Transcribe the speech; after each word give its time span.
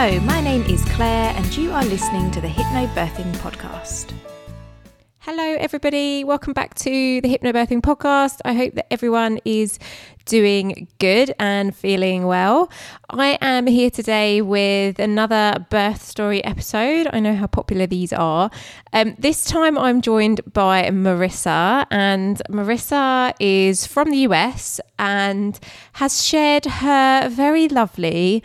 Hello, 0.00 0.20
my 0.20 0.40
name 0.40 0.62
is 0.66 0.84
Claire, 0.90 1.34
and 1.34 1.56
you 1.56 1.72
are 1.72 1.84
listening 1.84 2.30
to 2.30 2.40
the 2.40 2.46
Hypnobirthing 2.46 3.32
Podcast. 3.38 4.12
Hello, 5.18 5.56
everybody. 5.58 6.22
Welcome 6.22 6.52
back 6.52 6.74
to 6.76 7.20
the 7.20 7.28
Hypnobirthing 7.28 7.80
Podcast. 7.80 8.38
I 8.44 8.52
hope 8.52 8.74
that 8.74 8.86
everyone 8.92 9.40
is 9.44 9.80
doing 10.24 10.86
good 11.00 11.34
and 11.40 11.74
feeling 11.74 12.26
well. 12.26 12.70
I 13.10 13.38
am 13.40 13.66
here 13.66 13.90
today 13.90 14.40
with 14.40 15.00
another 15.00 15.66
birth 15.68 16.04
story 16.04 16.44
episode. 16.44 17.08
I 17.12 17.18
know 17.18 17.34
how 17.34 17.48
popular 17.48 17.88
these 17.88 18.12
are. 18.12 18.52
Um, 18.92 19.16
this 19.18 19.44
time 19.44 19.76
I'm 19.76 20.00
joined 20.00 20.52
by 20.52 20.84
Marissa, 20.90 21.86
and 21.90 22.40
Marissa 22.48 23.34
is 23.40 23.84
from 23.84 24.12
the 24.12 24.18
US 24.18 24.80
and 24.96 25.58
has 25.94 26.24
shared 26.24 26.66
her 26.66 27.28
very 27.28 27.66
lovely 27.66 28.44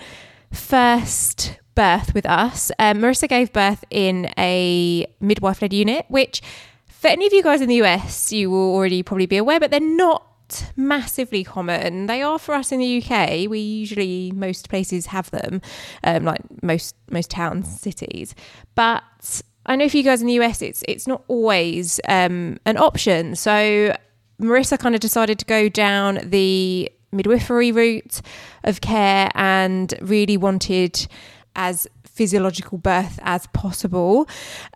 first 0.53 1.57
birth 1.75 2.13
with 2.13 2.25
us. 2.25 2.71
Um, 2.80 2.99
Marissa 2.99 3.27
gave 3.27 3.52
birth 3.52 3.84
in 3.89 4.31
a 4.38 5.05
midwife 5.20 5.61
led 5.61 5.73
unit, 5.73 6.05
which 6.07 6.41
for 6.88 7.07
any 7.07 7.25
of 7.27 7.34
you 7.34 7.44
guys 7.44 7.61
in 7.61 7.70
the 7.70 7.81
US, 7.84 8.31
you 8.31 8.49
will 8.49 8.73
already 8.73 9.03
probably 9.03 9.25
be 9.25 9.38
aware, 9.38 9.59
but 9.59 9.71
they're 9.71 9.80
not 9.80 10.25
massively 10.75 11.44
common. 11.44 12.05
They 12.05 12.21
are 12.21 12.38
for 12.38 12.53
us 12.53 12.71
in 12.71 12.80
the 12.80 13.03
UK. 13.03 13.49
We 13.49 13.59
usually 13.59 14.31
most 14.35 14.70
places 14.70 15.08
have 15.08 15.31
them, 15.31 15.61
um, 16.03 16.23
like 16.23 16.41
most 16.61 16.95
most 17.09 17.30
towns, 17.30 17.81
cities. 17.81 18.35
But 18.75 19.41
I 19.66 19.75
know 19.75 19.89
for 19.89 19.97
you 19.97 20.03
guys 20.03 20.22
in 20.22 20.27
the 20.27 20.39
US, 20.41 20.61
it's 20.61 20.83
it's 20.88 21.08
not 21.08 21.23
always 21.27 21.99
um, 22.08 22.58
an 22.66 22.77
option. 22.77 23.35
So 23.35 23.95
Marissa 24.41 24.77
kind 24.77 24.95
of 24.95 25.02
decided 25.02 25.39
to 25.39 25.45
go 25.45 25.70
down 25.70 26.20
the 26.23 26.91
midwifery 27.11 27.72
route 27.72 28.22
of 28.63 28.81
care 28.81 29.30
and 29.35 29.94
really 30.02 30.38
wanted 30.38 31.08
as 31.55 31.88
physiological 32.06 32.78
birth 32.78 33.20
as 33.23 33.47
possible, 33.47 34.28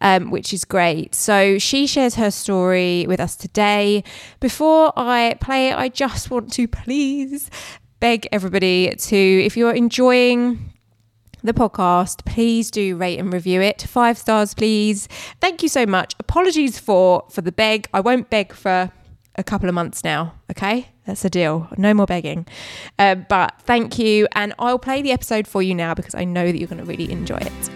um, 0.01 0.31
which 0.31 0.53
is 0.53 0.65
great. 0.65 1.13
So 1.13 1.59
she 1.59 1.85
shares 1.85 2.15
her 2.15 2.31
story 2.31 3.05
with 3.07 3.19
us 3.19 3.35
today. 3.35 4.03
Before 4.39 4.91
I 4.97 5.35
play 5.39 5.71
I 5.71 5.89
just 5.89 6.31
want 6.31 6.51
to 6.53 6.67
please 6.83 7.49
beg 7.99 8.27
everybody 8.31 8.95
to, 8.95 9.17
if 9.17 9.55
you're 9.55 9.73
enjoying 9.73 10.73
the 11.43 11.53
podcast, 11.53 12.25
please 12.25 12.71
do 12.71 12.95
rate 12.95 13.19
and 13.19 13.31
review 13.31 13.61
it. 13.61 13.83
Five 13.83 14.17
stars, 14.17 14.53
please. 14.53 15.07
Thank 15.39 15.63
you 15.63 15.69
so 15.69 15.85
much. 15.85 16.13
Apologies 16.19 16.79
for 16.79 17.25
for 17.29 17.41
the 17.41 17.51
beg. 17.51 17.87
I 17.93 17.99
won't 17.99 18.29
beg 18.29 18.53
for 18.53 18.91
a 19.37 19.43
couple 19.43 19.69
of 19.69 19.75
months 19.75 20.03
now. 20.03 20.33
Okay, 20.51 20.89
that's 21.05 21.23
a 21.23 21.29
deal. 21.29 21.67
No 21.77 21.93
more 21.93 22.05
begging. 22.05 22.45
Uh, 22.97 23.15
but 23.15 23.53
thank 23.61 23.99
you. 23.99 24.27
And 24.33 24.53
I'll 24.59 24.79
play 24.79 25.01
the 25.01 25.11
episode 25.11 25.47
for 25.47 25.61
you 25.61 25.75
now 25.75 25.93
because 25.93 26.15
I 26.15 26.23
know 26.23 26.45
that 26.51 26.57
you're 26.57 26.67
going 26.67 26.83
to 26.83 26.85
really 26.85 27.11
enjoy 27.11 27.37
it. 27.37 27.69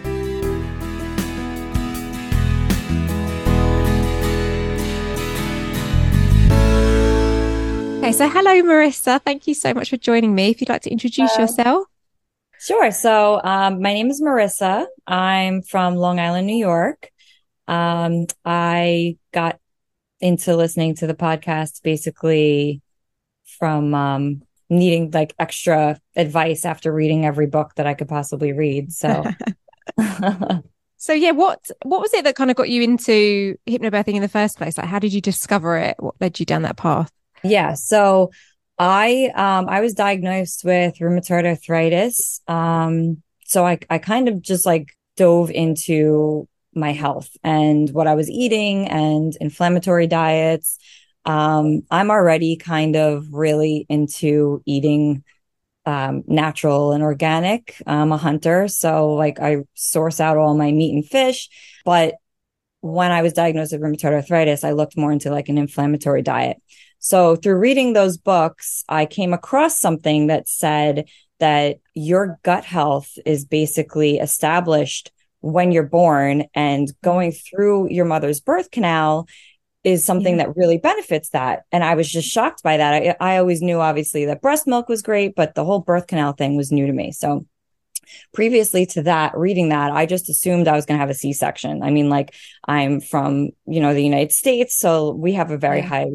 Okay, 8.02 8.12
so 8.14 8.28
hello, 8.28 8.52
Marissa. 8.64 9.22
Thank 9.22 9.46
you 9.46 9.54
so 9.54 9.74
much 9.74 9.92
for 9.92 9.98
joining 9.98 10.34
me. 10.34 10.50
If 10.50 10.60
you'd 10.60 10.70
like 10.70 10.82
to 10.82 10.90
introduce 10.90 11.38
uh, 11.38 11.44
yourself. 11.44 11.86
Sure. 12.60 12.92
So, 12.92 13.40
um, 13.44 13.82
my 13.82 13.94
name 13.94 14.10
is 14.10 14.22
Marissa. 14.22 14.86
I'm 15.06 15.62
from 15.62 15.96
Long 15.96 16.20
Island, 16.20 16.48
New 16.48 16.58
York. 16.58 17.10
Um, 17.68 18.26
I 18.44 19.18
got 19.32 19.61
into 20.22 20.56
listening 20.56 20.96
to 20.96 21.08
the 21.08 21.14
podcast 21.14 21.82
basically 21.84 22.82
from 23.60 23.94
um, 23.94 24.42
needing 24.70 25.12
like 25.12 25.34
extra 25.40 26.00
advice 26.16 26.66
after 26.66 26.94
reading 26.94 27.26
every 27.26 27.48
book 27.48 27.74
that 27.76 27.88
I 27.88 27.94
could 27.94 28.08
possibly 28.08 28.54
read. 28.54 28.92
So 28.94 29.26
So 31.02 31.14
yeah, 31.14 31.32
what 31.32 31.68
what 31.82 32.00
was 32.00 32.14
it 32.14 32.26
that 32.26 32.36
kind 32.36 32.52
of 32.52 32.56
got 32.56 32.70
you 32.70 32.84
into 32.84 33.58
hypnobirthing 33.68 34.14
in 34.14 34.22
the 34.22 34.30
first 34.30 34.60
place? 34.60 34.78
Like 34.78 34.86
how 34.86 35.00
did 35.00 35.12
you 35.12 35.20
discover 35.20 35.76
it? 35.76 35.96
What 35.98 36.14
led 36.22 36.40
you 36.40 36.46
down 36.46 36.62
that 36.62 36.78
path? 36.78 37.12
Yeah. 37.44 37.74
So 37.74 38.30
I 38.78 39.32
um 39.34 39.68
I 39.68 39.82
was 39.82 39.96
diagnosed 39.96 40.64
with 40.64 41.00
rheumatoid 41.00 41.48
arthritis. 41.48 42.42
Um 42.48 43.24
so 43.46 43.66
I 43.66 43.80
I 43.90 43.98
kind 43.98 44.28
of 44.28 44.44
just 44.44 44.64
like 44.64 44.96
dove 45.18 45.50
into 45.50 46.48
my 46.74 46.94
health 46.94 47.30
and 47.44 47.90
what 47.90 48.08
I 48.08 48.16
was 48.16 48.30
eating 48.30 48.88
and 48.88 49.36
inflammatory 49.40 50.08
diets. 50.08 50.78
Um, 51.26 51.84
I'm 51.92 52.10
already 52.10 52.56
kind 52.56 52.96
of 52.96 53.28
really 53.32 53.86
into 53.90 54.62
eating 54.66 55.24
um, 55.86 56.24
natural 56.28 56.94
and 56.94 57.04
organic. 57.04 57.82
I'm 57.86 58.12
a 58.12 58.18
hunter, 58.18 58.68
so 58.68 59.14
like 59.14 59.40
I 59.40 59.64
source 59.74 60.20
out 60.20 60.38
all 60.38 60.56
my 60.56 60.72
meat 60.72 60.94
and 60.94 61.06
fish. 61.06 61.50
But 61.86 62.16
when 62.82 63.12
I 63.12 63.22
was 63.22 63.34
diagnosed 63.34 63.74
with 63.74 63.82
rheumatoid 63.82 64.14
arthritis, 64.14 64.64
I 64.64 64.72
looked 64.72 64.98
more 64.98 65.12
into 65.12 65.30
like 65.30 65.50
an 65.50 65.58
inflammatory 65.58 66.22
diet. 66.22 66.58
So 67.00 67.36
through 67.36 67.58
reading 67.58 67.94
those 67.94 68.18
books, 68.18 68.84
I 68.88 69.06
came 69.06 69.34
across 69.34 69.80
something 69.80 70.28
that 70.28 70.48
said 70.48 71.06
that 71.40 71.80
your 71.96 72.40
gut 72.44 72.64
health 72.64 73.18
is 73.26 73.46
basically 73.46 74.20
established 74.20 75.12
when 75.42 75.72
you're 75.72 75.84
born 75.84 76.46
and 76.54 76.92
going 77.04 77.32
mm-hmm. 77.32 77.56
through 77.56 77.90
your 77.90 78.06
mother's 78.06 78.40
birth 78.40 78.72
canal 78.72 79.28
is 79.84 80.06
something 80.06 80.38
yeah. 80.38 80.46
that 80.46 80.56
really 80.56 80.78
benefits 80.78 81.30
that. 81.30 81.64
And 81.72 81.84
I 81.84 81.96
was 81.96 82.10
just 82.10 82.30
shocked 82.30 82.62
by 82.64 82.78
that. 82.78 83.18
I, 83.20 83.34
I 83.34 83.38
always 83.38 83.62
knew 83.62 83.80
obviously 83.80 84.26
that 84.26 84.42
breast 84.42 84.68
milk 84.68 84.88
was 84.88 85.02
great, 85.02 85.36
but 85.36 85.56
the 85.56 85.66
whole 85.66 85.80
birth 85.80 86.08
canal 86.08 86.34
thing 86.34 86.56
was 86.56 86.72
new 86.72 86.86
to 86.86 86.94
me. 86.94 87.12
So 87.12 87.46
previously 88.34 88.86
to 88.88 89.04
that, 89.04 89.36
reading 89.36 89.70
that, 89.70 89.92
I 89.92 90.06
just 90.06 90.30
assumed 90.30 90.68
I 90.68 90.76
was 90.76 90.86
going 90.86 90.98
to 90.98 91.02
have 91.02 91.10
a 91.10 91.16
C 91.16 91.34
section. 91.34 91.82
I 91.82 91.90
mean, 91.90 92.10
like 92.10 92.36
I'm 92.68 93.02
from, 93.02 93.50
you 93.66 93.80
know, 93.80 93.94
the 93.94 94.04
United 94.04 94.32
States. 94.32 94.78
So 94.78 95.12
we 95.12 95.34
have 95.34 95.50
a 95.50 95.58
very 95.58 95.80
yeah. 95.80 95.88
high 95.88 96.08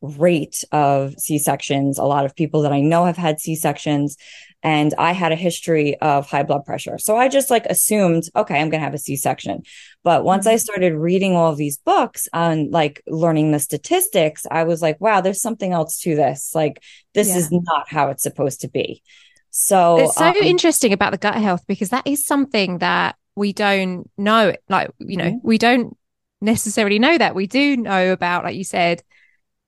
rate 0.00 0.62
of 0.72 1.14
C 1.18 1.38
sections. 1.38 1.98
A 1.98 2.04
lot 2.04 2.24
of 2.24 2.36
people 2.36 2.62
that 2.62 2.72
I 2.72 2.80
know 2.80 3.04
have 3.04 3.16
had 3.16 3.40
C 3.40 3.56
sections 3.56 4.16
and 4.62 4.94
I 4.98 5.12
had 5.12 5.32
a 5.32 5.36
history 5.36 5.96
of 6.00 6.28
high 6.28 6.42
blood 6.42 6.64
pressure. 6.64 6.98
So 6.98 7.16
I 7.16 7.28
just 7.28 7.50
like 7.50 7.66
assumed, 7.66 8.24
okay, 8.34 8.56
I'm 8.56 8.68
going 8.68 8.80
to 8.80 8.84
have 8.84 8.94
a 8.94 8.98
C 8.98 9.16
section. 9.16 9.62
But 10.02 10.24
once 10.24 10.46
mm-hmm. 10.46 10.54
I 10.54 10.56
started 10.56 10.94
reading 10.94 11.36
all 11.36 11.54
these 11.54 11.78
books 11.78 12.28
and 12.32 12.72
like 12.72 13.02
learning 13.06 13.52
the 13.52 13.60
statistics, 13.60 14.46
I 14.50 14.64
was 14.64 14.82
like, 14.82 15.00
wow, 15.00 15.20
there's 15.20 15.40
something 15.40 15.72
else 15.72 16.00
to 16.00 16.16
this. 16.16 16.52
Like, 16.54 16.82
this 17.14 17.28
yeah. 17.28 17.36
is 17.36 17.52
not 17.52 17.88
how 17.88 18.08
it's 18.08 18.22
supposed 18.22 18.62
to 18.62 18.68
be. 18.68 19.02
So 19.50 20.00
it's 20.00 20.16
so 20.16 20.26
um, 20.26 20.36
interesting 20.36 20.92
about 20.92 21.12
the 21.12 21.18
gut 21.18 21.36
health 21.36 21.64
because 21.66 21.90
that 21.90 22.06
is 22.06 22.26
something 22.26 22.78
that 22.78 23.16
we 23.36 23.52
don't 23.52 24.10
know. 24.18 24.54
Like, 24.68 24.90
you 24.98 25.16
know, 25.16 25.24
mm-hmm. 25.24 25.46
we 25.46 25.58
don't 25.58 25.96
necessarily 26.40 26.98
know 26.98 27.16
that. 27.16 27.34
We 27.34 27.46
do 27.46 27.76
know 27.76 28.12
about, 28.12 28.44
like 28.44 28.56
you 28.56 28.64
said, 28.64 29.02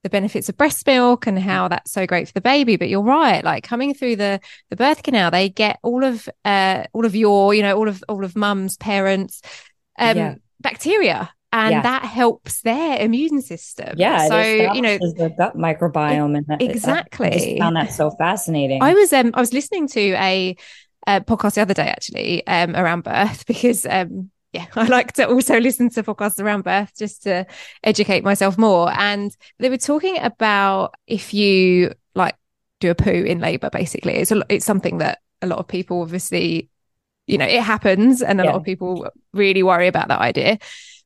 the 0.04 0.10
benefits 0.10 0.48
of 0.48 0.56
breast 0.56 0.86
milk 0.86 1.26
and 1.26 1.38
how 1.38 1.68
that's 1.68 1.90
so 1.90 2.06
great 2.06 2.28
for 2.28 2.34
the 2.34 2.40
baby 2.40 2.76
but 2.76 2.88
you're 2.88 3.02
right 3.02 3.42
like 3.42 3.64
coming 3.64 3.94
through 3.94 4.14
the 4.14 4.40
the 4.70 4.76
birth 4.76 5.02
canal 5.02 5.30
they 5.30 5.48
get 5.48 5.78
all 5.82 6.04
of 6.04 6.28
uh 6.44 6.84
all 6.92 7.04
of 7.04 7.16
your 7.16 7.52
you 7.52 7.62
know 7.62 7.76
all 7.76 7.88
of 7.88 8.02
all 8.08 8.24
of 8.24 8.36
mum's 8.36 8.76
parents 8.76 9.42
um 9.98 10.16
yeah. 10.16 10.34
bacteria 10.60 11.30
and 11.52 11.72
yeah. 11.72 11.82
that 11.82 12.04
helps 12.04 12.60
their 12.60 12.98
immune 12.98 13.40
system. 13.40 13.94
Yeah. 13.96 14.28
So 14.28 14.72
you 14.74 14.82
know 14.82 14.98
the 14.98 15.32
gut 15.36 15.56
microbiome 15.56 16.36
and 16.36 16.46
that, 16.48 16.60
exactly. 16.60 17.28
I 17.28 17.30
just 17.30 17.58
found 17.58 17.76
that 17.76 17.92
so 17.92 18.10
fascinating. 18.10 18.82
I 18.82 18.94
was 18.94 19.12
um 19.12 19.30
I 19.34 19.40
was 19.40 19.52
listening 19.52 19.88
to 19.88 20.12
a, 20.12 20.56
a 21.06 21.20
podcast 21.22 21.54
the 21.54 21.62
other 21.62 21.74
day 21.74 21.88
actually 21.88 22.46
um 22.46 22.76
around 22.76 23.04
birth 23.04 23.46
because 23.46 23.86
um 23.86 24.30
yeah, 24.52 24.66
I 24.74 24.86
like 24.86 25.12
to 25.14 25.28
also 25.28 25.58
listen 25.58 25.90
to 25.90 26.02
podcasts 26.02 26.42
around 26.42 26.64
birth 26.64 26.92
just 26.96 27.22
to 27.24 27.46
educate 27.84 28.24
myself 28.24 28.56
more. 28.58 28.90
And 28.96 29.34
they 29.58 29.70
were 29.70 29.76
talking 29.76 30.18
about 30.18 30.94
if 31.06 31.34
you 31.34 31.92
like 32.14 32.36
do 32.80 32.90
a 32.90 32.94
poo 32.94 33.10
in 33.10 33.40
labor, 33.40 33.70
basically, 33.70 34.14
it's 34.14 34.32
a, 34.32 34.42
it's 34.48 34.64
something 34.64 34.98
that 34.98 35.18
a 35.42 35.46
lot 35.46 35.58
of 35.58 35.68
people 35.68 36.00
obviously, 36.00 36.70
you 37.26 37.38
know, 37.38 37.46
it 37.46 37.62
happens, 37.62 38.22
and 38.22 38.40
a 38.40 38.44
yeah. 38.44 38.50
lot 38.50 38.58
of 38.58 38.64
people 38.64 39.08
really 39.32 39.62
worry 39.62 39.86
about 39.86 40.08
that 40.08 40.20
idea 40.20 40.58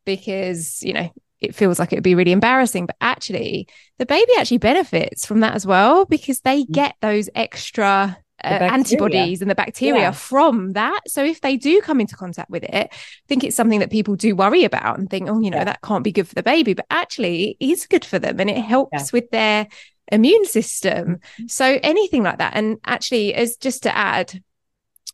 because 0.05 0.83
you 0.83 0.93
know 0.93 1.11
it 1.41 1.55
feels 1.55 1.79
like 1.79 1.93
it 1.93 1.97
would 1.97 2.05
be 2.05 2.15
really 2.15 2.33
embarrassing. 2.33 2.87
But 2.87 2.97
actually, 3.01 3.67
the 3.99 4.07
baby 4.07 4.31
actually 4.39 4.59
benefits 4.59 5.27
from 5.27 5.41
that 5.41 5.55
as 5.55 5.67
well 5.67 6.05
because 6.05 6.41
they 6.41 6.63
mm. 6.63 6.71
get 6.71 6.95
those 7.01 7.29
extra 7.35 8.17
uh, 8.45 8.49
antibodies 8.49 9.41
and 9.41 9.51
the 9.51 9.55
bacteria 9.55 10.03
yeah. 10.03 10.11
from 10.11 10.73
that. 10.73 11.01
So 11.07 11.25
if 11.25 11.41
they 11.41 11.57
do 11.57 11.81
come 11.81 12.01
into 12.01 12.17
contact 12.17 12.51
with 12.51 12.65
it, 12.65 12.89
I 12.93 12.97
think 13.29 13.45
it's 13.45 13.57
something 13.57 13.81
that 13.81 13.91
people 13.91 14.17
do 14.17 14.35
worry 14.35 14.65
about 14.65 14.99
and 14.99 15.09
think, 15.09 15.29
oh, 15.29 15.41
you 15.41 15.51
know, 15.51 15.59
yeah. 15.59 15.65
that 15.65 15.83
can't 15.83 16.05
be 16.05 16.13
good 16.13 16.29
for 16.29 16.35
the 16.35 16.43
baby, 16.43 16.75
but 16.75 16.87
actually 16.91 17.57
it 17.61 17.71
is 17.71 17.87
good 17.87 18.05
for 18.05 18.19
them 18.19 18.41
and 18.41 18.51
it 18.51 18.59
helps 18.59 18.93
yeah. 18.93 19.07
with 19.13 19.31
their 19.31 19.69
immune 20.11 20.45
system. 20.45 21.17
Mm-hmm. 21.17 21.47
So 21.49 21.79
anything 21.83 22.23
like 22.23 22.39
that. 22.39 22.53
And 22.55 22.79
actually, 22.85 23.35
as 23.35 23.57
just 23.57 23.85
to 23.85 23.97
add, 23.97 24.43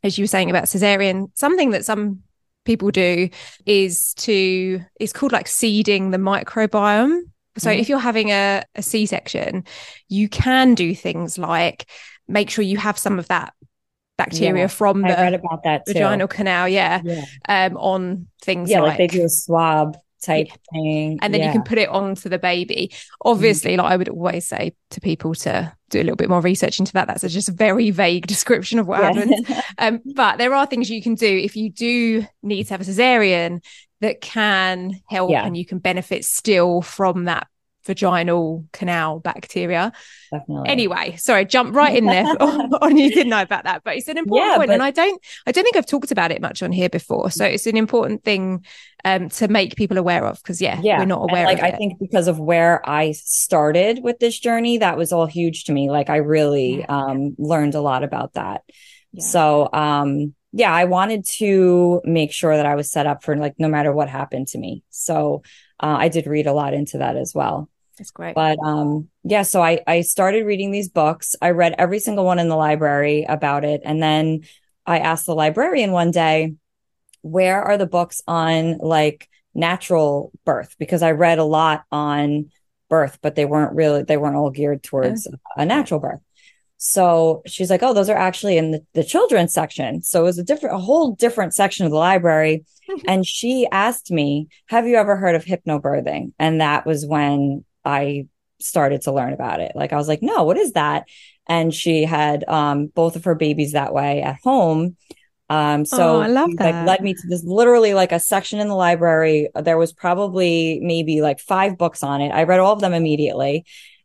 as 0.03 0.19
you 0.19 0.25
were 0.25 0.29
saying 0.29 0.51
about 0.51 0.65
cesarean, 0.65 1.31
something 1.35 1.71
that 1.71 1.85
some 1.85 2.23
people 2.65 2.91
do 2.91 3.31
is 3.65 4.13
to 4.15 4.81
it's 5.01 5.13
called 5.13 5.33
like 5.33 5.49
seeding 5.49 6.11
the 6.11 6.19
microbiome. 6.19 7.21
So 7.57 7.71
mm-hmm. 7.71 7.81
if 7.81 7.89
you're 7.89 7.99
having 7.99 8.31
a 8.31 8.63
a 8.75 8.83
C-section, 8.83 9.65
you 10.09 10.29
can 10.29 10.75
do 10.75 10.95
things 10.95 11.39
like 11.39 11.87
make 12.29 12.51
sure 12.51 12.63
you 12.65 12.77
have 12.77 12.99
some 12.99 13.19
of 13.19 13.29
that 13.29 13.55
bacteria 14.17 14.63
Yeah, 14.65 14.67
from 14.69 15.05
I 15.05 15.09
read 15.09 15.33
the 15.35 15.39
about 15.39 15.63
that 15.65 15.87
too. 15.87 15.95
vaginal 15.95 16.29
canal. 16.29 16.69
Yeah. 16.69 17.01
Yeah. 17.05 17.25
Um, 17.49 17.77
on 17.77 18.27
things 18.43 18.69
Yeah, 18.71 18.81
like, 18.81 18.99
like 18.99 18.99
they 19.11 19.19
do 19.19 19.25
a 19.25 19.29
swab 19.29 19.97
type 20.21 20.49
thing. 20.73 21.21
and 21.23 21.33
then 21.33 21.41
you 21.45 21.53
can 21.53 21.63
put 21.63 21.79
it 21.79 21.89
onto 21.89 22.29
the 22.29 22.41
baby. 22.41 22.93
Obviously, 23.25 23.77
like 23.77 23.87
I 23.93 23.97
would 23.97 24.09
always 24.09 24.47
say 24.49 24.75
to 24.91 25.01
people 25.01 25.35
to 25.37 25.73
do 25.91 26.01
a 26.01 26.03
little 26.03 26.17
bit 26.17 26.29
more 26.29 26.41
research 26.41 26.81
into 26.81 26.93
that. 26.95 27.07
That's 27.07 27.23
a 27.23 27.29
just 27.29 27.49
a 27.49 27.53
very 27.53 27.91
vague 27.93 28.27
description 28.35 28.81
of 28.81 28.89
what 28.89 29.01
Yeah. 29.01 29.13
happens. 29.13 29.51
Um, 29.79 30.01
but 30.17 30.39
there 30.39 30.53
are 30.55 30.67
things 30.67 30.91
you 30.91 31.01
can 31.03 31.15
do 31.15 31.27
if 31.29 31.55
you 31.55 31.71
do 31.71 32.27
need 32.43 32.65
to 32.65 32.75
have 32.75 32.81
a 32.81 32.85
cesarean 32.85 33.63
that 34.01 34.21
can 34.21 35.01
help 35.09 35.31
Yeah. 35.31 35.47
and 35.47 35.57
you 35.57 35.65
can 35.65 35.79
benefit 35.79 36.25
still 36.25 36.83
from 36.83 37.25
that 37.27 37.47
vaginal 37.89 38.65
canal 38.73 39.19
bacteria. 39.19 39.93
Definitely. 40.31 40.69
Anyway, 40.69 41.17
sorry, 41.17 41.45
jump 41.47 41.75
right 41.75 41.97
in 41.97 42.05
there 42.05 42.25
on, 42.41 42.75
on 42.75 42.97
you 42.97 43.09
didn't 43.11 43.31
know 43.31 43.43
about 43.43 43.65
that, 43.65 43.83
but 43.85 43.97
it's 43.97 44.07
an 44.09 44.19
important 44.19 44.51
Yeah, 44.53 44.57
point, 44.59 44.69
but- 44.69 44.75
and 44.75 44.83
I 44.83 44.91
don't, 44.93 45.21
I 45.47 45.53
don't 45.53 45.65
think 45.65 45.77
I've 45.77 45.87
talked 45.87 46.13
about 46.13 46.31
it 46.31 46.41
much 46.41 46.63
on 46.63 46.71
here 46.71 46.89
before. 46.91 47.31
So 47.31 47.45
it's 47.45 47.67
an 47.67 47.77
important 47.77 48.23
thing 48.23 48.65
um, 49.05 49.29
to 49.31 49.49
make 49.49 49.75
people 49.77 49.97
aware 49.99 50.25
of 50.27 50.37
because 50.39 50.61
yeah, 50.61 50.79
yeah 50.83 50.99
we're 50.99 51.07
not 51.07 51.23
And, 51.23 51.31
aware 51.31 51.45
like 51.47 51.59
of 51.59 51.65
i 51.65 51.71
think 51.71 52.01
because 52.01 52.27
of 52.27 52.41
where 52.41 52.87
i 52.89 53.13
started 53.13 54.01
with 54.03 54.19
this 54.19 54.37
journey 54.41 54.79
that 54.79 54.97
was 54.97 55.13
all 55.13 55.27
huge 55.27 55.65
to 55.65 55.73
me 55.73 55.89
like 55.89 56.11
i 56.11 56.17
really 56.17 56.85
um 56.87 57.37
learned 57.39 57.77
a 57.77 57.81
lot 57.81 58.03
about 58.03 58.33
that 58.35 58.63
Yeah. 59.13 59.25
so 59.25 59.69
um 59.73 60.35
yeah 60.53 60.73
i 60.75 60.85
wanted 60.87 61.25
to 61.39 62.01
make 62.05 62.33
sure 62.33 62.57
that 62.57 62.67
i 62.67 62.75
was 62.75 62.91
set 62.91 63.07
up 63.07 63.23
for 63.23 63.37
like 63.37 63.55
no 63.59 63.69
matter 63.69 63.93
what 63.93 64.09
happened 64.09 64.49
to 64.49 64.59
me 64.59 64.83
so 64.91 65.43
uh, 65.81 65.97
i 66.05 66.09
did 66.09 66.27
read 66.27 66.49
a 66.49 66.53
lot 66.53 66.75
into 66.75 66.99
that 66.99 67.17
as 67.17 67.33
well 67.33 67.71
That's 67.99 68.11
great. 68.11 68.35
but 68.35 68.59
um 68.65 69.09
yeah 69.25 69.43
so 69.43 69.61
i 69.61 69.81
i 69.87 70.01
started 70.03 70.47
reading 70.47 70.71
these 70.71 70.89
books. 70.89 71.35
I 71.43 71.51
read 71.51 71.75
every 71.79 71.99
single 71.99 72.25
one 72.25 72.39
in 72.39 72.49
the 72.49 72.57
library 72.57 73.25
about 73.29 73.65
it. 73.65 73.81
And 73.85 74.03
then 74.03 74.41
i 74.87 74.99
asked 75.01 75.27
the 75.27 75.35
librarian 75.35 75.93
one 75.93 76.11
day 76.11 76.55
where 77.23 77.63
are 77.63 77.77
the 77.77 77.87
books 77.87 78.23
on 78.29 78.79
like 78.79 79.29
natural 79.55 80.31
birth? 80.45 80.77
Because 80.79 81.03
i 81.03 81.11
read 81.11 81.39
a 81.39 81.45
lot 81.45 81.85
on 81.91 82.51
birth 82.89 83.19
but 83.21 83.35
they 83.35 83.45
weren't 83.45 83.75
really 83.75 84.03
they 84.03 84.17
weren't 84.17 84.37
all 84.37 84.51
geared 84.51 84.83
towards 84.83 85.27
a 85.57 85.67
natural 85.67 86.01
birth. 86.01 86.21
So 86.79 87.43
she's 87.47 87.69
like 87.71 87.83
oh 87.83 87.93
those 87.93 88.09
are 88.09 88.17
actually 88.17 88.57
in 88.57 88.71
the, 88.71 88.81
the 88.95 89.05
children's 89.05 89.53
section. 89.53 90.01
So 90.03 90.21
it 90.21 90.25
was 90.25 90.39
a 90.39 90.45
different 90.45 90.77
a 90.77 90.79
whole 90.79 91.15
different 91.17 91.55
section 91.55 91.85
of 91.85 91.93
the 91.93 91.99
library. 91.99 92.65
And 93.07 93.27
she 93.27 93.67
asked 93.71 94.11
me 94.11 94.49
have 94.69 94.87
you 94.87 94.97
ever 94.97 95.17
heard 95.17 95.35
of 95.35 95.45
hypnobirthing? 95.45 96.33
And 96.39 96.63
that 96.63 96.87
was 96.87 97.05
when 97.05 97.65
i 97.97 98.27
started 98.61 99.01
to 99.03 99.13
learn 99.13 99.33
about 99.33 99.61
it. 99.61 99.73
Like 99.81 99.93
i 99.93 99.97
was 99.97 100.09
like 100.13 100.23
no 100.23 100.39
what 100.49 100.59
is 100.65 100.73
that? 100.73 101.01
And 101.57 101.73
she 101.73 102.05
had 102.05 102.39
um 102.49 102.79
both 103.01 103.15
of 103.17 103.25
her 103.25 103.35
babies 103.35 103.73
that 103.73 103.93
way 103.95 104.21
at 104.31 104.37
home. 104.49 104.97
Um 105.51 105.85
so 105.85 106.17
Oh, 106.17 106.21
I 106.21 106.27
love 106.27 106.51
she, 106.51 106.57
like 106.57 106.75
that. 106.75 106.87
led 106.91 107.01
me 107.03 107.15
to 107.15 107.27
this 107.31 107.43
literally 107.45 107.95
like 107.95 108.13
a 108.13 108.21
section 108.21 108.59
in 108.61 108.69
the 108.69 108.75
library. 108.75 109.49
There 109.69 109.79
was 109.79 109.93
probably 110.05 110.81
maybe 110.83 111.23
like 111.29 111.39
five 111.41 111.79
books 111.79 112.03
on 112.03 112.21
it. 112.21 112.31
I 112.31 112.43
read 112.51 112.61
all 112.61 112.75
of 112.75 112.81
them 112.81 112.95
immediately. 112.95 113.65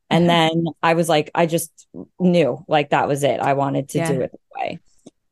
And 0.10 0.30
then 0.30 0.66
i 0.90 0.94
was 1.00 1.08
like 1.10 1.28
i 1.42 1.46
just 1.56 1.72
knew 2.20 2.50
like 2.76 2.92
that 2.92 3.08
was 3.08 3.24
it. 3.24 3.40
I 3.40 3.54
wanted 3.54 3.90
to 3.90 3.98
Yeah. 3.98 4.12
do 4.12 4.22
it 4.22 4.32
that 4.32 4.60
way. 4.62 4.80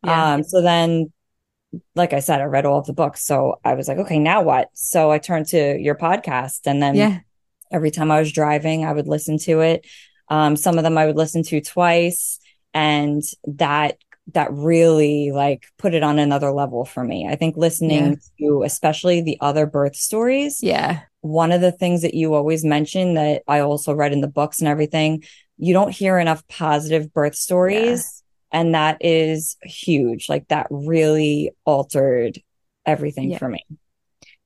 Yeah. 0.03 0.33
um 0.33 0.43
so 0.43 0.57
then 0.71 1.13
like 1.95 2.11
i 2.13 2.21
said 2.27 2.41
i 2.41 2.45
read 2.45 2.65
all 2.65 2.79
of 2.79 2.87
the 2.87 2.93
books. 3.03 3.23
So 3.29 3.59
i 3.63 3.75
was 3.75 3.87
like 3.87 3.99
okay 4.03 4.17
now 4.19 4.39
what? 4.41 4.69
So 4.73 5.11
i 5.15 5.19
turned 5.19 5.47
to 5.55 5.61
your 5.87 5.95
podcast 5.95 6.61
and 6.65 6.81
then 6.83 6.95
yeah. 6.95 7.19
Every 7.71 7.91
time 7.91 8.11
I 8.11 8.19
was 8.19 8.31
driving, 8.31 8.85
I 8.85 8.93
would 8.93 9.07
listen 9.07 9.37
to 9.39 9.61
it. 9.61 9.85
Um, 10.29 10.55
some 10.55 10.77
of 10.77 10.83
them 10.83 10.97
I 10.97 11.05
would 11.05 11.17
listen 11.17 11.43
to 11.43 11.61
twice, 11.61 12.39
and 12.73 13.21
that 13.45 13.97
that 14.33 14.53
really 14.53 15.31
like 15.31 15.65
put 15.77 15.93
it 15.93 16.03
on 16.03 16.19
another 16.19 16.51
level 16.51 16.85
for 16.85 17.03
me. 17.03 17.27
I 17.29 17.35
think 17.35 17.57
listening 17.57 18.19
to 18.39 18.63
especially 18.63 19.21
the 19.21 19.37
other 19.41 19.65
birth 19.65 19.95
stories, 19.95 20.61
Yeah. 20.61 21.01
one 21.21 21.51
of 21.51 21.59
the 21.59 21.71
things 21.71 22.03
that 22.03 22.13
you 22.13 22.33
always 22.35 22.63
mention 22.63 23.15
that 23.15 23.41
I 23.47 23.59
also 23.59 23.93
read 23.93 24.13
in 24.13 24.21
the 24.21 24.27
books 24.27 24.59
and 24.59 24.67
everything, 24.69 25.23
you 25.57 25.73
don't 25.73 25.91
hear 25.91 26.17
enough 26.17 26.47
positive 26.47 27.11
birth 27.11 27.35
stories, 27.35 28.23
and 28.53 28.73
that 28.75 28.97
is 29.01 29.57
huge. 29.63 30.29
Like 30.29 30.47
that 30.47 30.67
really 30.69 31.51
altered 31.65 32.39
everything 32.85 33.31
Yeah. 33.31 33.37
for 33.39 33.49
me. 33.49 33.65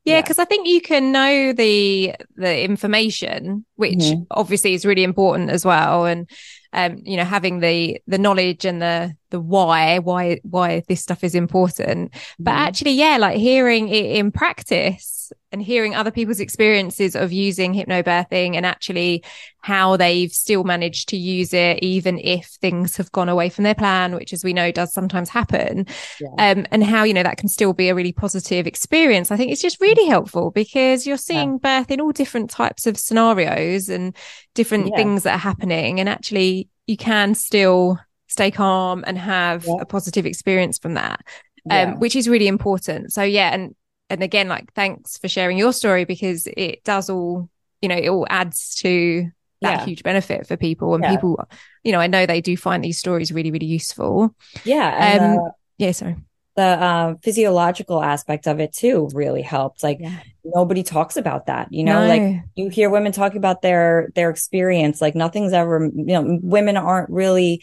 Yeah, 0.05 0.15
Yeah. 0.15 0.21
because 0.21 0.39
I 0.39 0.45
think 0.45 0.67
you 0.67 0.81
can 0.81 1.11
know 1.11 1.51
the 1.53 2.13
the 2.35 2.63
information, 2.63 3.65
which 3.75 3.97
Mhm. 3.97 4.27
obviously 4.31 4.73
is 4.73 4.85
really 4.85 5.03
important 5.03 5.49
as 5.49 5.65
well, 5.65 6.05
and 6.05 6.29
um, 6.73 7.01
you 7.03 7.17
know, 7.17 7.23
having 7.23 7.59
the 7.59 7.99
the 8.07 8.17
knowledge 8.17 8.65
and 8.65 8.81
the 8.81 9.15
the 9.29 9.39
why 9.39 9.99
why 9.99 10.39
why 10.43 10.83
this 10.87 11.01
stuff 11.01 11.23
is 11.23 11.35
important. 11.35 12.11
But 12.39 12.53
Mhm. 12.53 12.67
actually, 12.67 12.91
yeah, 12.93 13.17
like 13.17 13.37
hearing 13.37 13.89
it 13.89 14.05
in 14.05 14.31
practice 14.31 15.31
and 15.51 15.61
hearing 15.61 15.95
other 15.95 16.11
people's 16.11 16.39
experiences 16.39 17.15
of 17.15 17.31
using 17.31 17.73
hypnobirthing 17.73 18.55
and 18.55 18.65
actually 18.65 19.23
how 19.61 19.97
they've 19.97 20.31
still 20.31 20.63
managed 20.63 21.09
to 21.09 21.17
use 21.17 21.53
it, 21.53 21.79
even 21.81 22.19
if 22.19 22.45
things 22.61 22.97
have 22.97 23.11
gone 23.11 23.29
away 23.29 23.49
from 23.49 23.63
their 23.63 23.73
plan, 23.73 24.13
which, 24.13 24.33
as 24.33 24.43
we 24.43 24.53
know, 24.53 24.71
does 24.71 24.93
sometimes 24.93 25.29
happen. 25.29 25.87
Yeah. 26.21 26.51
Um, 26.51 26.67
and 26.71 26.83
how, 26.83 27.03
you 27.03 27.13
know, 27.13 27.23
that 27.23 27.37
can 27.37 27.49
still 27.49 27.73
be 27.73 27.89
a 27.89 27.95
really 27.95 28.11
positive 28.11 28.67
experience. 28.67 29.31
I 29.31 29.37
think 29.37 29.51
it's 29.51 29.61
just 29.61 29.81
really 29.81 30.07
helpful 30.07 30.51
because 30.51 31.07
you're 31.07 31.17
seeing 31.17 31.57
birth 31.57 31.89
in 31.89 31.99
all 31.99 32.11
different 32.11 32.51
types 32.51 32.85
of 32.85 32.97
scenarios 32.97 33.89
and 33.89 34.15
different 34.55 34.87
Yeah. 34.87 34.95
things 34.97 35.23
that 35.23 35.35
are 35.35 35.37
happening. 35.37 35.99
And 35.99 36.09
actually, 36.09 36.69
you 36.87 36.97
can 36.97 37.35
still 37.35 37.99
stay 38.27 38.49
calm 38.51 39.03
and 39.05 39.17
have 39.17 39.65
Yeah. 39.65 39.75
a 39.81 39.85
positive 39.85 40.25
experience 40.25 40.79
from 40.79 40.95
that 40.95 41.21
um, 41.69 41.77
Yeah. 41.77 41.93
which 41.95 42.15
is 42.15 42.27
really 42.27 42.47
important. 42.47 43.13
So 43.13 43.23
yeah, 43.23 43.53
and 43.53 43.75
and 44.09 44.21
again, 44.21 44.47
like 44.47 44.71
thanks 44.73 45.17
for 45.17 45.27
sharing 45.27 45.57
your 45.57 45.73
story 45.73 46.05
because 46.05 46.47
it 46.57 46.83
does 46.83 47.09
all, 47.09 47.49
you 47.81 47.89
know, 47.89 47.95
it 47.97 48.07
all 48.07 48.27
adds 48.29 48.75
to 48.75 49.29
that 49.61 49.79
Yeah. 49.79 49.85
huge 49.85 50.03
benefit 50.03 50.45
for 50.45 50.57
people. 50.57 50.93
And 50.93 51.03
Yeah. 51.03 51.09
people, 51.11 51.39
you 51.83 51.91
know, 51.91 51.99
I 51.99 52.05
know 52.07 52.25
they 52.27 52.39
do 52.41 52.55
find 52.55 52.83
these 52.83 52.99
stories 52.99 53.31
really, 53.31 53.49
really 53.49 53.65
useful. 53.65 54.35
Yeah, 54.63 54.95
and 54.99 55.23
Um, 55.23 55.31
the, 55.37 55.51
Yeah, 55.77 55.91
sorry. 55.91 56.15
The 56.55 56.83
um, 56.83 57.17
physiological 57.17 58.01
aspect 58.01 58.47
of 58.47 58.59
it 58.59 58.73
too 58.73 59.09
really 59.13 59.41
helped. 59.41 59.83
Like 59.83 59.97
Yeah. 59.99 60.19
nobody 60.43 60.83
talks 60.83 61.17
about 61.17 61.47
that, 61.47 61.67
you 61.71 61.83
know. 61.83 62.07
Like 62.07 62.43
you 62.55 62.69
hear 62.69 62.89
women 62.89 63.11
talking 63.11 63.37
about 63.37 63.61
their 63.61 64.09
their 64.15 64.29
experience. 64.29 65.01
Like 65.01 65.15
nothing's 65.15 65.53
ever, 65.53 65.83
you 65.93 66.05
know, 66.05 66.39
women 66.41 66.77
aren't 66.77 67.09
really 67.09 67.61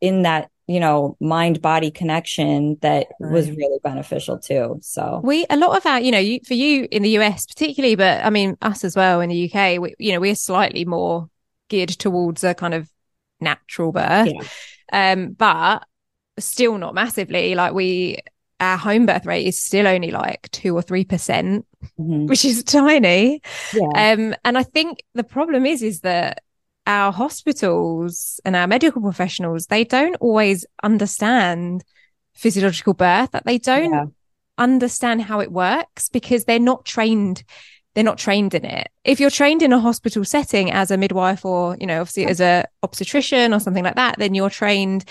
in 0.00 0.22
that, 0.22 0.50
you 0.66 0.80
know, 0.80 1.16
mind 1.20 1.62
body 1.62 1.90
connection 1.90 2.78
that 2.80 3.06
was 3.20 3.48
really 3.50 3.78
beneficial 3.82 4.38
too. 4.38 4.78
So 4.82 5.20
we 5.22 5.46
a 5.48 5.56
lot 5.56 5.76
of 5.76 5.86
our, 5.86 6.00
you 6.00 6.10
know, 6.10 6.18
you, 6.18 6.40
for 6.46 6.54
you 6.54 6.88
in 6.90 7.02
the 7.02 7.10
US 7.20 7.46
particularly, 7.46 7.94
but 7.94 8.24
I 8.24 8.30
mean 8.30 8.56
us 8.60 8.84
as 8.84 8.96
well 8.96 9.20
in 9.20 9.30
the 9.30 9.48
UK, 9.48 9.78
we, 9.80 9.94
you 9.98 10.12
know, 10.12 10.20
we're 10.20 10.34
slightly 10.34 10.84
more 10.84 11.28
geared 11.68 11.90
towards 11.90 12.42
a 12.44 12.54
kind 12.54 12.74
of 12.74 12.90
natural 13.40 13.92
birth, 13.92 14.28
Yeah. 14.32 15.12
um, 15.12 15.32
but 15.32 15.84
still 16.38 16.78
not 16.78 16.94
massively. 16.94 17.54
Like 17.54 17.72
we, 17.74 18.18
our 18.60 18.76
home 18.76 19.06
birth 19.06 19.26
rate 19.26 19.46
is 19.46 19.58
still 19.58 19.86
only 19.86 20.10
like 20.10 20.48
two 20.50 20.74
or 20.74 20.82
three 20.82 21.04
percent, 21.04 21.66
mhm. 21.98 22.28
which 22.28 22.44
is 22.44 22.62
tiny. 22.64 23.42
yeah, 23.72 24.12
Um, 24.12 24.34
and 24.44 24.56
I 24.58 24.62
think 24.62 25.02
the 25.14 25.24
problem 25.24 25.66
is, 25.66 25.82
is 25.82 26.00
that 26.00 26.42
our 26.86 27.12
hospitals 27.12 28.40
and 28.44 28.54
our 28.54 28.66
medical 28.66 29.00
professionals, 29.00 29.66
they 29.66 29.84
don't 29.84 30.16
always 30.16 30.66
understand 30.82 31.82
physiological 32.34 32.94
birth, 32.94 33.30
that 33.32 33.44
they 33.46 33.58
don't 33.58 33.92
Yeah. 33.92 34.04
understand 34.58 35.22
how 35.22 35.40
it 35.40 35.50
works 35.52 36.08
because 36.08 36.44
they're 36.44 36.58
not 36.58 36.84
trained. 36.84 37.42
They're 37.94 38.04
not 38.04 38.18
trained 38.18 38.54
in 38.54 38.64
it. 38.64 38.88
If 39.04 39.20
you're 39.20 39.30
trained 39.30 39.62
in 39.62 39.72
a 39.72 39.78
hospital 39.78 40.24
setting 40.24 40.70
as 40.70 40.90
a 40.90 40.96
midwife 40.96 41.44
or, 41.44 41.76
you 41.80 41.86
know, 41.86 42.00
obviously 42.00 42.26
as 42.26 42.40
a 42.40 42.64
obstetrician 42.82 43.54
or 43.54 43.60
something 43.60 43.84
like 43.84 43.94
that, 43.94 44.18
then 44.18 44.34
you're 44.34 44.50
trained 44.50 45.04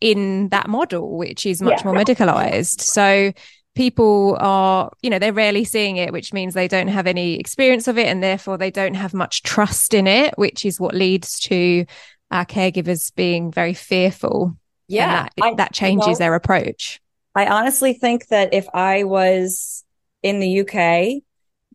in 0.00 0.48
that 0.50 0.68
model, 0.68 1.16
which 1.16 1.46
is 1.46 1.60
much 1.62 1.80
Yeah. 1.80 1.92
more 1.92 1.94
medicalized. 1.94 2.80
So 2.80 3.32
people 3.74 4.36
are, 4.40 4.90
you 5.02 5.10
know, 5.10 5.18
they're 5.18 5.32
rarely 5.32 5.64
seeing 5.64 5.96
it, 5.96 6.12
which 6.12 6.32
means 6.32 6.54
they 6.54 6.68
don't 6.68 6.88
have 6.88 7.06
any 7.06 7.38
experience 7.38 7.86
of 7.88 7.96
it 7.98 8.06
and 8.08 8.22
therefore 8.22 8.58
they 8.58 8.70
don't 8.70 8.94
have 8.94 9.14
much 9.14 9.42
trust 9.42 9.94
in 9.94 10.06
it, 10.06 10.34
which 10.36 10.64
is 10.64 10.80
what 10.80 10.94
leads 10.94 11.38
to 11.40 11.84
our 12.30 12.44
caregivers 12.44 13.14
being 13.14 13.50
very 13.52 13.74
fearful. 13.74 14.56
yeah. 14.88 15.02
And 15.04 15.12
that, 15.14 15.32
I- 15.52 15.54
that 15.56 15.72
changes 15.72 16.06
you 16.06 16.12
know, 16.12 16.18
their 16.18 16.34
approach. 16.34 17.00
I 17.34 17.46
honestly 17.46 17.92
think 17.92 18.26
that 18.28 18.52
if 18.52 18.66
I 18.74 19.04
was 19.04 19.84
in 20.22 20.40
the 20.40 20.60
UK, 20.62 21.22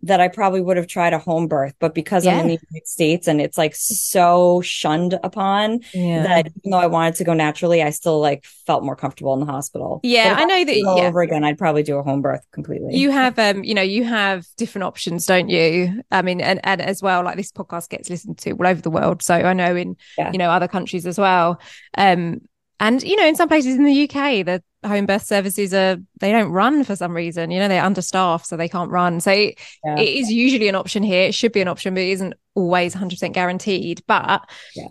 that 0.03 0.19
I 0.22 0.27
probably 0.27 0.62
would 0.62 0.77
have 0.77 0.88
tried 0.88 1.13
a 1.13 1.17
home 1.19 1.48
birth, 1.48 1.74
but 1.79 1.95
because 1.95 2.27
I'm 2.27 2.39
in 2.41 2.48
the 2.48 2.60
United 2.72 2.88
States 2.88 3.27
and 3.27 3.39
it's 3.41 3.57
like 3.57 3.74
so 3.75 4.62
shunned 4.62 5.17
upon 5.24 5.79
Yeah. 5.93 6.24
that 6.24 6.48
even 6.57 6.72
though 6.72 6.77
I 6.77 6.88
wanted 6.88 7.15
to 7.15 7.24
go 7.24 7.33
naturally, 7.33 7.81
I 7.81 7.89
still 7.89 8.19
like 8.19 8.45
felt 8.67 8.83
more 8.83 8.95
comfortable 8.95 9.33
in 9.33 9.39
the 9.39 9.45
hospital. 9.45 10.01
Yeah, 10.03 10.36
I 10.38 10.45
know 10.45 10.63
that- 10.65 10.83
all 10.86 10.98
yeah. 10.98 11.07
over 11.07 11.22
again, 11.22 11.43
I'd 11.43 11.57
probably 11.57 11.83
do 11.83 11.98
a 11.98 12.03
home 12.03 12.22
birth 12.22 12.45
completely. 12.51 12.95
you 12.98 13.12
have 13.12 13.39
um 13.39 13.63
you 13.63 13.74
know 13.74 13.81
you 13.81 14.03
have 14.03 14.45
different 14.57 14.83
options 14.83 15.25
don't 15.25 15.50
you 15.50 16.03
i 16.12 16.22
mean 16.22 16.41
and, 16.41 16.60
and 16.63 16.81
as 16.81 17.01
well 17.01 17.24
like 17.24 17.38
this 17.38 17.51
podcast 17.51 17.89
gets 17.89 18.10
listened 18.10 18.38
to 18.38 18.51
all 18.51 18.67
over 18.67 18.81
the 18.81 18.89
world 18.91 19.22
so 19.24 19.33
i 19.36 19.53
know 19.53 19.75
in 19.75 19.95
Yeah. 20.17 20.31
you 20.31 20.38
know 20.38 20.50
other 20.50 20.67
countries 20.67 21.05
as 21.07 21.17
well 21.17 21.60
um 21.98 22.41
and 22.79 23.01
you 23.03 23.15
know, 23.15 23.25
in 23.25 23.36
some 23.36 23.48
places 23.48 23.75
in 23.77 23.86
the 23.86 24.03
UK, 24.10 24.43
the 24.45 24.62
home 24.86 25.06
birth 25.06 25.24
services 25.24 25.74
are 25.74 25.98
they 26.20 26.32
don't 26.32 26.52
run 26.52 26.84
for 26.84 26.96
some 26.96 27.16
reason. 27.16 27.52
You 27.52 27.60
know, 27.60 27.68
they're 27.68 27.84
understaffed, 27.84 28.46
so 28.46 28.58
they 28.58 28.70
can't 28.70 28.92
run. 28.92 29.20
So 29.20 29.32
yeah. 29.32 29.54
it 29.98 30.08
is 30.08 30.32
usually 30.32 30.68
an 30.68 30.75
option 30.75 31.04
here. 31.04 31.28
It 31.28 31.36
should 31.36 31.52
be 31.52 31.62
an 31.62 31.68
option, 31.68 31.94
but 31.94 32.02
it 32.02 32.10
isn't 32.10 32.34
always 32.56 32.96
100% 32.96 33.34
guaranteed. 33.34 34.04
But 34.08 34.50
yeah. 34.75 34.88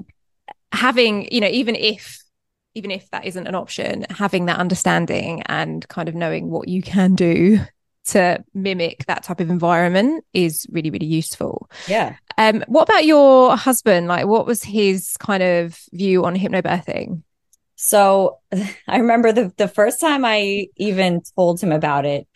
having, 0.73 1.33
you 1.33 1.41
know, 1.41 1.49
even 1.49 1.77
if 1.77 2.19
even 2.75 2.91
if 2.91 3.11
that 3.11 3.27
isn't 3.27 3.47
an 3.47 3.55
option, 3.55 4.07
having 4.09 4.47
that 4.47 4.59
understanding 4.59 5.43
and 5.47 5.87
kind 5.89 6.09
of 6.09 6.15
knowing 6.15 6.51
what 6.51 6.69
you 6.69 6.81
can 6.81 7.15
do 7.15 7.59
to 8.05 8.43
mimic 8.55 9.05
that 9.07 9.23
type 9.23 9.41
of 9.41 9.51
environment 9.51 10.25
is 10.33 10.67
really 10.71 10.91
really 10.91 11.07
useful 11.07 11.71
yeah 11.87 12.17
um 12.37 12.65
what 12.67 12.89
about 12.89 13.05
your 13.05 13.57
husband 13.57 14.09
like 14.09 14.27
what 14.27 14.47
was 14.47 14.63
his 14.63 15.17
kind 15.19 15.43
of 15.43 15.79
view 15.93 16.25
on 16.25 16.37
hypnobirthing 16.37 17.23
so 17.83 18.39
I 18.87 18.99
remember 18.99 19.33
the 19.33 19.53
the 19.57 19.67
first 19.67 20.01
time 20.01 20.25
I 20.25 20.69
even 20.77 21.21
told 21.37 21.61
him 21.61 21.73
about 21.73 22.07
it, 22.07 22.29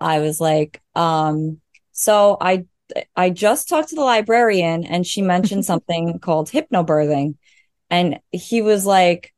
I 0.00 0.20
was 0.20 0.40
like, 0.40 0.80
um, 0.94 1.60
so 1.92 2.38
I 2.40 2.64
I 3.14 3.28
just 3.28 3.68
talked 3.68 3.90
to 3.90 3.96
the 3.96 4.00
librarian 4.00 4.84
and 4.84 5.06
she 5.06 5.20
mentioned 5.20 5.64
something 5.66 6.18
called 6.20 6.50
hypnobirthing. 6.50 7.36
And 7.90 8.20
he 8.32 8.62
was 8.62 8.86
like, 8.86 9.34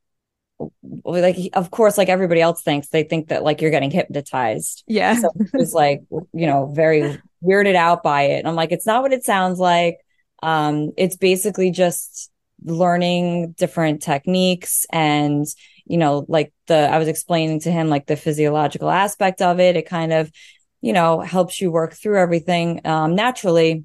like 1.04 1.36
of 1.54 1.72
course, 1.72 1.98
like 1.98 2.08
everybody 2.08 2.40
else 2.40 2.62
thinks, 2.62 2.88
they 2.88 3.02
think 3.02 3.28
that 3.28 3.42
like 3.42 3.60
you're 3.60 3.72
getting 3.72 3.90
hypnotized. 3.90 4.84
Yeah. 4.86 5.16
So 5.16 5.30
he 5.36 5.56
was 5.56 5.72
like, 5.72 6.02
you 6.10 6.46
know, 6.46 6.70
very 6.72 7.18
weirded 7.42 7.74
out 7.74 8.04
by 8.04 8.22
it. 8.22 8.38
And 8.38 8.46
I'm 8.46 8.54
like, 8.54 8.70
it's 8.70 8.86
not 8.86 9.02
what 9.02 9.12
it 9.12 9.24
sounds 9.24 9.58
like. 9.58 9.96
Um, 10.44 10.92
it's 10.96 11.16
basically 11.16 11.72
just 11.72 12.29
learning 12.64 13.52
different 13.52 14.02
techniques 14.02 14.86
and 14.92 15.46
you 15.86 15.96
know 15.96 16.24
like 16.28 16.52
the 16.66 16.74
i 16.74 16.98
was 16.98 17.08
explaining 17.08 17.60
to 17.60 17.70
him 17.70 17.88
like 17.88 18.06
the 18.06 18.16
physiological 18.16 18.90
aspect 18.90 19.42
of 19.42 19.60
it. 19.60 19.76
It 19.76 19.88
kind 19.88 20.12
of 20.12 20.30
you 20.80 20.92
know 20.92 21.20
helps 21.20 21.60
you 21.60 21.70
work 21.70 21.94
through 21.94 22.18
everything 22.18 22.80
um, 22.86 23.14
naturally. 23.14 23.84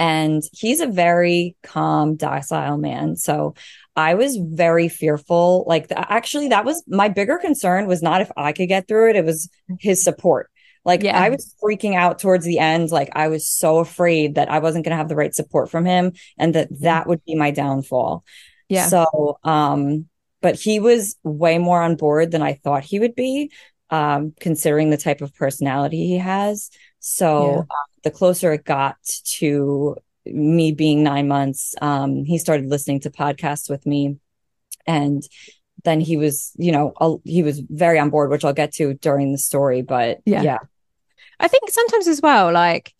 And 0.00 0.44
he's 0.52 0.80
a 0.80 0.86
very 0.86 1.56
calm 1.64 2.14
docile 2.14 2.78
man. 2.78 3.16
So 3.16 3.54
i 3.96 4.14
was 4.14 4.36
very 4.36 4.88
fearful. 4.88 5.64
Like 5.66 5.86
actually 5.90 6.48
that 6.48 6.64
was 6.64 6.84
my 6.86 7.08
bigger 7.08 7.38
concern 7.38 7.86
was 7.86 8.02
not 8.02 8.20
if 8.20 8.30
i 8.36 8.52
could 8.52 8.68
get 8.68 8.86
through 8.86 9.10
it. 9.10 9.16
It 9.16 9.24
was 9.24 9.50
his 9.80 10.02
support 10.02 10.50
like 10.88 11.02
yeah. 11.02 11.20
I 11.20 11.28
was 11.28 11.54
freaking 11.62 11.94
out 11.94 12.18
towards 12.18 12.46
the 12.46 12.58
end. 12.58 12.90
Like 12.90 13.10
I 13.14 13.28
was 13.28 13.46
so 13.46 13.76
afraid 13.78 14.36
that 14.36 14.50
I 14.50 14.58
wasn't 14.60 14.86
going 14.86 14.92
to 14.92 14.96
have 14.96 15.10
the 15.10 15.16
right 15.16 15.34
support 15.34 15.70
from 15.70 15.84
him 15.84 16.14
and 16.38 16.54
that 16.54 16.72
mm-hmm. 16.72 16.84
that 16.84 17.06
would 17.06 17.22
be 17.26 17.34
my 17.34 17.50
downfall. 17.50 18.24
Yeah. 18.70 18.86
So, 18.86 19.38
um, 19.44 20.06
but 20.40 20.54
he 20.54 20.80
was 20.80 21.16
way 21.22 21.58
more 21.58 21.82
on 21.82 21.96
board 21.96 22.30
than 22.30 22.40
I 22.40 22.54
thought 22.54 22.84
he 22.84 23.00
would 23.00 23.14
be, 23.14 23.52
um, 23.90 24.32
considering 24.40 24.88
the 24.88 24.96
type 24.96 25.20
of 25.20 25.34
personality 25.34 26.06
he 26.06 26.16
has. 26.16 26.70
So 27.00 27.50
yeah. 27.50 27.58
uh, 27.58 27.86
the 28.04 28.10
closer 28.10 28.54
it 28.54 28.64
got 28.64 28.96
to 29.24 29.94
me 30.24 30.72
being 30.72 31.02
nine 31.02 31.28
months, 31.28 31.74
um, 31.82 32.24
he 32.24 32.38
started 32.38 32.70
listening 32.70 33.00
to 33.00 33.10
podcasts 33.10 33.68
with 33.68 33.84
me 33.84 34.16
and 34.86 35.22
then 35.84 36.00
he 36.00 36.16
was, 36.16 36.52
you 36.56 36.72
know, 36.72 37.20
he 37.24 37.42
was 37.42 37.60
very 37.60 37.98
on 37.98 38.08
board, 38.08 38.30
which 38.30 38.42
I'll 38.42 38.54
get 38.54 38.72
to 38.76 38.94
during 38.94 39.32
the 39.32 39.38
story. 39.38 39.82
But 39.82 40.20
yeah. 40.24 40.40
yeah. 40.40 40.58
I 41.40 41.48
think 41.48 41.70
sometimes 41.70 42.08
as 42.08 42.20
well, 42.20 42.52
like 42.52 42.94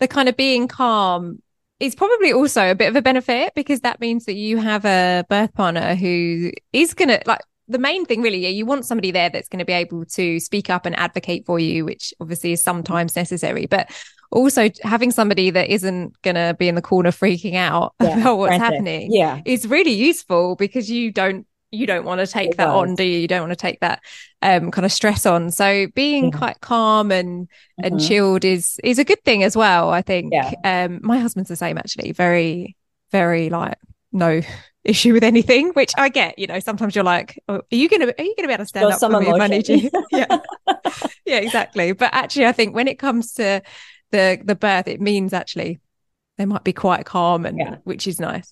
the 0.00 0.08
kind 0.08 0.28
of 0.28 0.36
being 0.36 0.68
calm 0.68 1.42
is 1.82 1.94
probably 1.96 2.32
also 2.32 2.70
a 2.70 2.74
bit 2.74 2.88
of 2.88 2.96
a 2.96 3.02
benefit 3.02 3.52
because 3.54 3.80
that 3.80 4.00
means 4.00 4.24
that 4.26 4.34
you 4.34 4.56
have 4.58 4.84
a 4.84 5.24
birth 5.28 5.52
partner 5.54 5.96
who 5.96 6.52
is 6.72 6.94
going 6.94 7.08
to 7.08 7.20
like 7.26 7.40
the 7.68 7.78
main 7.78 8.04
thing 8.04 8.22
really 8.22 8.46
you 8.48 8.66
want 8.66 8.84
somebody 8.84 9.10
there 9.10 9.30
that's 9.30 9.48
going 9.48 9.58
to 9.58 9.64
be 9.64 9.72
able 9.72 10.04
to 10.04 10.38
speak 10.38 10.70
up 10.70 10.86
and 10.86 10.96
advocate 10.98 11.44
for 11.44 11.58
you 11.58 11.84
which 11.84 12.14
obviously 12.20 12.52
is 12.52 12.62
sometimes 12.62 13.16
necessary 13.16 13.66
but 13.66 13.90
also 14.30 14.68
having 14.82 15.10
somebody 15.10 15.50
that 15.50 15.68
isn't 15.68 16.20
going 16.22 16.34
to 16.34 16.54
be 16.58 16.68
in 16.68 16.74
the 16.74 16.82
corner 16.82 17.10
freaking 17.10 17.54
out 17.54 17.94
yeah, 18.00 18.18
about 18.18 18.38
what's 18.38 18.56
frantic. 18.56 18.64
happening 18.64 19.12
yeah 19.12 19.40
is 19.44 19.66
really 19.66 19.92
useful 19.92 20.54
because 20.56 20.90
you 20.90 21.10
don't 21.10 21.46
you 21.72 21.86
don't 21.86 22.04
want 22.04 22.20
to 22.20 22.26
take 22.26 22.50
it 22.50 22.56
that 22.58 22.66
does. 22.66 22.74
on 22.74 22.94
do 22.94 23.02
you 23.02 23.18
you 23.18 23.26
don't 23.26 23.40
want 23.40 23.50
to 23.50 23.56
take 23.56 23.80
that 23.80 24.02
um 24.42 24.70
kind 24.70 24.84
of 24.84 24.92
stress 24.92 25.26
on 25.26 25.50
so 25.50 25.86
being 25.94 26.26
yeah. 26.26 26.38
quite 26.38 26.60
calm 26.60 27.10
and 27.10 27.48
mm-hmm. 27.48 27.84
and 27.84 28.00
chilled 28.00 28.44
is 28.44 28.78
is 28.84 28.98
a 28.98 29.04
good 29.04 29.22
thing 29.24 29.42
as 29.42 29.56
well 29.56 29.90
i 29.90 30.02
think 30.02 30.32
yeah. 30.32 30.52
um 30.64 31.00
my 31.02 31.18
husband's 31.18 31.48
the 31.48 31.56
same 31.56 31.78
actually 31.78 32.12
very 32.12 32.76
very 33.10 33.50
like 33.50 33.76
no 34.12 34.40
issue 34.84 35.12
with 35.12 35.22
anything 35.22 35.70
which 35.70 35.92
i 35.96 36.08
get 36.08 36.38
you 36.38 36.46
know 36.46 36.58
sometimes 36.58 36.94
you're 36.94 37.04
like 37.04 37.40
oh, 37.48 37.54
are 37.54 37.62
you 37.70 37.88
gonna 37.88 38.12
are 38.18 38.24
you 38.24 38.34
gonna 38.36 38.48
be 38.48 38.54
able 38.54 38.64
to 38.64 38.68
stand 38.68 38.92
up 38.92 38.98
for 38.98 39.20
me 39.20 39.28
if 39.28 39.40
i 39.40 39.46
need 39.46 39.68
you 39.68 39.88
yeah 40.12 40.38
yeah 41.24 41.38
exactly 41.38 41.92
but 41.92 42.12
actually 42.12 42.46
i 42.46 42.52
think 42.52 42.74
when 42.74 42.88
it 42.88 42.98
comes 42.98 43.34
to 43.34 43.62
the 44.10 44.40
the 44.44 44.56
birth 44.56 44.88
it 44.88 45.00
means 45.00 45.32
actually 45.32 45.78
they 46.36 46.44
might 46.44 46.64
be 46.64 46.72
quite 46.72 47.06
calm 47.06 47.46
and 47.46 47.58
yeah. 47.58 47.76
which 47.84 48.08
is 48.08 48.18
nice 48.18 48.50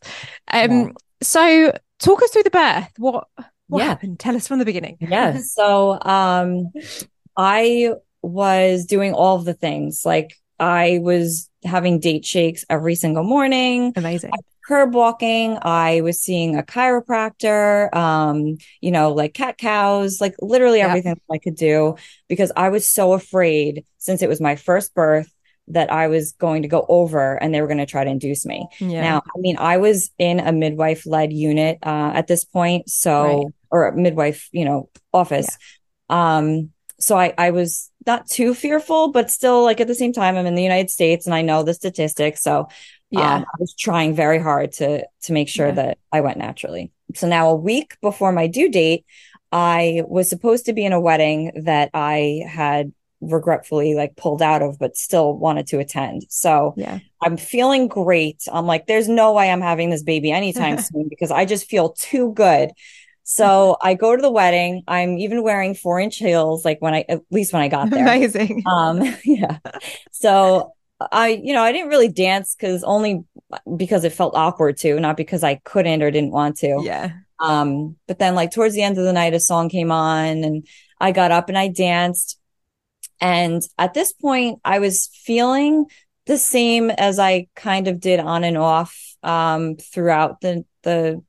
um 0.53 0.71
yeah. 0.71 0.89
so 1.21 1.73
talk 2.01 2.23
us 2.23 2.31
through 2.31 2.45
the 2.45 2.51
birth. 2.51 2.93
What 2.99 3.29
what 3.69 3.81
yeah. 3.81 3.87
happened? 3.87 4.19
Tell 4.19 4.37
us 4.37 4.49
from 4.49 4.59
the 4.59 4.65
beginning. 4.65 4.97
Yeah. 5.01 5.41
So 5.43 5.99
um 6.01 6.73
I 7.37 7.95
was 8.23 8.85
doing 8.87 9.15
all 9.15 9.37
of 9.37 9.45
the 9.45 9.55
things. 9.55 10.03
Like 10.05 10.35
I 10.59 10.99
was 11.03 11.49
having 11.65 12.01
date 12.01 12.25
shakes 12.27 12.65
every 12.69 12.95
single 12.95 13.25
morning. 13.25 13.93
Amazing. 13.97 14.33
Curb 14.67 14.95
walking. 14.95 15.59
I 15.63 16.01
was 16.03 16.21
seeing 16.21 16.57
a 16.57 16.63
chiropractor, 16.63 17.93
um, 17.95 18.59
you 18.81 18.91
know, 18.91 19.13
like 19.13 19.35
cat 19.35 19.59
cows, 19.59 20.21
like 20.21 20.35
literally 20.41 20.81
everything 20.81 21.19
I 21.31 21.39
could 21.39 21.57
do 21.57 21.97
because 22.29 22.53
I 22.57 22.69
was 22.69 22.89
so 22.89 23.15
afraid 23.15 23.85
since 23.99 24.23
it 24.23 24.29
was 24.29 24.41
my 24.41 24.57
first 24.57 24.95
birth 24.95 25.33
that 25.71 25.93
I 25.93 26.09
was 26.09 26.33
going 26.33 26.63
to 26.63 26.69
go 26.69 26.85
over 26.89 27.35
and 27.35 27.55
they 27.55 27.61
were 27.61 27.67
going 27.67 27.79
to 27.79 27.87
try 27.87 28.05
to 28.05 28.11
induce 28.11 28.45
me. 28.45 28.69
Yeah. 28.79 29.03
Now, 29.03 29.23
I 29.25 29.39
mean, 29.39 29.57
I 29.59 29.79
was 29.79 30.11
in 30.19 30.41
a 30.41 30.53
midwife 30.53 31.07
led 31.07 31.33
unit 31.33 31.79
uh, 31.83 32.13
at 32.15 32.27
this 32.27 32.45
point. 32.45 32.89
So, 32.89 33.45
right. 33.45 33.47
or 33.71 33.89
a 33.89 33.97
midwife, 33.97 34.49
you 34.53 34.65
know, 34.65 34.89
office. 35.13 35.57
Yeah. 36.09 36.39
Um, 36.39 36.71
so 36.99 37.19
I, 37.19 37.33
I 37.39 37.51
was 37.51 37.91
not 38.07 38.27
too 38.27 38.55
fearful, 38.55 39.13
but 39.13 39.31
still 39.31 39.65
like 39.65 39.81
at 39.81 39.87
the 39.87 39.95
same 39.95 40.13
time, 40.13 40.37
I'm 40.37 40.47
in 40.47 40.55
the 40.55 40.63
United 40.63 40.91
States 40.91 41.27
and 41.27 41.35
I 41.35 41.43
know 41.43 41.63
the 41.63 41.75
statistics. 41.75 42.43
So 42.43 42.69
yeah, 43.11 43.37
um, 43.37 43.43
I 43.43 43.57
was 43.59 43.75
trying 43.75 44.15
very 44.15 44.39
hard 44.39 44.73
to, 44.73 45.07
to 45.23 45.33
make 45.33 45.49
sure 45.49 45.69
yeah. 45.69 45.75
that 45.75 45.99
I 46.13 46.21
went 46.21 46.39
naturally. 46.39 46.93
So 47.15 47.27
now 47.27 47.51
a 47.51 47.55
week 47.55 47.97
before 48.01 48.33
my 48.33 48.47
due 48.47 48.71
date, 48.71 49.05
I 49.53 50.03
was 50.07 50.29
supposed 50.29 50.67
to 50.67 50.73
be 50.73 50.85
in 50.85 50.93
a 50.93 51.01
wedding 51.01 51.63
that 51.65 51.91
I 51.93 52.45
had 52.47 52.93
regretfully 53.21 53.95
like 53.95 54.17
pulled 54.17 54.43
out 54.43 54.63
of, 54.63 54.79
but 54.79 54.97
still 54.97 55.37
wanted 55.37 55.67
to 55.69 55.79
attend. 55.79 56.25
So 56.29 56.75
yeah, 56.77 57.01
I'm 57.23 57.37
feeling 57.37 57.89
great. 57.89 58.43
I'm 58.53 58.67
like, 58.67 58.87
there's 58.87 59.09
no 59.09 59.33
way 59.33 59.51
I'm 59.51 59.61
having 59.61 59.91
this 59.91 60.03
baby 60.03 60.33
anytime 60.33 60.79
soon 60.83 61.09
because 61.09 61.31
I 61.31 61.45
just 61.45 61.69
feel 61.69 61.91
too 61.91 62.33
good. 62.33 62.71
So 63.23 63.77
I 63.83 63.95
go 63.95 64.17
to 64.17 64.23
the 64.23 64.31
wedding. 64.31 64.83
I'm 64.89 65.19
even 65.19 65.43
wearing 65.43 65.75
four 65.75 66.01
inch 66.01 66.17
heels, 66.17 66.65
like 66.65 66.81
when 66.81 66.95
I, 66.95 67.05
at 67.09 67.21
least 67.31 67.53
when 67.53 67.63
I 67.63 67.69
got 67.69 67.91
there. 67.91 68.03
Amazing. 68.03 68.65
Um, 68.71 69.03
yeah. 69.25 69.59
So 70.13 70.75
I, 71.13 71.29
you 71.29 71.53
know, 71.53 71.63
I 71.63 71.73
didn't 71.73 71.89
really 71.89 72.09
dance 72.09 72.55
because 72.55 72.85
only 72.85 73.25
because 73.77 74.05
it 74.05 74.13
felt 74.13 74.35
awkward 74.35 74.77
too, 74.77 75.01
not 75.01 75.17
because 75.17 75.43
I 75.43 75.57
couldn't 75.57 76.03
or 76.03 76.11
didn't 76.11 76.33
want 76.33 76.57
to. 76.59 76.81
Yeah. 76.83 77.13
Um, 77.39 77.97
but 78.07 78.19
then 78.19 78.35
like 78.35 78.51
towards 78.53 78.75
the 78.75 78.83
end 78.83 78.99
of 78.99 79.05
the 79.05 79.13
night, 79.13 79.35
a 79.35 79.41
song 79.41 79.69
came 79.69 79.91
on 79.91 80.45
and 80.45 80.67
I 81.01 81.13
got 81.13 81.31
up 81.31 81.49
and 81.49 81.57
I 81.57 81.69
danced 81.69 82.39
and 83.21 83.63
at 83.79 83.95
this 83.95 84.13
point, 84.13 84.61
I 84.65 84.79
was 84.79 85.09
feeling 85.13 85.87
the 86.27 86.39
same 86.39 86.91
as 86.91 87.19
I 87.19 87.49
kind 87.57 87.89
of 87.89 88.01
did 88.01 88.21
on 88.21 88.45
and 88.45 88.57
off 88.57 88.97
um, 89.23 89.77
throughout 89.77 90.41
the 90.41 90.65
the 90.83 91.23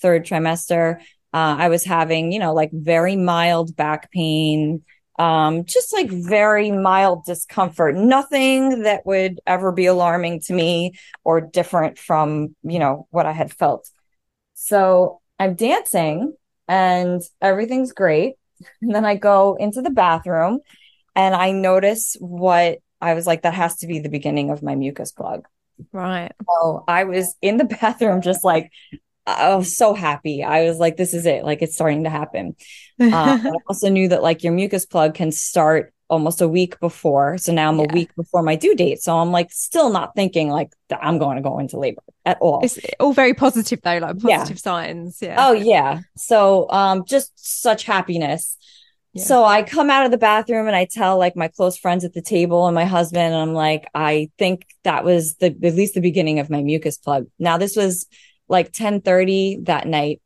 third 0.00 0.26
trimester. 0.26 1.00
Uh, 1.34 1.56
I 1.58 1.68
was 1.68 1.84
having, 1.84 2.32
you 2.32 2.38
know, 2.38 2.52
like 2.52 2.70
very 2.72 3.16
mild 3.16 3.74
back 3.74 4.10
pain, 4.10 4.82
um, 5.18 5.64
just 5.64 5.92
like 5.92 6.10
very 6.10 6.70
mild 6.70 7.24
discomfort. 7.24 7.94
Nothing 7.94 8.82
that 8.82 9.06
would 9.06 9.40
ever 9.46 9.72
be 9.72 9.86
alarming 9.86 10.40
to 10.42 10.52
me 10.52 10.92
or 11.24 11.40
different 11.40 11.98
from, 11.98 12.54
you 12.62 12.78
know, 12.78 13.06
what 13.10 13.24
I 13.24 13.32
had 13.32 13.52
felt. 13.52 13.88
So 14.54 15.20
I'm 15.38 15.54
dancing 15.54 16.34
and 16.68 17.22
everything's 17.40 17.92
great. 17.92 18.34
And 18.80 18.94
then 18.94 19.04
I 19.04 19.16
go 19.16 19.56
into 19.58 19.82
the 19.82 19.90
bathroom 19.90 20.60
and 21.14 21.34
I 21.34 21.52
notice 21.52 22.16
what 22.20 22.78
I 23.00 23.14
was 23.14 23.26
like, 23.26 23.42
that 23.42 23.54
has 23.54 23.76
to 23.78 23.86
be 23.86 23.98
the 23.98 24.08
beginning 24.08 24.50
of 24.50 24.62
my 24.62 24.74
mucus 24.74 25.12
plug. 25.12 25.46
Right. 25.92 26.32
So 26.48 26.84
I 26.86 27.04
was 27.04 27.34
in 27.42 27.56
the 27.56 27.64
bathroom, 27.80 28.22
just 28.22 28.44
like, 28.44 28.70
I 29.26 29.54
was 29.54 29.76
so 29.76 29.94
happy. 29.94 30.42
I 30.42 30.64
was 30.64 30.78
like, 30.78 30.96
this 30.96 31.14
is 31.14 31.26
it. 31.26 31.44
Like, 31.44 31.62
it's 31.62 31.74
starting 31.74 32.04
to 32.04 32.10
happen. 32.10 32.56
Uh, 33.00 33.38
I 33.42 33.52
also 33.68 33.88
knew 33.88 34.08
that 34.08 34.22
like 34.22 34.42
your 34.42 34.52
mucus 34.52 34.84
plug 34.86 35.14
can 35.14 35.30
start 35.32 35.92
almost 36.10 36.42
a 36.42 36.48
week 36.48 36.78
before. 36.80 37.38
So 37.38 37.52
now 37.52 37.68
I'm 37.70 37.78
Yeah. 37.78 37.86
a 37.90 37.94
week 37.94 38.14
before 38.16 38.42
my 38.42 38.54
due 38.56 38.74
date. 38.74 39.00
So 39.00 39.16
I'm 39.16 39.30
like 39.30 39.50
still 39.50 39.90
not 39.90 40.14
thinking 40.14 40.50
like 40.50 40.70
that 40.88 40.98
I'm 41.02 41.18
going 41.18 41.36
to 41.36 41.42
go 41.42 41.58
into 41.58 41.78
labor 41.78 42.02
at 42.26 42.36
all. 42.40 42.60
It's 42.62 42.78
all 43.00 43.12
very 43.14 43.32
positive 43.32 43.80
though, 43.82 43.98
like 43.98 44.16
Yeah. 44.22 44.38
positive 44.38 44.58
signs. 44.60 45.18
Yeah. 45.22 45.36
Oh 45.38 45.52
yeah. 45.52 46.00
So 46.16 46.68
um 46.70 47.04
just 47.06 47.32
such 47.36 47.84
happiness. 47.84 48.58
Yeah. 49.14 49.24
So 49.24 49.44
I 49.44 49.62
come 49.62 49.90
out 49.90 50.06
of 50.06 50.10
the 50.10 50.18
bathroom 50.18 50.66
and 50.66 50.76
I 50.76 50.86
tell 50.86 51.18
like 51.18 51.36
my 51.36 51.48
close 51.48 51.76
friends 51.76 52.04
at 52.04 52.14
the 52.14 52.22
table 52.22 52.66
and 52.66 52.74
my 52.74 52.84
husband, 52.86 53.34
and 53.34 53.42
I'm 53.42 53.52
like, 53.52 53.88
I 53.94 54.30
think 54.38 54.66
that 54.84 55.04
was 55.04 55.36
the 55.36 55.46
at 55.46 55.74
least 55.74 55.94
the 55.94 56.00
beginning 56.00 56.38
of 56.38 56.48
my 56.48 56.62
mucus 56.62 56.98
plug. 56.98 57.26
Now 57.38 57.58
this 57.58 57.76
was 57.76 58.06
like 58.48 58.72
10:30 58.72 59.58
that 59.64 59.86
night. 59.86 60.20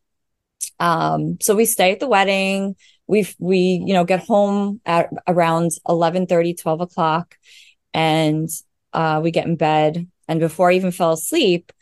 Um, 0.78 1.38
so 1.40 1.56
we 1.56 1.64
stay 1.64 1.92
at 1.92 2.00
the 2.00 2.08
wedding. 2.08 2.76
We 3.06 3.26
we 3.38 3.82
you 3.84 3.94
know 3.94 4.04
get 4.04 4.20
home 4.20 4.80
at 4.86 5.10
around 5.26 5.72
11:30, 5.88 6.54
12 6.54 6.80
o'clock, 6.80 7.36
and 7.92 8.48
uh, 8.92 9.20
we 9.22 9.30
get 9.30 9.46
in 9.46 9.56
bed. 9.56 10.08
And 10.28 10.40
before 10.40 10.70
I 10.70 10.74
even 10.74 10.90
fell 10.90 11.12
asleep, 11.12 11.72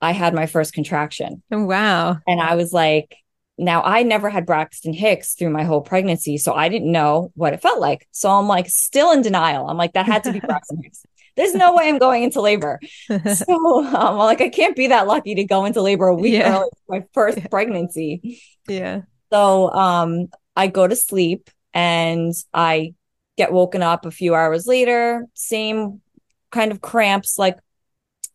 I 0.00 0.12
had 0.12 0.34
my 0.34 0.46
first 0.46 0.74
contraction. 0.74 1.42
Oh, 1.52 1.64
wow. 1.64 2.18
And 2.26 2.40
I 2.40 2.56
was 2.56 2.72
like, 2.72 3.16
now 3.58 3.82
I 3.82 4.02
never 4.02 4.30
had 4.30 4.46
Braxton 4.46 4.92
Hicks 4.92 5.34
through 5.34 5.50
my 5.50 5.64
whole 5.64 5.80
pregnancy, 5.82 6.38
so 6.38 6.52
I 6.54 6.68
didn't 6.68 6.90
know 6.90 7.30
what 7.34 7.52
it 7.52 7.60
felt 7.62 7.80
like. 7.80 8.08
So 8.10 8.30
I'm 8.30 8.48
like 8.48 8.68
still 8.68 9.12
in 9.12 9.22
denial. 9.22 9.68
I'm 9.68 9.76
like, 9.76 9.92
that 9.92 10.06
had 10.06 10.24
to 10.24 10.32
be 10.32 10.40
Braxton 10.48 10.82
Hicks. 10.82 11.04
There's 11.36 11.54
no 11.54 11.74
way 11.74 11.88
I'm 11.88 11.98
going 11.98 12.22
into 12.24 12.40
labor. 12.40 12.78
So 13.34 13.84
um, 13.86 13.94
I'm 13.96 14.16
like, 14.18 14.40
I 14.40 14.48
can't 14.48 14.76
be 14.76 14.88
that 14.88 15.06
lucky 15.06 15.34
to 15.36 15.44
go 15.44 15.64
into 15.64 15.80
labor 15.82 16.06
a 16.08 16.14
week 16.14 16.34
Yeah. 16.34 16.58
early, 16.58 16.68
my 16.88 17.04
first 17.14 17.38
Yeah. 17.38 17.46
pregnancy. 17.48 18.40
yeah. 18.68 19.02
So 19.32 19.70
um, 19.70 20.26
I 20.56 20.66
go 20.66 20.86
to 20.86 20.94
sleep 20.96 21.48
and 21.72 22.34
I 22.52 22.94
get 23.38 23.50
woken 23.52 23.82
up 23.82 24.04
a 24.04 24.10
few 24.10 24.34
hours 24.34 24.66
later, 24.66 25.24
same 25.32 26.02
kind 26.50 26.70
of 26.70 26.82
cramps, 26.82 27.38
like 27.38 27.58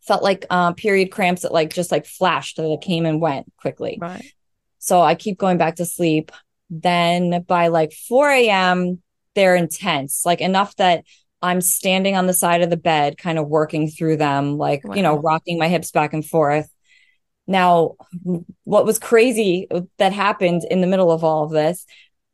felt 0.02 0.24
like 0.24 0.46
um, 0.50 0.74
period 0.74 1.12
cramps 1.12 1.44
that 1.44 1.52
like 1.54 1.72
just 1.74 1.92
like 1.92 2.06
flashed 2.08 2.58
that 2.58 2.72
it 2.72 2.82
came 2.82 3.06
and 3.06 3.22
went 3.22 3.46
quickly. 3.58 4.00
Right. 4.02 4.26
So 4.80 5.02
I 5.02 5.16
keep 5.16 5.38
going 5.38 5.58
back 5.58 5.76
to 5.78 5.86
sleep. 5.86 6.32
Then 6.70 7.44
by 7.48 7.68
like 7.70 7.94
4 7.94 8.30
a.m., 8.30 9.02
they're 9.36 9.56
intense, 9.56 10.26
like 10.26 10.42
enough 10.42 10.76
that 10.78 11.04
I'm 11.42 11.62
standing 11.62 12.16
on 12.16 12.26
the 12.26 12.34
side 12.34 12.62
of 12.62 12.70
the 12.70 12.78
bed, 12.78 13.18
kind 13.18 13.38
of 13.38 13.48
working 13.48 13.88
through 13.90 14.18
them, 14.18 14.58
like, 14.58 14.82
you 14.96 15.04
know, 15.04 15.18
rocking 15.20 15.60
my 15.60 15.68
hips 15.68 15.92
back 15.92 16.14
and 16.14 16.26
forth. 16.26 16.68
Now, 17.46 17.96
what 18.64 18.86
was 18.86 19.00
crazy 19.00 19.68
that 20.00 20.12
happened 20.12 20.64
in 20.70 20.82
the 20.82 20.88
middle 20.88 21.12
of 21.12 21.24
all 21.24 21.44
of 21.46 21.52
this, 21.52 21.86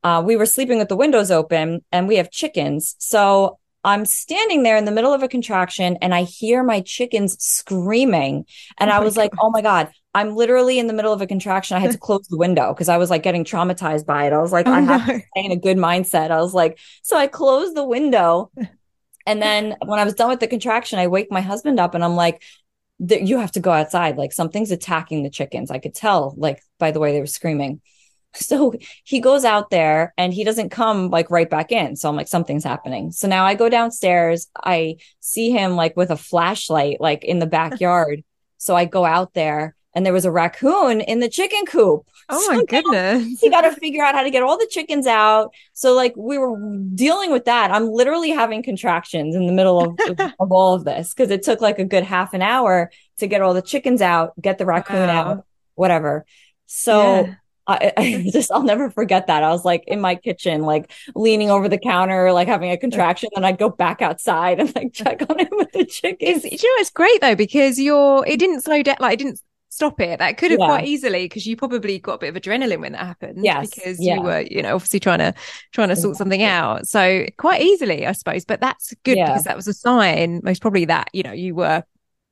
uh, 0.03 0.23
we 0.25 0.35
were 0.35 0.45
sleeping 0.45 0.79
with 0.79 0.89
the 0.89 0.95
windows 0.95 1.29
open 1.29 1.83
and 1.91 2.07
we 2.07 2.15
have 2.15 2.31
chickens. 2.31 2.95
So 2.99 3.59
I'm 3.83 4.05
standing 4.05 4.63
there 4.63 4.77
in 4.77 4.85
the 4.85 4.91
middle 4.91 5.13
of 5.13 5.23
a 5.23 5.27
contraction 5.27 5.97
and 6.01 6.15
I 6.15 6.23
hear 6.23 6.63
my 6.63 6.81
chickens 6.81 7.35
screaming. 7.43 8.45
And 8.77 8.89
Oh 8.89 8.93
I 8.93 8.99
was 8.99 9.17
like, 9.17 9.33
oh 9.39 9.49
my 9.49 9.61
God, 9.61 9.91
I'm 10.15 10.35
literally 10.35 10.79
in 10.79 10.87
the 10.87 10.93
middle 10.93 11.13
of 11.13 11.21
a 11.21 11.27
contraction. 11.27 11.77
I 11.77 11.79
had 11.79 11.91
to 11.91 11.97
close 12.07 12.27
the 12.27 12.37
window 12.37 12.73
because 12.73 12.89
I 12.89 12.97
was 12.97 13.09
like 13.09 13.23
getting 13.23 13.43
traumatized 13.43 14.05
by 14.05 14.25
it. 14.27 14.33
I 14.33 14.41
was 14.41 14.51
like, 14.51 14.67
Oh, 14.67 14.73
I 14.73 14.81
have 14.81 15.07
no. 15.07 15.13
to 15.13 15.19
stay 15.19 15.45
in 15.45 15.51
a 15.51 15.55
good 15.57 15.77
mindset. 15.77 16.31
I 16.31 16.41
was 16.41 16.53
like, 16.53 16.79
so 17.01 17.17
I 17.17 17.27
closed 17.27 17.75
the 17.75 17.85
window. 17.85 18.51
And 19.25 19.41
then 19.41 19.77
when 19.85 19.99
I 19.99 20.03
was 20.03 20.15
done 20.15 20.27
with 20.27 20.41
the 20.41 20.47
contraction, 20.47 20.99
I 20.99 21.07
wake 21.07 21.31
my 21.31 21.39
husband 21.39 21.79
up 21.79 21.95
and 21.95 22.03
I'm 22.03 22.15
like, 22.17 22.43
"Th- 23.07 23.25
you 23.25 23.39
have 23.39 23.53
to 23.53 23.61
go 23.61 23.71
outside. 23.71 24.17
Like 24.17 24.33
something's 24.33 24.71
attacking 24.71 25.23
the 25.23 25.29
chickens. 25.29 25.71
I 25.71 25.79
could 25.79 25.95
tell, 25.95 26.33
like, 26.37 26.61
by 26.77 26.91
the 26.91 26.99
way 26.99 27.13
they 27.13 27.19
were 27.21 27.25
screaming. 27.27 27.81
So 28.35 28.73
he 29.03 29.19
goes 29.19 29.45
out 29.45 29.69
there 29.69 30.13
and 30.17 30.33
he 30.33 30.43
doesn't 30.43 30.69
come 30.69 31.09
like 31.11 31.29
right 31.29 31.47
back 31.47 31.71
in. 31.71 31.95
So 31.95 32.09
I'm 32.09 32.15
like, 32.15 32.27
something's 32.27 32.63
happening. 32.63 33.11
So 33.11 33.27
now 33.27 33.45
I 33.45 33.53
go 33.53 33.69
downstairs. 33.69 34.47
I 34.63 34.97
see 35.19 35.51
him 35.51 35.75
like 35.75 35.95
with 35.95 36.09
a 36.09 36.17
flashlight, 36.17 36.99
like 36.99 37.23
in 37.23 37.37
the 37.37 37.45
backyard. 37.45 38.23
So 38.57 38.75
I 38.75 38.85
go 38.85 39.05
out 39.05 39.35
there 39.35 39.75
and 39.95 40.05
there 40.05 40.13
was 40.13 40.25
a 40.25 40.31
raccoon 40.31 41.01
in 41.01 41.19
the 41.19 41.29
chicken 41.29 41.65
coop. 41.65 42.05
Oh 42.29 42.47
my 42.51 42.57
now 42.57 42.63
goodness. 42.63 43.39
he 43.41 43.49
got 43.49 43.61
to 43.61 43.71
figure 43.71 44.03
out 44.03 44.15
how 44.15 44.23
to 44.23 44.29
get 44.31 44.43
all 44.43 44.57
the 44.57 44.67
chickens 44.71 45.07
out. 45.07 45.53
So 45.73 45.93
like 45.93 46.13
we 46.15 46.37
were 46.37 46.57
dealing 46.95 47.31
with 47.31 47.45
that. 47.45 47.69
I'm 47.71 47.89
literally 47.89 48.29
having 48.31 48.63
contractions 48.63 49.35
in 49.35 49.45
the 49.45 49.53
middle 49.53 49.81
of, 49.83 49.99
of 50.39 50.51
all 50.51 50.73
of 50.75 50.85
this 50.85 51.13
because 51.13 51.31
it 51.31 51.43
took 51.43 51.61
like 51.61 51.79
a 51.79 51.85
good 51.85 52.03
half 52.03 52.33
an 52.33 52.41
hour 52.41 52.91
to 53.17 53.27
get 53.27 53.41
all 53.41 53.53
the 53.53 53.61
chickens 53.61 54.01
out, 54.01 54.33
get 54.41 54.57
the 54.57 54.65
raccoon 54.65 55.07
Wow. 55.07 55.29
out, 55.31 55.45
whatever. 55.75 56.25
So 56.65 57.25
Yeah. 57.25 57.33
I, 57.65 57.93
I 57.95 58.29
just 58.31 58.51
I'll 58.51 58.63
never 58.63 58.89
forget 58.89 59.27
that. 59.27 59.43
I 59.43 59.49
was 59.51 59.63
like 59.63 59.83
in 59.87 60.01
my 60.01 60.15
kitchen, 60.15 60.63
like 60.63 60.91
leaning 61.15 61.49
over 61.49 61.69
the 61.69 61.77
counter, 61.77 62.31
like 62.33 62.47
having 62.47 62.71
a 62.71 62.77
contraction. 62.77 63.29
Then 63.33 63.45
I'd 63.45 63.57
go 63.57 63.69
back 63.69 64.01
outside 64.01 64.59
and 64.59 64.73
like 64.75 64.91
check 64.93 65.21
on 65.29 65.39
him 65.39 65.47
with 65.51 65.71
the 65.71 65.85
chickens. 65.85 66.43
It's, 66.43 66.61
you 66.63 66.69
know, 66.75 66.81
it's 66.81 66.89
great 66.89 67.21
though 67.21 67.35
because 67.35 67.79
you're. 67.79 68.25
It 68.27 68.37
didn't 68.39 68.61
slow 68.61 68.83
down. 68.83 68.97
Like 68.99 69.13
it 69.13 69.17
didn't 69.23 69.41
stop 69.73 69.99
it. 69.99 70.19
That 70.19 70.37
could 70.37 70.51
have 70.51 70.59
Yeah. 70.59 70.65
quite 70.67 70.85
easily 70.85 71.25
because 71.25 71.45
you 71.45 71.55
probably 71.55 71.99
got 71.99 72.15
a 72.15 72.17
bit 72.19 72.35
of 72.35 72.41
adrenaline 72.41 72.79
when 72.81 72.91
that 72.93 73.05
happened. 73.05 73.43
Yes, 73.43 73.69
Because 73.69 73.99
yeah. 73.99 74.15
you 74.15 74.21
were, 74.21 74.41
you 74.41 74.61
know, 74.61 74.75
obviously 74.75 74.99
trying 74.99 75.19
to 75.19 75.33
trying 75.71 75.89
to 75.89 75.95
sort 75.95 76.15
something 76.17 76.43
out. 76.43 76.87
So 76.87 77.25
quite 77.37 77.61
easily, 77.61 78.05
I 78.05 78.11
suppose. 78.13 78.45
But 78.45 78.61
that's 78.61 78.93
good 79.03 79.17
Yeah. 79.17 79.27
because 79.27 79.43
that 79.45 79.55
was 79.55 79.67
a 79.67 79.73
sign, 79.73 80.41
most 80.43 80.61
probably 80.61 80.85
that 80.85 81.09
you 81.13 81.23
know 81.23 81.33
you 81.33 81.55
were 81.55 81.83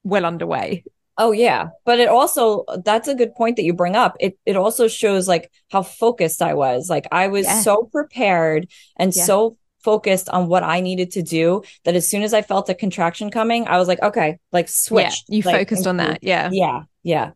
well 0.04 0.26
underway. 0.26 0.84
Oh 1.18 1.32
yeah, 1.34 1.70
but 1.86 2.00
it 2.00 2.08
also 2.08 2.64
that's 2.86 3.08
a 3.08 3.14
good 3.16 3.36
point 3.36 3.58
that 3.58 3.64
you 3.64 3.74
bring 3.74 3.96
up. 3.96 4.16
It 4.20 4.38
it 4.46 4.56
also 4.56 4.88
shows 4.88 5.28
like 5.28 5.52
how 5.70 5.84
focused 5.84 6.42
I 6.42 6.54
was. 6.54 6.90
Like 6.90 7.08
I 7.12 7.28
was 7.28 7.46
so 7.64 7.84
prepared 7.92 8.68
and 8.98 9.14
so 9.14 9.58
focused 9.84 10.30
on 10.30 10.48
what 10.48 10.64
I 10.64 10.80
needed 10.80 11.12
to 11.12 11.22
do 11.22 11.64
that 11.86 11.96
as 11.96 12.10
soon 12.10 12.24
as 12.24 12.34
I 12.34 12.42
felt 12.42 12.70
a 12.70 12.76
contraction 12.76 13.32
coming, 13.32 13.68
I 13.68 13.78
was 13.78 13.88
like, 13.88 14.02
okay, 14.02 14.40
like 14.52 14.70
switch. 14.70 15.24
Yeah, 15.28 15.38
you 15.38 15.42
like, 15.44 15.56
focused 15.56 15.88
on 15.88 15.98
that. 15.98 16.20
Yeah. 16.22 16.50
Yeah, 16.52 16.84
yeah. 17.04 17.32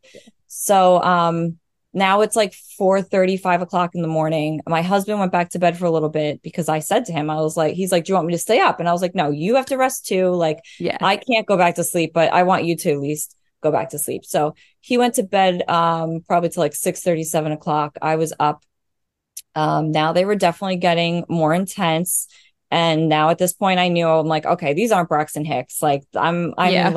So 0.48 1.02
um 1.02 1.60
now 1.94 2.22
it's 2.22 2.36
like 2.36 2.54
4 2.78 3.04
5 3.04 3.62
o'clock 3.62 3.96
in 3.96 4.02
the 4.02 4.08
morning. 4.08 4.62
My 4.68 4.82
husband 4.82 5.18
went 5.20 5.32
back 5.32 5.50
to 5.52 5.60
bed 5.60 5.78
for 5.78 5.86
a 5.86 5.92
little 5.92 6.10
bit 6.10 6.42
because 6.44 6.68
I 6.68 6.80
said 6.80 7.06
to 7.06 7.14
him, 7.14 7.30
I 7.30 7.36
was 7.36 7.56
like, 7.56 7.74
he's 7.76 7.92
like, 7.92 8.04
Do 8.04 8.12
you 8.12 8.16
want 8.16 8.28
me 8.28 8.34
to 8.34 8.40
stay 8.40 8.60
up? 8.60 8.80
And 8.80 8.90
I 8.90 8.92
was 8.92 9.02
like, 9.02 9.16
No, 9.16 9.32
you 9.32 9.56
have 9.56 9.68
to 9.68 9.78
rest 9.78 10.06
too. 10.06 10.30
Like 10.30 10.60
Yeah. 10.78 10.98
I 11.02 11.18
can't 11.18 11.48
go 11.48 11.58
back 11.58 11.76
to 11.76 11.84
sleep, 11.84 12.12
but 12.14 12.32
I 12.34 12.44
want 12.44 12.66
you 12.66 12.76
to 12.76 12.92
at 12.92 13.00
least 13.00 13.36
go 13.64 13.72
back 13.72 13.90
to 13.92 14.00
sleep. 14.00 14.26
So 14.26 14.56
he 14.82 14.98
went 14.98 15.16
to 15.16 15.24
bed 15.24 15.68
um 15.70 16.22
probably 16.28 16.50
till 16.50 16.62
like 16.62 16.76
6 16.76 17.02
7 17.02 17.52
o'clock. 17.52 17.98
I 18.02 18.18
was 18.18 18.34
up. 18.40 18.64
Um 19.56 19.92
now 19.92 20.14
they 20.14 20.26
were 20.26 20.36
definitely 20.36 20.78
getting 20.78 21.26
more 21.30 21.54
intense. 21.54 22.28
And 22.72 23.10
now 23.10 23.30
at 23.30 23.38
this 23.38 23.54
point 23.54 23.80
I 23.80 23.88
knew 23.90 24.08
I'm 24.08 24.28
like, 24.28 24.46
okay, 24.46 24.74
these 24.74 24.92
aren't 24.92 25.10
Braxton 25.10 25.46
Hicks. 25.46 25.82
Like 25.82 26.04
I'm 26.16 26.54
I'm 26.58 26.74
Yeah. 26.74 26.94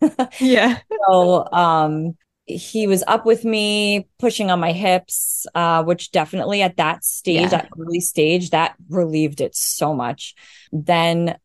Yeah. 0.40 0.80
so 1.08 1.46
um 1.52 2.16
he 2.46 2.86
was 2.86 3.04
up 3.06 3.26
with 3.26 3.44
me 3.44 4.08
pushing 4.18 4.50
on 4.50 4.58
my 4.58 4.72
hips 4.72 5.46
uh 5.54 5.84
which 5.84 6.10
definitely 6.10 6.62
at 6.62 6.76
that 6.78 7.04
stage 7.04 7.50
Yeah. 7.50 7.50
that 7.50 7.68
early 7.78 8.00
stage 8.00 8.50
that 8.50 8.74
relieved 8.88 9.40
it 9.40 9.54
so 9.54 9.94
much 9.94 10.34
then 10.72 11.36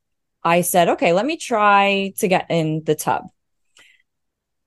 i 0.43 0.61
said 0.61 0.89
okay 0.89 1.13
let 1.13 1.25
me 1.25 1.37
try 1.37 2.11
to 2.17 2.27
get 2.27 2.47
in 2.49 2.83
the 2.85 2.95
tub 2.95 3.23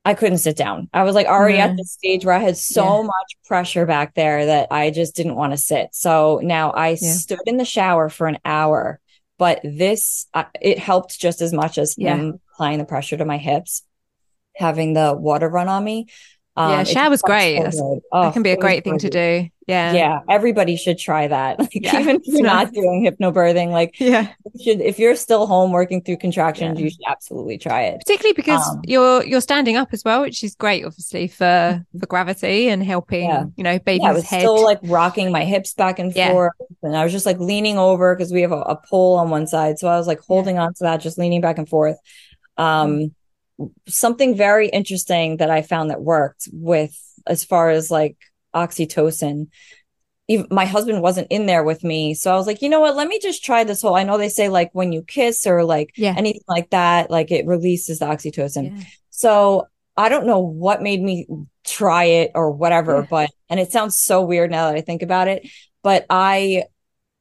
i 0.08 0.14
couldn't 0.14 0.38
sit 0.38 0.56
down 0.56 0.88
i 0.92 1.02
was 1.02 1.14
like 1.14 1.26
already 1.26 1.58
at 1.58 1.76
the 1.76 1.84
stage 1.84 2.24
where 2.24 2.34
i 2.34 2.38
had 2.38 2.56
so 2.56 2.84
Yeah. 3.00 3.02
much 3.06 3.30
pressure 3.46 3.86
back 3.86 4.14
there 4.14 4.46
that 4.46 4.68
i 4.70 4.90
just 4.90 5.14
didn't 5.16 5.36
want 5.36 5.52
to 5.52 5.56
sit 5.58 5.88
so 5.92 6.40
now 6.42 6.70
i 6.70 6.90
Yeah. 7.00 7.12
stood 7.12 7.40
in 7.46 7.56
the 7.56 7.64
shower 7.64 8.08
for 8.08 8.26
an 8.26 8.38
hour 8.44 9.00
but 9.38 9.60
this 9.62 10.26
uh, 10.34 10.44
it 10.60 10.78
helped 10.78 11.18
just 11.20 11.40
as 11.42 11.52
much 11.52 11.78
as 11.78 11.94
Yeah. 11.96 12.16
him 12.16 12.40
applying 12.54 12.78
the 12.78 12.84
pressure 12.84 13.16
to 13.16 13.24
my 13.24 13.38
hips 13.38 13.82
having 14.56 14.92
the 14.92 15.14
water 15.16 15.48
run 15.48 15.68
on 15.68 15.84
me. 15.84 16.06
Um, 16.56 16.72
Yeah, 16.72 16.82
shower 16.84 17.10
felt 17.10 17.22
great. 17.22 17.56
so 17.58 17.62
That's- 17.62 17.76
that 17.80 18.00
Oh, 18.10 18.30
can 18.32 18.42
be 18.42 18.50
a 18.50 18.56
great 18.56 18.82
thing 18.82 18.98
to 18.98 19.08
do. 19.08 19.48
Yeah. 19.68 19.92
Yeah, 19.92 20.20
everybody 20.30 20.76
should 20.76 20.98
try 20.98 21.28
that. 21.28 21.58
Like, 21.60 21.68
Yeah, 21.74 22.00
even 22.00 22.16
if 22.16 22.22
you're 22.26 22.42
not 22.42 22.72
doing 22.78 23.04
hypnobirthing, 23.04 23.70
like 23.70 24.00
Yeah. 24.00 24.32
you 24.54 24.64
should 24.64 24.80
if 24.80 24.98
you're 24.98 25.14
still 25.14 25.46
home 25.46 25.72
working 25.72 26.02
through 26.02 26.16
contractions, 26.16 26.78
Yeah. 26.78 26.84
you 26.84 26.90
should 26.90 27.04
absolutely 27.06 27.58
try 27.58 27.82
it. 27.82 27.98
Particularly 28.00 28.32
because 28.32 28.66
Um, 28.66 28.80
you're 28.86 29.22
you're 29.24 29.42
standing 29.42 29.76
up 29.76 29.90
as 29.92 30.02
well, 30.04 30.22
which 30.22 30.42
is 30.42 30.54
great, 30.54 30.86
obviously 30.86 31.28
for 31.28 31.84
for 32.00 32.06
gravity 32.06 32.68
and 32.70 32.82
helping, 32.82 33.28
Yeah. 33.28 33.44
you 33.56 33.62
know, 33.62 33.78
baby's 33.78 34.04
Yeah, 34.04 34.10
I 34.10 34.14
was 34.14 34.24
head. 34.24 34.40
still 34.40 34.62
like 34.64 34.80
rocking 34.84 35.30
my 35.30 35.44
hips 35.44 35.74
back 35.74 35.98
and 35.98 36.14
forth, 36.14 36.52
and 36.82 36.96
I 36.96 37.04
was 37.04 37.12
just 37.12 37.26
like 37.26 37.38
leaning 37.38 37.76
over 37.78 38.16
because 38.16 38.32
we 38.32 38.40
have 38.42 38.52
a, 38.52 38.62
a 38.62 38.76
pole 38.88 39.16
on 39.18 39.28
one 39.28 39.46
side, 39.46 39.78
so 39.78 39.86
I 39.88 39.98
was 39.98 40.06
like 40.06 40.20
holding 40.20 40.58
on 40.58 40.72
to 40.74 40.84
that, 40.84 41.02
just 41.02 41.18
leaning 41.18 41.42
back 41.42 41.58
and 41.58 41.68
forth. 41.68 41.98
Um, 42.56 43.14
something 43.86 44.34
very 44.34 44.68
interesting 44.68 45.36
that 45.38 45.50
I 45.50 45.60
found 45.62 45.90
that 45.90 46.00
worked 46.00 46.48
with 46.52 46.96
as 47.26 47.44
far 47.44 47.68
as 47.70 47.90
like 47.90 48.16
oxytocin. 48.66 49.48
Even, 50.30 50.46
my 50.50 50.66
husband 50.66 51.00
wasn't 51.00 51.28
in 51.30 51.46
there 51.46 51.64
with 51.64 51.82
me, 51.82 52.12
so 52.14 52.30
I 52.32 52.36
was 52.36 52.46
like, 52.46 52.60
you 52.60 52.68
know 52.68 52.80
what? 52.80 52.96
Let 52.96 53.08
me 53.08 53.18
just 53.18 53.42
try 53.42 53.64
this 53.64 53.80
whole. 53.80 53.94
I 53.96 54.02
know 54.04 54.18
they 54.18 54.28
say 54.28 54.48
like 54.50 54.70
when 54.72 54.92
you 54.92 55.02
kiss 55.02 55.46
or 55.46 55.64
like 55.64 55.92
Yeah. 55.96 56.14
anything 56.16 56.42
like 56.46 56.70
that, 56.70 57.10
like 57.10 57.30
it 57.30 57.46
releases 57.46 58.00
the 58.00 58.06
oxytocin. 58.06 58.76
Yeah. 58.76 58.84
So 59.10 59.68
I 59.96 60.08
don't 60.10 60.26
know 60.26 60.40
what 60.40 60.82
made 60.82 61.02
me 61.02 61.26
try 61.64 62.04
it 62.04 62.32
or 62.34 62.50
whatever, 62.50 62.98
Yeah. 62.98 63.06
but 63.08 63.30
and 63.48 63.58
it 63.58 63.72
sounds 63.72 63.98
so 63.98 64.22
weird 64.22 64.50
now 64.50 64.66
that 64.68 64.76
I 64.76 64.82
think 64.82 65.02
about 65.02 65.28
it, 65.28 65.48
but 65.82 66.04
I 66.10 66.64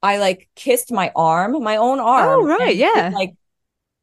I 0.04 0.17
like 0.17 0.50
kissed 0.56 0.91
my 0.91 1.12
arm, 1.15 1.63
my 1.63 1.78
own 1.78 2.00
oh, 2.00 2.06
arm. 2.06 2.39
Oh, 2.41 2.45
right. 2.45 2.76
Yeah. 2.76 3.08
it, 3.08 3.13
like 3.13 3.34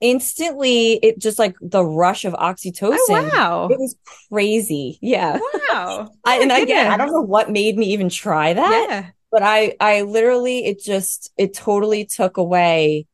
instantly, 0.04 0.94
it 1.02 1.18
just 1.18 1.38
like 1.38 1.56
the 1.60 1.84
rush 1.84 2.24
of 2.24 2.34
oxytocin. 2.34 2.96
Oh, 3.00 3.30
wow. 3.32 3.68
It 3.70 3.78
was 3.78 3.96
crazy. 4.30 4.98
Yeah. 5.00 5.38
Wow. 5.70 6.10
I, 6.24 6.38
Oh, 6.38 6.42
and 6.42 6.52
again, 6.52 6.90
I 6.92 6.96
don't 6.96 7.10
know 7.10 7.22
what 7.22 7.50
made 7.50 7.76
me 7.76 7.86
even 7.94 8.08
try 8.10 8.52
that, 8.52 8.86
Yeah. 8.90 9.10
but 9.32 9.42
I, 9.42 9.74
I 9.80 10.02
literally, 10.02 10.66
it 10.66 10.80
just, 10.80 11.32
it 11.38 11.54
totally 11.54 12.04
took 12.04 12.36
away 12.36 13.06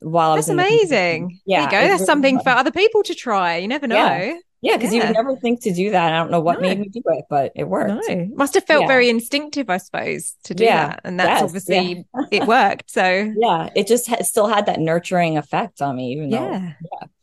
while 0.00 0.32
I 0.32 0.36
was 0.36 0.46
That's 0.46 0.58
amazing. 0.58 1.40
Yeah, 1.46 1.66
There 1.70 1.80
you 1.80 1.84
go. 1.84 1.88
That's 1.88 2.00
really 2.00 2.06
something 2.06 2.34
was. 2.36 2.44
for 2.44 2.50
other 2.50 2.72
people 2.72 3.02
to 3.04 3.14
try. 3.14 3.56
You 3.58 3.68
never 3.68 3.86
know. 3.86 3.96
Yeah. 3.96 4.38
Yeah, 4.62 4.76
because 4.76 4.94
you 4.94 5.02
would 5.02 5.12
never 5.12 5.34
think 5.36 5.62
to 5.62 5.72
do 5.74 5.90
that. 5.90 6.12
I 6.12 6.16
don't 6.18 6.30
know 6.30 6.40
what 6.40 6.60
No. 6.60 6.68
made 6.68 6.78
me 6.78 6.88
do 6.88 7.02
it, 7.04 7.24
but 7.28 7.50
it 7.56 7.64
worked. 7.64 8.08
No, 8.08 8.28
must 8.36 8.54
have 8.54 8.64
felt 8.64 8.82
Yeah. 8.82 8.86
very 8.86 9.08
instinctive, 9.08 9.68
I 9.68 9.78
suppose, 9.78 10.36
to 10.44 10.54
do 10.54 10.62
Yeah. 10.64 10.86
that. 10.88 11.00
And 11.02 11.18
that's 11.18 11.40
Yes. 11.40 11.42
obviously 11.42 12.06
it 12.30 12.46
worked. 12.46 12.88
So 12.90 13.32
Yeah, 13.36 13.70
it 13.74 13.88
just 13.88 14.06
ha- 14.06 14.22
still 14.22 14.46
had 14.46 14.66
that 14.66 14.78
nurturing 14.78 15.36
effect 15.36 15.82
on 15.82 15.96
me, 15.96 16.12
even 16.12 16.30
though. 16.30 16.36
yeah, 16.38 16.72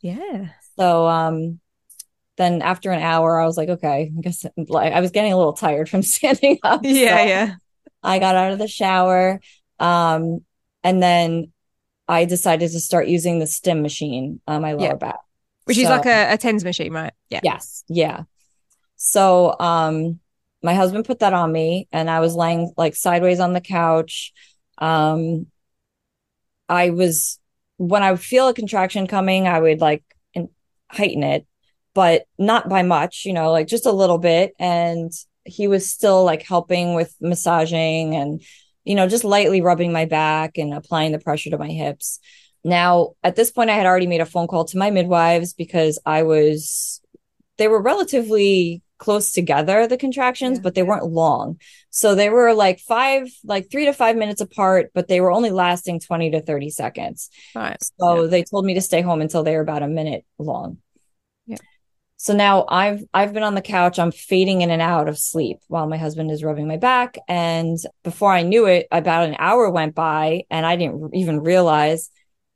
yeah, 0.02 0.46
So, 0.78 1.06
um, 1.08 1.60
then 2.36 2.60
after 2.60 2.90
an 2.90 3.00
hour, 3.02 3.40
I 3.40 3.46
was 3.46 3.56
like, 3.56 3.70
okay, 3.70 4.12
I 4.16 4.20
guess 4.20 4.44
like 4.56 4.92
I 4.92 5.00
was 5.00 5.10
getting 5.10 5.32
a 5.32 5.36
little 5.38 5.54
tired 5.54 5.88
from 5.88 6.02
standing 6.16 6.58
up. 6.62 6.80
yeah, 6.84 7.16
so 7.16 7.24
yeah. 7.24 7.54
I 8.02 8.18
got 8.18 8.36
out 8.36 8.52
of 8.52 8.58
the 8.58 8.68
shower, 8.68 9.40
um, 9.78 10.44
and 10.84 11.02
then 11.02 11.52
I 12.06 12.26
decided 12.26 12.70
to 12.72 12.80
start 12.80 13.08
using 13.08 13.38
the 13.38 13.46
stim 13.46 13.80
machine 13.82 14.40
on 14.46 14.60
my 14.60 14.72
lower 14.72 14.88
Yeah. 14.88 14.94
back. 14.94 15.20
Which 15.64 15.78
is 15.78 15.88
like 15.88 16.06
a, 16.06 16.32
a 16.34 16.36
tens 16.36 16.64
machine, 16.64 16.92
right? 16.92 17.12
Yeah. 17.30 17.40
Yes, 17.42 17.84
yeah. 17.88 18.22
So, 18.96 19.56
um, 19.58 20.20
my 20.62 20.74
husband 20.74 21.06
put 21.06 21.20
that 21.20 21.32
on 21.32 21.50
me, 21.50 21.88
and 21.90 22.10
I 22.10 22.20
was 22.20 22.34
laying 22.34 22.72
like 22.76 22.94
sideways 22.94 23.40
on 23.40 23.54
the 23.54 23.60
couch. 23.60 24.32
Um, 24.78 25.46
I 26.68 26.90
was 26.90 27.38
when 27.78 28.02
I 28.02 28.10
would 28.10 28.20
feel 28.20 28.48
a 28.48 28.54
contraction 28.54 29.06
coming, 29.06 29.48
I 29.48 29.58
would 29.58 29.80
like 29.80 30.04
heighten 30.90 31.22
it, 31.22 31.46
but 31.94 32.24
not 32.38 32.68
by 32.68 32.82
much, 32.82 33.24
you 33.24 33.32
know, 33.32 33.50
like 33.52 33.66
just 33.66 33.86
a 33.86 33.92
little 33.92 34.18
bit. 34.18 34.52
And 34.58 35.12
he 35.44 35.68
was 35.68 35.88
still 35.88 36.24
like 36.24 36.42
helping 36.42 36.94
with 36.94 37.14
massaging 37.20 38.14
and, 38.14 38.42
you 38.84 38.94
know, 38.94 39.08
just 39.08 39.24
lightly 39.24 39.60
rubbing 39.60 39.92
my 39.92 40.04
back 40.04 40.58
and 40.58 40.74
applying 40.74 41.12
the 41.12 41.18
pressure 41.18 41.50
to 41.50 41.58
my 41.58 41.68
hips. 41.68 42.20
Now, 42.62 43.12
at 43.24 43.36
this 43.36 43.50
point, 43.50 43.70
I 43.70 43.74
had 43.74 43.86
already 43.86 44.06
made 44.06 44.20
a 44.20 44.26
phone 44.26 44.46
call 44.46 44.66
to 44.66 44.78
my 44.78 44.90
midwives 44.90 45.54
because 45.54 45.98
I 46.04 46.24
was, 46.24 47.00
they 47.60 47.68
were 47.68 47.80
relatively 47.80 48.82
close 48.98 49.32
together, 49.32 49.86
the 49.86 49.96
contractions, 49.96 50.58
Yeah. 50.58 50.62
but 50.62 50.74
they 50.74 50.82
weren't 50.82 51.06
long. 51.06 51.58
So 51.90 52.14
they 52.14 52.28
were 52.28 52.52
like 52.52 52.80
five, 52.80 53.28
like 53.44 53.70
three 53.70 53.84
to 53.86 53.92
five 53.92 54.16
minutes 54.16 54.40
apart, 54.40 54.90
but 54.94 55.08
they 55.08 55.20
were 55.20 55.30
only 55.32 55.50
lasting 55.50 56.00
20 56.00 56.32
to 56.32 56.40
30 56.42 56.70
seconds. 56.70 57.30
Right. 57.54 57.76
So 58.00 58.22
Yeah. 58.22 58.26
they 58.28 58.42
told 58.42 58.64
me 58.66 58.74
to 58.74 58.80
stay 58.80 59.00
home 59.00 59.20
until 59.20 59.42
they 59.42 59.54
were 59.56 59.62
about 59.62 59.82
a 59.82 59.88
minute 59.88 60.24
long. 60.38 60.78
Yeah. 61.46 61.56
So 62.16 62.34
now 62.34 62.66
I've 62.68 63.02
I've 63.14 63.32
been 63.32 63.42
on 63.42 63.54
the 63.54 63.62
couch, 63.62 63.98
I'm 63.98 64.12
fading 64.12 64.60
in 64.60 64.70
and 64.70 64.82
out 64.82 65.08
of 65.08 65.18
sleep 65.18 65.58
while 65.68 65.86
my 65.86 65.96
husband 65.96 66.30
is 66.30 66.44
rubbing 66.44 66.68
my 66.68 66.76
back. 66.76 67.16
And 67.26 67.78
before 68.04 68.32
I 68.32 68.42
knew 68.42 68.66
it, 68.66 68.86
about 68.90 69.26
an 69.28 69.36
hour 69.38 69.70
went 69.70 69.94
by 69.94 70.44
and 70.50 70.66
I 70.66 70.76
didn't 70.76 71.14
even 71.14 71.40
realize. 71.40 72.10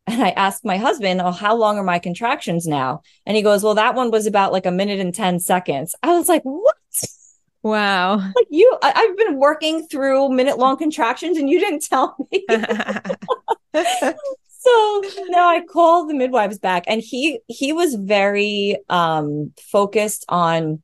And 0.07 0.23
I 0.23 0.31
asked 0.31 0.65
my 0.65 0.77
husband, 0.77 1.21
Oh, 1.23 1.31
how 1.33 1.57
long 1.57 1.79
are 1.79 1.83
my 1.85 1.99
contractions 1.99 2.67
now? 2.67 3.03
And 3.27 3.37
he 3.37 3.43
goes, 3.43 3.63
Well, 3.63 3.75
that 3.77 3.95
one 3.95 4.11
was 4.11 4.27
about 4.27 4.53
like 4.53 4.67
a 4.67 4.71
minute 4.71 5.01
and 5.01 5.15
10 5.15 5.41
seconds. 5.41 5.95
I 6.03 6.17
was 6.17 6.29
like, 6.29 6.43
What? 6.43 6.77
Wow. 7.63 8.17
Like 8.17 8.47
you, 8.51 8.77
I, 8.83 8.93
I've 8.95 9.17
been 9.17 9.39
working 9.39 9.87
through 9.87 10.29
minute 10.31 10.59
long 10.59 10.77
contractions 10.77 11.39
and 11.39 11.49
you 11.49 11.59
didn't 11.59 11.83
tell 11.85 12.15
me. 12.31 12.45
so 14.49 15.03
now 15.29 15.49
I 15.49 15.63
called 15.71 16.09
the 16.11 16.15
midwives 16.15 16.59
back 16.59 16.85
and 16.87 17.01
he 17.03 17.41
he 17.49 17.73
was 17.73 17.95
very 17.95 18.79
um 18.89 19.53
focused 19.61 20.25
on 20.29 20.83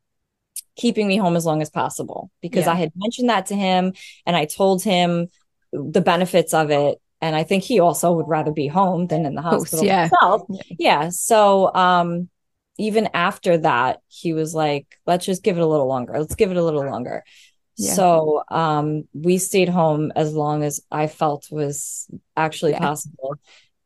keeping 0.76 1.08
me 1.08 1.16
home 1.16 1.36
as 1.36 1.46
long 1.46 1.62
as 1.62 1.70
possible 1.70 2.30
because 2.42 2.66
Yeah. 2.66 2.72
I 2.72 2.76
had 2.76 2.92
mentioned 2.96 3.28
that 3.30 3.46
to 3.46 3.56
him 3.56 3.92
and 4.26 4.36
I 4.36 4.46
told 4.46 4.82
him 4.82 5.28
the 5.72 6.00
benefits 6.00 6.54
of 6.54 6.70
it 6.70 6.98
and 7.20 7.36
I 7.36 7.44
think 7.44 7.64
he 7.64 7.80
also 7.80 8.12
would 8.12 8.28
rather 8.28 8.52
be 8.52 8.66
home 8.66 9.06
than 9.06 9.26
in 9.26 9.34
the 9.34 9.42
hospital 9.42 9.84
yeah. 9.84 10.08
himself. 10.08 10.42
Yeah. 10.48 10.62
Yeah. 10.78 11.08
So 11.10 11.74
um 11.74 12.28
even 12.78 13.10
after 13.12 13.58
that 13.58 14.00
he 14.08 14.32
was 14.32 14.54
like 14.54 14.86
let's 15.06 15.26
just 15.26 15.42
give 15.42 15.56
it 15.56 15.62
a 15.62 15.66
little 15.66 15.86
longer. 15.86 16.18
Let's 16.18 16.34
give 16.34 16.50
it 16.50 16.56
a 16.56 16.64
little 16.64 16.84
longer. 16.84 17.24
Yeah. 17.76 17.94
So 17.94 18.42
um 18.48 19.08
we 19.12 19.38
stayed 19.38 19.68
home 19.68 20.12
as 20.16 20.32
long 20.32 20.62
as 20.62 20.80
I 20.90 21.06
felt 21.06 21.48
was 21.50 22.08
actually 22.36 22.72
Yeah. 22.72 22.80
possible. 22.80 23.36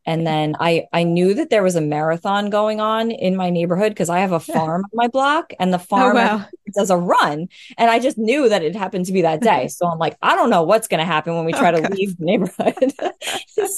And 0.06 0.26
then 0.26 0.54
I 0.60 0.86
I 0.92 1.04
knew 1.04 1.34
that 1.34 1.50
there 1.50 1.62
was 1.62 1.76
a 1.76 1.80
marathon 1.80 2.50
going 2.50 2.80
on 2.80 3.10
in 3.10 3.36
my 3.36 3.50
neighborhood 3.50 3.90
because 3.92 4.10
I 4.10 4.18
have 4.20 4.32
a 4.32 4.40
farm 4.40 4.84
on 4.84 4.90
my 4.94 5.08
block 5.08 5.52
and 5.58 5.72
the 5.72 5.78
Oh, 5.78 5.78
farm 5.78 6.14
wow. 6.14 6.44
does 6.74 6.90
a 6.90 6.96
run 6.96 7.48
and 7.78 7.90
I 7.90 7.98
just 8.00 8.18
knew 8.18 8.48
that 8.48 8.62
it 8.62 8.74
happened 8.76 9.06
to 9.06 9.12
be 9.12 9.22
that 9.22 9.40
day. 9.40 9.68
So 9.68 9.86
I'm 9.86 9.98
like, 9.98 10.16
I 10.22 10.36
don't 10.36 10.50
know 10.50 10.62
what's 10.64 10.88
going 10.88 10.98
to 11.00 11.04
happen 11.06 11.34
when 11.36 11.44
we 11.44 11.52
try 11.52 11.70
Oh, 11.70 11.72
to 11.72 11.80
God. 11.82 11.94
leave 11.94 12.16
the 12.18 12.24
neighborhood. 12.24 12.92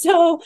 so 0.01 0.41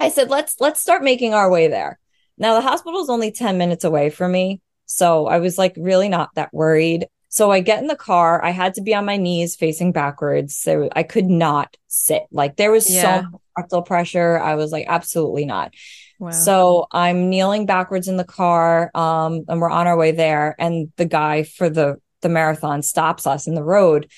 I 0.00 0.08
said, 0.08 0.30
let's 0.30 0.56
let's 0.60 0.80
start 0.80 1.02
making 1.02 1.34
our 1.34 1.50
way 1.50 1.68
there. 1.68 1.98
Now 2.38 2.54
the 2.54 2.60
hospital 2.60 3.00
is 3.00 3.08
only 3.10 3.30
10 3.30 3.58
minutes 3.58 3.84
away 3.84 4.10
from 4.10 4.32
me. 4.32 4.60
So 4.86 5.26
I 5.26 5.38
was 5.38 5.56
like 5.58 5.74
really 5.76 6.08
not 6.08 6.30
that 6.34 6.52
worried. 6.52 7.06
So 7.28 7.50
I 7.50 7.60
get 7.60 7.80
in 7.80 7.88
the 7.88 7.96
car. 7.96 8.44
I 8.44 8.50
had 8.50 8.74
to 8.74 8.82
be 8.82 8.94
on 8.94 9.04
my 9.04 9.16
knees 9.16 9.56
facing 9.56 9.92
backwards. 9.92 10.56
So 10.56 10.88
I 10.94 11.02
could 11.02 11.26
not 11.26 11.76
sit. 11.88 12.22
Like 12.30 12.56
there 12.56 12.70
was 12.70 12.88
Yeah. 12.88 13.22
so 13.22 13.28
much 13.30 13.40
rectal 13.56 13.82
pressure. 13.82 14.38
I 14.38 14.54
was 14.54 14.72
like, 14.72 14.86
absolutely 14.88 15.44
not. 15.44 15.72
Wow. 16.18 16.30
So 16.30 16.86
I'm 16.92 17.28
kneeling 17.28 17.66
backwards 17.66 18.08
in 18.08 18.16
the 18.16 18.24
car, 18.24 18.90
um, 18.94 19.44
and 19.48 19.60
we're 19.60 19.70
on 19.70 19.86
our 19.86 19.96
way 19.96 20.12
there. 20.12 20.54
And 20.58 20.92
the 20.96 21.04
guy 21.04 21.42
for 21.42 21.68
the 21.68 21.96
the 22.22 22.28
marathon 22.28 22.82
stops 22.82 23.26
us 23.26 23.46
in 23.46 23.54
the 23.54 23.64
road, 23.64 24.10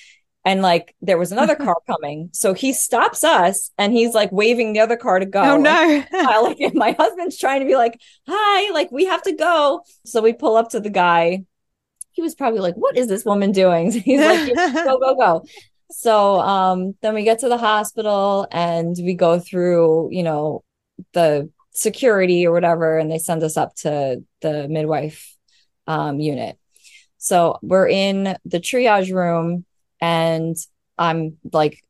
and 0.45 0.61
like 0.61 0.95
there 1.01 1.17
was 1.17 1.31
another 1.31 1.55
car 1.55 1.75
coming, 1.87 2.29
so 2.33 2.53
he 2.53 2.71
stops 2.71 3.23
us 3.23 3.71
and 3.77 3.91
he's 3.91 4.13
like 4.13 4.31
waving 4.31 4.73
the 4.73 4.79
other 4.79 4.95
car 4.95 5.19
to 5.19 5.25
go. 5.25 5.41
oh, 5.41 5.57
no. 5.57 6.03
I, 6.13 6.39
like 6.41 6.73
my 6.73 6.91
husband's 6.91 7.37
trying 7.37 7.61
to 7.61 7.65
be 7.65 7.75
like, 7.75 7.99
"Hi, 8.27 8.71
like 8.71 8.91
we 8.91 9.05
have 9.05 9.23
to 9.23 9.33
go." 9.33 9.81
So 10.05 10.21
we 10.21 10.33
pull 10.33 10.55
up 10.55 10.69
to 10.69 10.79
the 10.79 10.89
guy. 10.89 11.43
He 12.11 12.21
was 12.21 12.35
probably 12.35 12.59
like, 12.59 12.75
"What 12.75 12.95
is 12.95 13.07
this 13.07 13.25
woman 13.25 13.51
doing?" 13.51 13.91
He's 13.91 14.21
like, 14.21 14.55
"Go, 14.55 14.99
go, 14.99 15.15
go." 15.15 15.45
So 15.89 16.39
um, 16.39 16.95
then 17.01 17.13
we 17.13 17.23
get 17.23 17.39
to 17.39 17.49
the 17.49 17.57
hospital 17.57 18.47
and 18.51 18.95
we 18.99 19.13
go 19.13 19.39
through, 19.39 20.09
you 20.11 20.23
know, 20.23 20.63
the 21.13 21.49
security 21.71 22.45
or 22.45 22.51
whatever, 22.51 22.97
and 22.97 23.09
they 23.09 23.19
send 23.19 23.43
us 23.43 23.55
up 23.57 23.75
to 23.75 24.23
the 24.41 24.67
midwife 24.67 25.35
um, 25.85 26.19
unit. 26.19 26.57
So 27.17 27.59
we're 27.61 27.87
in 27.87 28.37
the 28.45 28.59
triage 28.59 29.13
room, 29.13 29.65
and 30.01 30.55
I'm 30.97 31.37
like, 31.51 31.81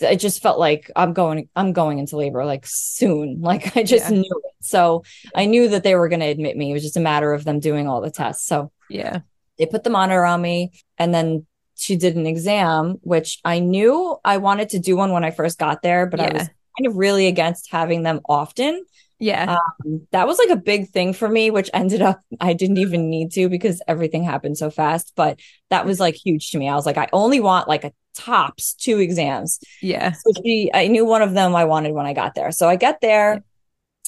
it 0.00 0.16
just 0.16 0.42
felt 0.42 0.58
like 0.58 0.90
I'm 0.94 1.12
going, 1.12 1.48
I'm 1.56 1.72
going 1.72 1.98
into 1.98 2.16
labor 2.16 2.44
like 2.44 2.64
soon. 2.66 3.40
Like 3.42 3.76
I 3.76 3.82
just 3.82 4.10
Yeah. 4.10 4.18
knew 4.18 4.42
it. 4.44 4.54
So 4.60 5.02
I 5.34 5.46
knew 5.46 5.68
that 5.68 5.82
they 5.82 5.94
were 5.94 6.08
going 6.08 6.20
to 6.20 6.26
admit 6.26 6.56
me. 6.56 6.70
It 6.70 6.74
was 6.74 6.82
just 6.82 6.96
a 6.96 7.00
matter 7.00 7.32
of 7.32 7.44
them 7.44 7.58
doing 7.58 7.88
all 7.88 8.00
the 8.00 8.10
tests. 8.10 8.46
So 8.46 8.70
yeah. 8.88 9.20
they 9.58 9.66
put 9.66 9.82
the 9.82 9.90
monitor 9.90 10.24
on 10.24 10.40
me 10.40 10.72
and 10.98 11.12
then 11.12 11.46
she 11.76 11.96
did 11.96 12.16
an 12.16 12.26
exam 12.26 12.98
which 13.02 13.40
i 13.44 13.58
knew 13.58 14.16
i 14.24 14.36
wanted 14.36 14.68
to 14.68 14.78
do 14.78 14.96
one 14.96 15.12
when 15.12 15.24
i 15.24 15.30
first 15.30 15.58
got 15.58 15.82
there 15.82 16.06
but 16.06 16.20
i 16.20 16.32
was 16.32 16.48
kind 16.78 16.86
of 16.86 16.96
really 16.96 17.26
against 17.26 17.70
having 17.70 18.02
them 18.02 18.20
often. 18.28 18.84
Yeah. 19.18 19.58
um, 19.84 20.06
that 20.10 20.26
was 20.26 20.38
like 20.38 20.48
a 20.48 20.56
big 20.56 20.88
thing 20.88 21.12
for 21.12 21.28
me 21.28 21.50
which 21.50 21.70
ended 21.72 22.02
up 22.02 22.20
i 22.40 22.52
didn't 22.52 22.78
even 22.78 23.08
need 23.08 23.30
to 23.32 23.48
because 23.48 23.80
everything 23.86 24.24
happened 24.24 24.58
so 24.58 24.68
fast 24.68 25.12
but 25.14 25.38
that 25.70 25.86
was 25.86 26.00
like 26.00 26.14
huge 26.16 26.50
to 26.50 26.58
me. 26.58 26.68
I 26.68 26.74
was 26.74 26.86
like 26.86 26.98
i 26.98 27.08
only 27.12 27.38
want 27.38 27.68
like 27.68 27.84
a 27.84 27.92
tops 28.14 28.74
two 28.74 28.98
exams. 28.98 29.60
Yeah. 29.80 30.12
so 30.12 30.32
she 30.42 30.70
i 30.74 30.88
knew 30.88 31.04
one 31.04 31.22
of 31.22 31.34
them 31.34 31.54
i 31.54 31.64
wanted 31.64 31.92
when 31.92 32.06
i 32.06 32.12
got 32.12 32.34
there. 32.34 32.50
So 32.50 32.68
i 32.68 32.76
get 32.76 33.00
there 33.00 33.44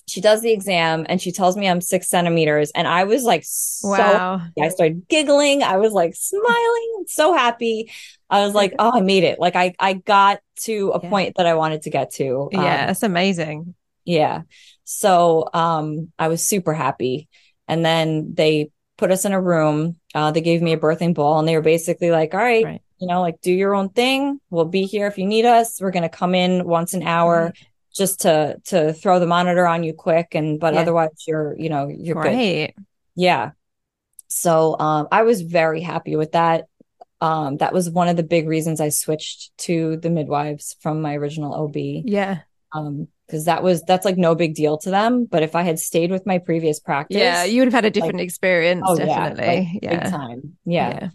she 0.07 0.21
does 0.21 0.41
the 0.43 0.53
exam 0.53 1.07
and 1.09 1.21
she 1.21 1.33
tells 1.33 1.57
me 1.57 1.69
i'm 1.69 1.81
six 1.81 2.09
centimeters 2.09 2.71
and 2.75 2.87
i 2.87 3.05
was 3.05 3.23
like 3.25 3.43
so 3.45 3.91
Wow. 3.91 4.41
I 4.61 4.69
started 4.69 5.09
giggling. 5.09 5.63
I 5.63 5.79
was 5.79 5.93
like 5.93 6.15
smiling, 6.15 7.05
so 7.09 7.33
happy. 7.35 7.91
I 8.31 8.45
was 8.47 8.55
like, 8.55 8.73
oh, 8.79 8.93
I 8.95 9.01
made 9.01 9.25
it. 9.25 9.39
Like 9.41 9.57
I, 9.57 9.75
I 9.81 9.95
got 9.95 10.39
to 10.61 10.93
a 10.95 11.01
Yeah. 11.03 11.11
point 11.11 11.37
that 11.37 11.47
I 11.47 11.55
wanted 11.55 11.83
to 11.83 11.91
get 11.91 12.13
to. 12.13 12.51
Um, 12.55 12.63
Yeah. 12.63 12.87
That's 12.87 13.03
amazing. 13.03 13.75
yeah. 14.05 14.43
So, 14.85 15.49
um, 15.53 16.13
I 16.19 16.29
was 16.29 16.47
super 16.47 16.73
happy. 16.73 17.29
And 17.67 17.85
then 17.85 18.35
they 18.35 18.71
put 18.97 19.11
us 19.11 19.25
in 19.25 19.33
a 19.33 19.41
room. 19.41 19.97
Uh, 20.15 20.31
they 20.31 20.41
gave 20.41 20.63
me 20.63 20.73
a 20.73 20.79
birthing 20.79 21.15
ball 21.15 21.39
and 21.41 21.49
they 21.49 21.57
were 21.57 21.63
basically 21.63 22.11
like, 22.11 22.33
all 22.33 22.41
right, 22.41 22.65
Right. 22.65 22.83
you 22.99 23.09
know, 23.09 23.21
like 23.21 23.41
do 23.41 23.53
your 23.53 23.75
own 23.75 23.89
thing. 23.89 24.41
We'll 24.51 24.67
be 24.67 24.85
here 24.85 25.07
if 25.09 25.19
you 25.19 25.27
need 25.27 25.45
us. 25.47 25.81
We're 25.81 25.91
going 25.91 26.03
to 26.05 26.09
come 26.09 26.35
in 26.35 26.65
once 26.65 26.95
an 26.95 27.03
hour 27.03 27.47
Right. 27.47 27.67
Just 27.95 28.23
to, 28.23 28.61
to 28.67 28.93
throw 28.93 29.19
the 29.21 29.27
monitor 29.27 29.67
on 29.67 29.85
you 29.85 29.93
quick. 29.95 30.35
And, 30.35 30.59
but 30.59 30.75
Yeah. 30.75 30.81
otherwise 30.81 31.11
you're, 31.27 31.55
you 31.59 31.69
know, 31.69 31.89
you're 31.89 32.21
good. 32.23 32.73
Yeah. 33.15 33.53
So 34.29 34.77
um 34.79 35.07
I 35.13 35.23
was 35.23 35.43
very 35.43 35.81
happy 35.81 36.17
with 36.17 36.33
that. 36.33 36.65
um, 37.21 37.57
that 37.59 37.73
was 37.73 37.89
one 37.89 38.09
of 38.09 38.17
the 38.17 38.23
big 38.25 38.49
reasons 38.49 38.81
I 38.81 38.89
switched 38.91 39.57
to 39.59 39.97
the 39.97 40.11
midwives 40.11 40.77
from 40.81 41.01
my 41.01 41.15
original 41.15 41.55
OB. 41.55 41.77
Yeah. 41.77 42.41
Um, 42.73 43.09
because 43.27 43.45
that 43.47 43.63
was 43.63 43.83
that's 43.85 44.05
like 44.05 44.19
no 44.19 44.35
big 44.35 44.55
deal 44.55 44.77
to 44.79 44.91
them. 44.91 45.25
But 45.25 45.43
if 45.43 45.55
I 45.55 45.63
had 45.63 45.79
stayed 45.79 46.11
with 46.11 46.27
my 46.27 46.39
previous 46.39 46.81
practice, 46.81 47.17
Yeah, 47.17 47.45
you 47.45 47.61
would 47.61 47.69
have 47.69 47.75
had 47.75 47.85
a 47.87 47.91
different 47.91 48.17
like- 48.17 48.25
experience, 48.25 48.83
oh, 48.85 48.99
yeah, 48.99 49.07
definitely. 49.07 49.47
like, 49.73 49.83
Yeah. 49.83 50.01
big 50.03 50.11
time. 50.11 50.57
Yeah. 50.67 51.09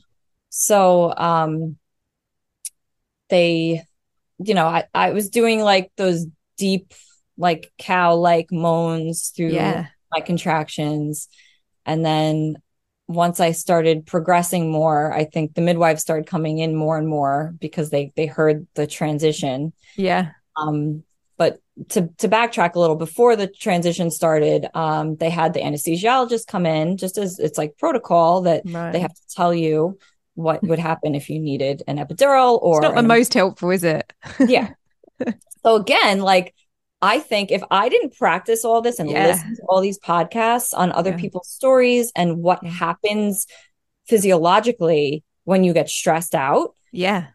So 0.50 1.14
um 1.16 1.78
they 3.30 3.84
you 4.42 4.54
know, 4.54 4.68
I, 4.68 4.86
I 4.94 5.12
was 5.12 5.30
doing 5.30 5.60
like 5.60 5.92
those 5.98 6.26
deep, 6.60 6.94
like 7.38 7.72
cow 7.80 8.16
like 8.16 8.52
moans 8.52 9.30
through 9.36 9.50
Yeah. 9.54 9.88
my 10.12 10.20
contractions. 10.22 11.28
And 11.86 12.06
then 12.06 12.58
once 13.08 13.40
I 13.40 13.52
started 13.54 14.06
progressing 14.06 14.72
more, 14.72 15.12
I 15.12 15.24
think 15.26 15.56
the 15.56 15.62
midwives 15.62 16.02
started 16.02 16.28
coming 16.28 16.60
in 16.60 16.76
more 16.76 16.98
and 16.98 17.08
more 17.08 17.56
because 17.60 17.90
they 17.90 18.12
they 18.16 18.28
heard 18.28 18.68
the 18.76 18.86
transition. 18.86 19.74
Yeah. 19.96 20.32
Um, 20.56 21.04
but 21.38 21.60
to 21.90 22.10
to 22.18 22.28
backtrack 22.30 22.76
a 22.76 22.80
little, 22.80 22.98
before 22.98 23.36
the 23.36 23.48
transition 23.48 24.12
started, 24.12 24.68
um, 24.76 25.16
they 25.16 25.30
had 25.32 25.54
the 25.54 25.62
anesthesiologist 25.62 26.46
come 26.48 26.66
in, 26.68 26.98
just 26.98 27.18
as 27.18 27.40
it's 27.40 27.58
like 27.58 27.78
protocol 27.80 28.42
that 28.42 28.62
Right. 28.66 28.92
they 28.92 29.00
have 29.00 29.14
to 29.14 29.22
tell 29.36 29.54
you 29.56 29.98
what 30.36 30.62
would 30.64 30.80
happen 30.80 31.16
if 31.16 31.30
you 31.30 31.40
needed 31.40 31.82
an 31.88 31.98
epidural 31.98 32.62
or 32.62 32.78
it's 32.78 32.84
not 32.84 32.94
the 32.94 33.00
an- 33.00 33.08
most 33.08 33.34
helpful, 33.34 33.72
is 33.72 33.84
it? 33.84 34.12
yeah. 34.48 34.70
so 35.64 35.76
again, 35.76 36.20
like 36.20 36.54
I 37.02 37.20
think 37.20 37.52
if 37.52 37.64
I 37.72 37.88
didn't 37.90 38.18
practice 38.18 38.66
all 38.66 38.82
this 38.82 39.00
and 39.00 39.10
Yeah. 39.10 39.28
listen 39.28 39.56
to 39.56 39.62
all 39.70 39.80
these 39.82 40.00
podcasts 40.00 40.74
on 40.78 40.92
other 40.92 41.12
Yeah. 41.12 41.18
people's 41.18 41.50
stories 41.50 42.12
and 42.16 42.44
what 42.44 42.62
Yeah. 42.62 42.72
happens 42.72 43.48
physiologically 44.08 45.24
when 45.46 45.64
you 45.64 45.74
get 45.74 45.90
stressed 45.90 46.36
out, 46.36 46.76
Yeah. 46.92 47.28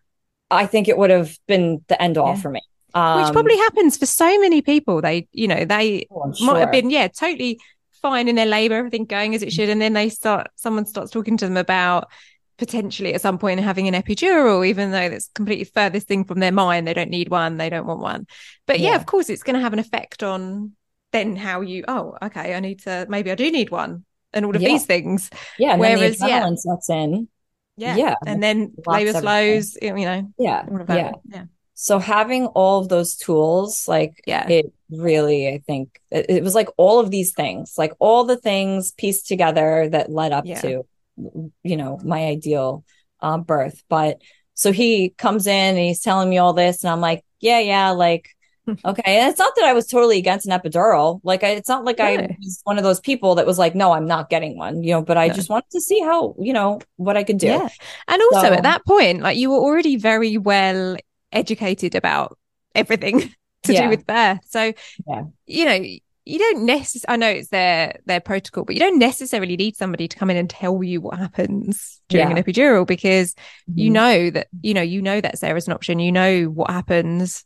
I 0.51 0.67
think 0.67 0.89
it 0.89 0.99
would 0.99 1.11
have 1.11 1.37
been 1.47 1.85
the 1.89 2.01
end 2.01 2.19
all 2.19 2.37
for 2.37 2.51
me. 2.51 2.61
Which 2.89 2.95
Um, 2.95 3.33
probably 3.33 3.57
happens 3.57 3.97
for 3.97 4.07
so 4.07 4.39
many 4.39 4.63
people. 4.63 5.01
They, 5.01 5.27
you 5.33 5.49
know, 5.49 5.65
they 5.65 6.07
oh, 6.13 6.33
I'm 6.39 6.47
might 6.47 6.61
have 6.61 6.71
been, 6.71 6.91
yeah, 6.91 7.09
totally 7.09 7.59
fine 8.03 8.29
in 8.29 8.37
their 8.37 8.47
labor, 8.47 8.75
everything 8.77 9.05
going 9.07 9.35
as 9.35 9.43
it 9.43 9.53
should. 9.53 9.69
And 9.69 9.81
then 9.81 9.95
they 9.95 10.11
start, 10.11 10.49
someone 10.57 10.85
starts 10.87 11.11
talking 11.11 11.37
to 11.39 11.47
them 11.47 11.57
about 11.57 12.09
potentially 12.57 13.15
at 13.15 13.21
some 13.21 13.39
point 13.39 13.61
having 13.61 13.89
an 13.89 13.95
epidural, 13.95 14.67
even 14.67 14.91
though 14.91 15.09
that's 15.09 15.29
completely 15.35 15.65
furthest 15.65 16.07
thing 16.07 16.25
from 16.25 16.41
their 16.41 16.53
mind. 16.53 16.87
They 16.87 16.95
don't 16.95 17.11
need 17.11 17.29
one, 17.29 17.57
they 17.57 17.71
don't 17.71 17.87
want 17.87 18.01
one. 18.01 18.27
But 18.67 18.81
yeah, 18.81 18.91
Yeah. 18.91 18.97
of 18.97 19.07
course, 19.07 19.29
it's 19.31 19.43
going 19.43 19.55
to 19.55 19.61
have 19.63 19.73
an 19.73 19.79
effect 19.79 20.23
on 20.23 20.73
then 21.13 21.37
how 21.37 21.61
you, 21.61 21.85
oh, 21.87 22.17
okay, 22.23 22.55
I 22.55 22.61
need 22.61 22.81
to, 22.81 23.07
maybe 23.09 23.31
I 23.31 23.35
do 23.37 23.51
need 23.51 23.71
one 23.71 24.05
and 24.33 24.45
all 24.45 24.55
of 24.55 24.63
Yeah. 24.63 24.69
these 24.69 24.87
things. 24.87 25.31
Yeah, 25.59 25.77
Whereas, 25.77 26.19
the 26.19 26.29
yeah. 26.29 26.55
sets 26.57 26.91
in. 26.91 27.29
Yeah. 27.77 27.97
Yeah. 27.97 28.15
And 28.27 28.43
then 28.43 28.73
labor 28.87 29.13
slows, 29.19 29.77
you 29.81 29.95
know, 29.95 30.33
Yeah, 30.39 30.67
yeah. 30.89 31.13
Yeah. 31.29 31.45
So 31.75 31.99
having 31.99 32.47
all 32.47 32.81
of 32.81 32.89
those 32.89 33.17
tools, 33.17 33.89
like 33.89 34.23
Yeah. 34.27 34.49
it 34.49 34.73
really, 34.91 35.49
I 35.49 35.59
think 35.67 36.01
it, 36.11 36.27
it 36.29 36.43
was 36.45 36.55
like 36.55 36.69
all 36.77 37.01
of 37.01 37.11
these 37.11 37.33
things, 37.33 37.75
like 37.77 37.93
all 37.99 38.25
the 38.25 38.37
things 38.37 38.93
pieced 38.93 39.27
together 39.27 39.89
that 39.91 40.11
led 40.11 40.33
up 40.33 40.45
to, 40.45 40.87
you 41.17 41.77
know, 41.77 41.99
my 42.05 42.25
ideal 42.27 42.85
uh, 43.21 43.39
birth. 43.39 43.83
But 43.89 44.21
so 44.55 44.73
he 44.73 45.11
comes 45.11 45.47
in 45.47 45.77
and 45.77 45.79
he's 45.79 46.01
telling 46.01 46.29
me 46.31 46.39
all 46.39 46.53
this, 46.53 46.85
and 46.85 46.91
I'm 46.91 47.01
like, 47.01 47.25
yeah, 47.41 47.59
yeah, 47.61 47.91
like, 47.91 48.29
okay. 48.85 49.19
And 49.19 49.31
it's 49.31 49.39
not 49.39 49.53
that 49.57 49.65
I 49.67 49.73
was 49.75 49.87
totally 49.87 50.19
against 50.19 50.47
an 50.47 50.59
epidural. 50.59 51.21
Like, 51.23 51.45
I, 51.45 51.49
it's 51.51 51.69
not 51.69 51.85
like 51.85 52.01
I 52.01 52.37
was 52.41 52.61
one 52.65 52.79
of 52.79 52.85
those 52.85 53.01
people 53.01 53.35
that 53.35 53.47
was 53.47 53.59
like, 53.59 53.75
no, 53.75 53.93
I'm 53.93 54.07
not 54.07 54.31
getting 54.31 54.57
one, 54.57 54.83
you 54.83 54.93
know, 54.93 55.03
but 55.03 55.19
I 55.19 55.29
No. 55.29 55.35
just 55.35 55.51
wanted 55.51 55.71
to 55.73 55.81
see 55.81 56.01
how, 56.01 56.35
you 56.39 56.53
know, 56.55 56.81
what 56.97 57.17
I 57.17 57.25
could 57.25 57.39
do. 57.39 57.49
Yeah. 57.49 57.69
And 58.09 58.23
also 58.33 58.47
So- 58.49 58.53
at 58.55 58.63
that 58.63 58.87
point, 58.87 59.21
like 59.21 59.37
you 59.37 59.51
were 59.51 59.59
already 59.59 59.97
very 59.97 60.39
well 60.39 60.97
educated 61.31 61.95
about 61.95 62.39
everything 62.75 63.21
to 63.65 63.73
Yeah. 63.75 63.83
do 63.83 63.89
with 63.91 64.07
birth. 64.07 64.39
So, 64.49 64.73
Yeah. 65.07 65.23
you 65.47 65.65
know, 65.67 65.85
you 66.25 66.39
don't 66.39 66.65
necessarily, 66.65 67.13
I 67.15 67.17
know 67.17 67.29
it's 67.29 67.49
their, 67.49 68.01
their 68.07 68.21
protocol, 68.21 68.65
but 68.65 68.75
you 68.75 68.81
don't 68.81 68.99
necessarily 68.99 69.57
need 69.57 69.77
somebody 69.77 70.09
to 70.09 70.17
come 70.17 70.31
in 70.31 70.37
and 70.37 70.49
tell 70.49 70.83
you 70.83 71.01
what 71.01 71.19
happens 71.19 72.01
during 72.09 72.31
Yeah. 72.31 72.37
an 72.37 72.43
epidural 72.43 72.87
because 72.87 73.35
you 73.75 73.91
Mhm. 73.91 73.93
know 73.95 74.31
that, 74.31 74.49
you 74.63 74.73
know, 74.75 74.83
you 74.83 75.03
know 75.03 75.21
that 75.21 75.39
Sarah's 75.39 75.67
an 75.67 75.75
option. 75.75 75.99
You 75.99 76.13
know 76.13 76.45
what 76.45 76.71
happens. 76.71 77.45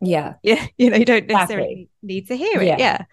Yeah. 0.00 0.34
Yeah. 0.42 0.64
You 0.78 0.90
know, 0.90 0.96
you 0.96 1.04
don't 1.04 1.24
Exactly. 1.24 1.34
necessarily 1.34 1.88
need 2.02 2.28
to 2.28 2.36
hear 2.36 2.60
it. 2.60 2.66
Yeah. 2.66 2.76
Yeah. 2.78 3.04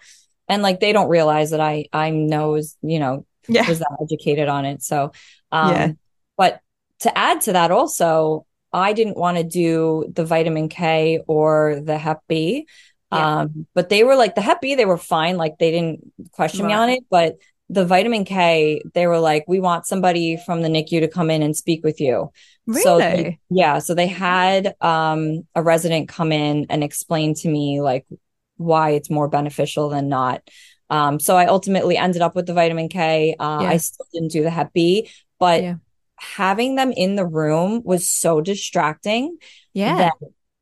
and 0.50 0.64
like 0.64 0.80
they 0.80 0.94
don't 0.94 1.10
realize 1.10 1.50
that 1.52 1.60
I 1.60 1.88
I 1.92 2.10
knows 2.12 2.78
you 2.82 3.00
know 3.00 3.26
Yeah. 3.50 3.68
was 3.68 3.80
that 3.80 3.98
educated 4.02 4.48
on 4.48 4.64
it. 4.66 4.82
So 4.84 5.12
um 5.52 5.72
Yeah. 5.74 5.92
but 6.38 6.62
to 7.00 7.18
add 7.18 7.42
to 7.42 7.54
that 7.54 7.72
also 7.72 8.46
I 8.72 8.94
didn't 8.94 9.18
want 9.18 9.38
to 9.38 9.44
do 9.44 10.06
the 10.14 10.24
vitamin 10.26 10.70
K 10.70 11.22
or 11.28 11.82
the 11.84 11.98
Hep 11.98 12.22
B. 12.30 12.68
Yeah. 13.12 13.40
Um 13.42 13.68
but 13.74 13.90
they 13.90 14.04
were 14.04 14.16
like 14.16 14.36
the 14.36 14.42
Hep 14.42 14.62
B 14.62 14.76
they 14.76 14.86
were 14.86 14.98
fine 14.98 15.38
like 15.38 15.58
they 15.60 15.72
didn't 15.72 16.12
question 16.32 16.68
me 16.68 16.74
on 16.74 16.90
it 16.90 17.04
but 17.10 17.38
the 17.70 17.86
vitamin 17.86 18.26
K 18.26 18.82
they 18.94 19.08
were 19.08 19.20
like 19.20 19.46
we 19.48 19.60
want 19.60 19.86
somebody 19.86 20.38
from 20.46 20.62
the 20.62 20.70
NICU 20.70 21.00
to 21.02 21.08
come 21.08 21.30
in 21.30 21.42
and 21.42 21.56
speak 21.56 21.84
with 21.84 22.00
you. 22.02 22.32
So 22.82 22.98
they- 22.98 23.12
Really? 23.16 23.40
yeah, 23.50 23.80
so 23.80 23.94
they 23.94 24.08
had 24.08 24.76
um 24.82 25.48
a 25.56 25.62
resident 25.64 26.10
come 26.10 26.32
in 26.32 26.66
and 26.70 26.84
explain 26.84 27.34
to 27.36 27.48
me 27.50 27.80
like 27.82 28.06
why 28.58 28.92
it's 28.92 29.10
more 29.10 29.28
beneficial 29.30 29.88
than 29.90 30.10
not. 30.10 30.42
Um, 30.90 31.20
so 31.20 31.36
I 31.38 31.46
ultimately 31.48 31.96
ended 31.98 32.22
up 32.22 32.36
with 32.36 32.46
the 32.46 32.54
vitamin 32.54 32.88
K. 32.90 33.36
Uh, 33.40 33.60
Yeah. 33.62 33.70
I 33.70 33.78
still 33.78 34.06
didn't 34.14 34.32
do 34.32 34.44
the 34.44 34.50
Hep 34.50 34.72
B, 34.74 35.10
but 35.40 35.62
Yeah. 35.64 35.76
having 36.16 36.76
them 36.76 36.92
in 36.92 37.16
the 37.16 37.26
room 37.26 37.82
was 37.86 38.10
so 38.10 38.42
distracting 38.42 39.38
yeah. 39.74 40.10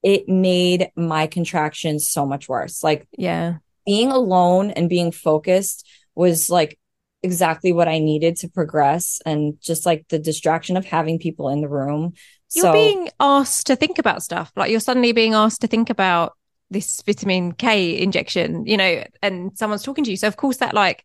It 0.06 0.30
made 0.30 0.92
my 0.96 1.26
contractions 1.28 2.08
so 2.10 2.26
much 2.28 2.48
worse. 2.48 2.84
Like 2.84 3.08
yeah. 3.18 3.56
being 3.86 4.12
alone 4.12 4.70
and 4.72 4.88
being 4.88 5.12
focused 5.12 5.86
was 6.14 6.48
like 6.50 6.78
exactly 7.24 7.74
what 7.74 7.88
I 7.88 7.98
needed 7.98 8.38
to 8.38 8.48
progress 8.48 9.20
and 9.26 9.56
just 9.60 9.84
like 9.84 10.06
the 10.10 10.20
distraction 10.20 10.78
of 10.78 10.86
having 10.86 11.18
people 11.18 11.50
in 11.50 11.62
the 11.62 11.68
room. 11.68 12.14
you're 12.54 12.66
so 12.66 12.72
being 12.72 13.10
asked 13.20 13.66
to 13.68 13.76
think 13.76 13.98
about 13.98 14.22
stuff 14.22 14.52
like 14.56 14.70
you're 14.70 14.80
suddenly 14.80 15.12
being 15.12 15.34
asked 15.34 15.62
to 15.62 15.68
think 15.68 15.90
about 15.90 16.34
this 16.70 17.02
vitamin 17.06 17.52
k 17.54 18.00
injection 18.00 18.66
you 18.68 18.78
know 18.78 19.04
and 19.24 19.58
someone's 19.58 19.82
talking 19.84 20.04
to 20.04 20.12
you 20.12 20.18
so 20.18 20.28
of 20.28 20.38
course 20.38 20.58
that 20.58 20.74
like 20.76 21.04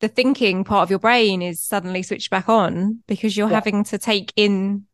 the 0.00 0.08
thinking 0.08 0.62
part 0.62 0.84
of 0.84 0.90
your 0.90 1.00
brain 1.00 1.42
is 1.42 1.60
suddenly 1.60 2.02
switched 2.02 2.30
back 2.30 2.48
on 2.48 3.02
because 3.08 3.36
you're 3.36 3.48
Yeah. 3.50 3.54
having 3.60 3.82
to 3.84 3.98
take 3.98 4.32
in 4.36 4.86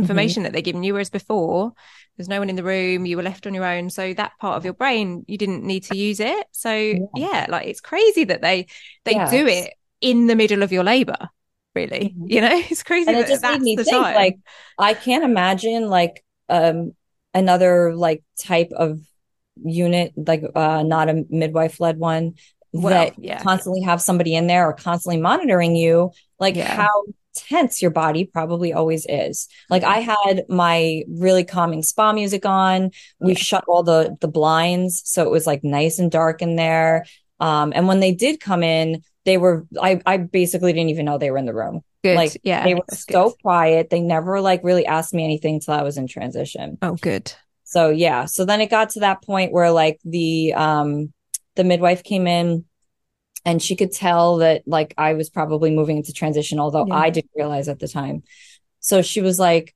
information 0.00 0.42
that 0.42 0.52
they're 0.52 0.62
giving 0.62 0.84
you 0.84 0.92
whereas 0.92 1.10
before 1.10 1.72
there's 2.16 2.28
no 2.28 2.38
one 2.38 2.50
in 2.50 2.56
the 2.56 2.64
room 2.64 3.06
you 3.06 3.16
were 3.16 3.22
left 3.22 3.46
on 3.46 3.54
your 3.54 3.64
own 3.64 3.90
so 3.90 4.12
that 4.14 4.32
part 4.40 4.56
of 4.56 4.64
your 4.64 4.74
brain 4.74 5.24
you 5.28 5.38
didn't 5.38 5.64
need 5.64 5.84
to 5.84 5.96
use 5.96 6.20
it 6.20 6.46
so 6.52 6.70
yeah, 7.14 7.46
like 7.48 7.66
it's 7.66 7.80
crazy 7.80 8.24
that 8.24 8.42
they 8.42 8.66
they 9.04 9.18
Yeah, 9.18 9.20
do 9.20 9.46
it 9.46 9.72
in 10.00 10.26
the 10.26 10.36
middle 10.36 10.62
of 10.62 10.72
your 10.72 10.84
labor 10.84 11.16
really 11.74 12.16
Mhm. 12.16 12.26
you 12.26 12.40
know 12.40 12.50
it's 12.70 12.82
crazy 12.82 13.12
and 13.12 13.16
that 13.16 13.26
it 13.26 13.26
just 13.26 13.44
made 13.44 13.60
me 13.60 13.78
think 13.78 14.08
time. 14.08 14.14
like 14.14 14.38
I 14.78 14.94
can't 14.94 15.24
imagine 15.24 15.88
like 15.88 16.24
um 16.48 16.92
another 17.34 17.94
like 17.94 18.22
type 18.38 18.70
of 18.76 19.00
unit 19.62 20.12
like 20.16 20.42
uh 20.54 20.82
not 20.82 21.08
a 21.08 21.24
midwife 21.30 21.80
led 21.80 21.98
one 21.98 22.34
Well, 22.72 22.90
that 22.90 23.14
yeah. 23.18 23.42
constantly 23.42 23.82
have 23.82 24.00
somebody 24.00 24.34
in 24.34 24.46
there 24.46 24.66
or 24.68 24.72
constantly 24.72 25.20
monitoring 25.20 25.76
you 25.76 26.12
like 26.38 26.56
Yeah. 26.56 26.74
how 26.76 27.04
tense 27.34 27.80
your 27.82 27.90
body 27.90 28.24
probably 28.24 28.72
always 28.72 29.06
is 29.08 29.48
like 29.70 29.82
I 29.84 29.98
had 29.98 30.44
my 30.48 31.02
really 31.08 31.44
calming 31.44 31.82
spa 31.82 32.12
music 32.12 32.44
on 32.46 32.90
we 33.20 33.32
Yeah. 33.32 33.38
shut 33.38 33.64
all 33.68 33.82
the 33.82 34.16
the 34.20 34.28
blinds 34.28 35.02
so 35.04 35.22
it 35.24 35.30
was 35.30 35.46
like 35.46 35.64
nice 35.64 35.98
and 35.98 36.10
dark 36.10 36.42
in 36.42 36.56
there 36.56 37.04
um 37.40 37.72
and 37.74 37.88
when 37.88 38.00
they 38.00 38.12
did 38.12 38.40
come 38.40 38.62
in 38.62 39.02
they 39.24 39.38
were 39.38 39.66
I 39.80 40.00
I 40.04 40.16
basically 40.18 40.72
didn't 40.72 40.90
even 40.90 41.06
know 41.06 41.18
they 41.18 41.30
were 41.30 41.38
in 41.38 41.46
the 41.46 41.54
room 41.54 41.82
good 42.02 42.16
like 42.16 42.40
yeah 42.42 42.64
they 42.64 42.74
were 42.74 42.84
so 42.90 43.30
good. 43.30 43.38
quiet. 43.42 43.88
They 43.90 44.00
never 44.00 44.40
like 44.40 44.62
really 44.64 44.84
asked 44.86 45.14
me 45.14 45.24
anything 45.24 45.60
till 45.60 45.74
I 45.74 45.82
was 45.82 45.96
in 45.96 46.06
transition. 46.08 46.78
oh 46.82 46.94
good 47.00 47.32
So 47.64 47.88
yeah, 47.88 48.26
so 48.26 48.44
then 48.44 48.60
it 48.60 48.68
got 48.70 48.90
to 48.90 49.00
that 49.00 49.22
point 49.22 49.52
where 49.52 49.70
like 49.70 49.98
the 50.04 50.52
um 50.54 51.12
the 51.56 51.64
midwife 51.64 52.02
came 52.02 52.26
in 52.26 52.64
and 53.44 53.62
she 53.62 53.76
could 53.76 53.92
tell 53.92 54.36
that 54.38 54.62
like 54.66 54.94
I 54.98 55.14
was 55.14 55.30
probably 55.30 55.70
moving 55.70 55.96
into 55.96 56.12
transition, 56.12 56.58
although 56.60 56.86
Yeah. 56.86 56.94
I 56.94 57.10
didn't 57.10 57.30
realize 57.36 57.68
at 57.68 57.78
the 57.78 57.88
time. 57.88 58.22
So 58.80 59.02
she 59.02 59.20
was 59.20 59.38
like, 59.38 59.74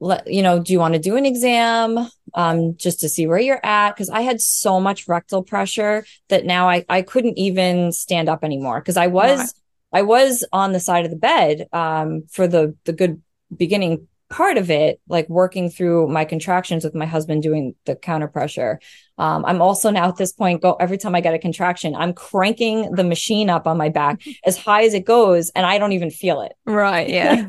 let 0.00 0.26
you 0.26 0.42
know, 0.42 0.58
do 0.60 0.72
you 0.72 0.78
want 0.78 0.94
to 0.94 1.00
do 1.00 1.16
an 1.16 1.26
exam 1.26 2.08
um 2.34 2.76
just 2.76 3.00
to 3.00 3.08
see 3.08 3.26
where 3.26 3.38
you're 3.38 3.64
at? 3.64 3.90
Because 3.94 4.08
I 4.10 4.22
had 4.22 4.40
so 4.40 4.80
much 4.80 5.08
rectal 5.08 5.42
pressure 5.42 6.04
that 6.28 6.44
now 6.44 6.68
I 6.68 6.84
I 6.88 7.02
couldn't 7.02 7.38
even 7.38 7.92
stand 7.92 8.28
up 8.28 8.44
anymore 8.44 8.80
because 8.80 8.96
I 8.96 9.08
was. 9.08 9.54
I 9.92 10.02
was 10.02 10.44
on 10.52 10.70
the 10.70 10.78
side 10.78 11.04
of 11.04 11.10
the 11.10 11.16
bed 11.16 11.66
um 11.72 12.22
for 12.30 12.46
the 12.46 12.76
the 12.84 12.92
good 12.92 13.20
beginning 13.54 14.06
part 14.30 14.56
of 14.56 14.70
it, 14.70 15.00
like 15.08 15.28
working 15.28 15.68
through 15.68 16.08
my 16.08 16.24
contractions 16.24 16.84
with 16.84 16.94
my 16.94 17.04
husband 17.04 17.42
doing 17.42 17.74
the 17.84 17.96
counter 17.96 18.28
pressure. 18.28 18.80
Um, 19.18 19.44
I'm 19.44 19.60
also 19.60 19.90
now 19.90 20.08
at 20.08 20.16
this 20.16 20.32
point, 20.32 20.62
go 20.62 20.74
every 20.74 20.96
time 20.96 21.14
I 21.14 21.20
get 21.20 21.34
a 21.34 21.38
contraction, 21.38 21.94
I'm 21.94 22.14
cranking 22.14 22.92
the 22.92 23.04
machine 23.04 23.50
up 23.50 23.66
on 23.66 23.76
my 23.76 23.90
back 23.90 24.22
as 24.46 24.56
high 24.56 24.84
as 24.84 24.94
it 24.94 25.04
goes, 25.04 25.50
and 25.50 25.66
I 25.66 25.76
don't 25.78 25.92
even 25.92 26.10
feel 26.10 26.40
it. 26.42 26.52
Right. 26.64 27.08
Yeah. 27.10 27.48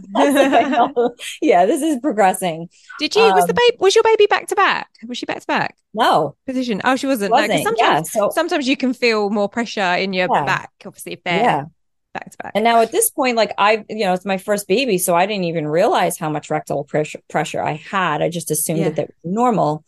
yeah. 1.41 1.65
This 1.65 1.81
is 1.81 1.99
progressing. 1.99 2.67
Did 2.99 3.15
you? 3.15 3.21
Um, 3.21 3.35
was 3.35 3.45
the 3.45 3.53
baby? 3.53 3.77
Was 3.79 3.95
your 3.95 4.03
baby 4.03 4.25
back 4.25 4.47
to 4.47 4.55
back? 4.55 4.89
Was 5.07 5.17
she 5.17 5.25
back 5.25 5.39
to 5.39 5.47
back? 5.47 5.77
No 5.93 6.35
position. 6.45 6.81
Oh, 6.83 6.95
she 6.95 7.07
wasn't. 7.07 7.31
wasn't. 7.31 7.53
No, 7.53 7.63
sometimes, 7.63 8.15
yeah, 8.15 8.21
so, 8.21 8.29
sometimes 8.33 8.67
you 8.67 8.75
can 8.75 8.93
feel 8.93 9.29
more 9.29 9.47
pressure 9.47 9.81
in 9.81 10.13
your 10.13 10.27
Yeah. 10.33 10.45
back. 10.45 10.71
Obviously, 10.85 11.13
if 11.13 11.23
they're 11.23 11.43
yeah. 11.43 11.65
Back 12.13 12.31
to 12.31 12.37
back. 12.37 12.51
And 12.55 12.63
now 12.63 12.81
at 12.81 12.91
this 12.91 13.09
point, 13.09 13.37
like 13.37 13.53
I, 13.57 13.85
you 13.89 14.05
know, 14.05 14.13
it's 14.13 14.25
my 14.25 14.37
first 14.37 14.67
baby, 14.67 14.97
so 14.97 15.15
I 15.15 15.25
didn't 15.25 15.45
even 15.45 15.67
realize 15.67 16.17
how 16.17 16.29
much 16.29 16.49
rectal 16.49 16.83
pressure 16.83 17.19
pressure 17.29 17.61
I 17.61 17.73
had. 17.73 18.21
I 18.21 18.29
just 18.29 18.51
assumed 18.51 18.79
Yeah. 18.79 18.89
that 18.89 18.95
that 18.97 19.07
was 19.07 19.33
normal. 19.33 19.85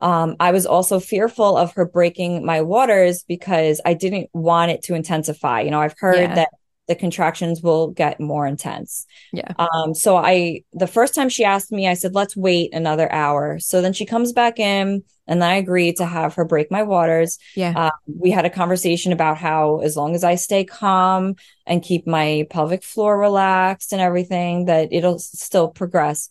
Um, 0.00 0.36
I 0.38 0.52
was 0.52 0.66
also 0.66 1.00
fearful 1.00 1.56
of 1.56 1.72
her 1.72 1.86
breaking 1.86 2.44
my 2.44 2.60
waters 2.60 3.24
because 3.26 3.80
I 3.84 3.94
didn't 3.94 4.28
want 4.34 4.70
it 4.70 4.82
to 4.84 4.94
intensify. 4.94 5.62
You 5.62 5.70
know, 5.70 5.80
I've 5.80 5.98
heard 5.98 6.16
Yeah. 6.18 6.34
that 6.34 6.50
the 6.88 6.94
contractions 6.94 7.62
will 7.62 7.88
get 7.88 8.20
more 8.20 8.46
intense. 8.46 9.06
Yeah. 9.32 9.52
Um, 9.58 9.94
so 9.94 10.16
I, 10.16 10.62
the 10.72 10.86
first 10.86 11.14
time 11.14 11.28
she 11.28 11.44
asked 11.44 11.72
me, 11.72 11.88
I 11.88 11.94
said, 11.94 12.14
let's 12.14 12.36
wait 12.36 12.72
another 12.72 13.10
hour. 13.10 13.58
So 13.58 13.82
then 13.82 13.92
she 13.92 14.06
comes 14.06 14.32
back 14.32 14.58
in 14.58 15.02
and 15.26 15.42
then 15.42 15.50
I 15.50 15.56
agreed 15.56 15.96
to 15.96 16.06
have 16.06 16.34
her 16.34 16.44
break 16.44 16.70
my 16.70 16.84
waters. 16.84 17.38
Yeah. 17.56 17.72
Uh, 17.76 17.90
we 18.06 18.30
had 18.30 18.44
a 18.44 18.50
conversation 18.50 19.12
about 19.12 19.36
how 19.36 19.80
as 19.80 19.96
long 19.96 20.14
as 20.14 20.22
I 20.22 20.36
stay 20.36 20.64
calm 20.64 21.34
and 21.66 21.82
keep 21.82 22.06
my 22.06 22.46
pelvic 22.50 22.84
floor 22.84 23.18
relaxed 23.18 23.92
and 23.92 24.00
everything, 24.00 24.66
that 24.66 24.88
it'll 24.92 25.18
still 25.18 25.68
progress. 25.68 26.30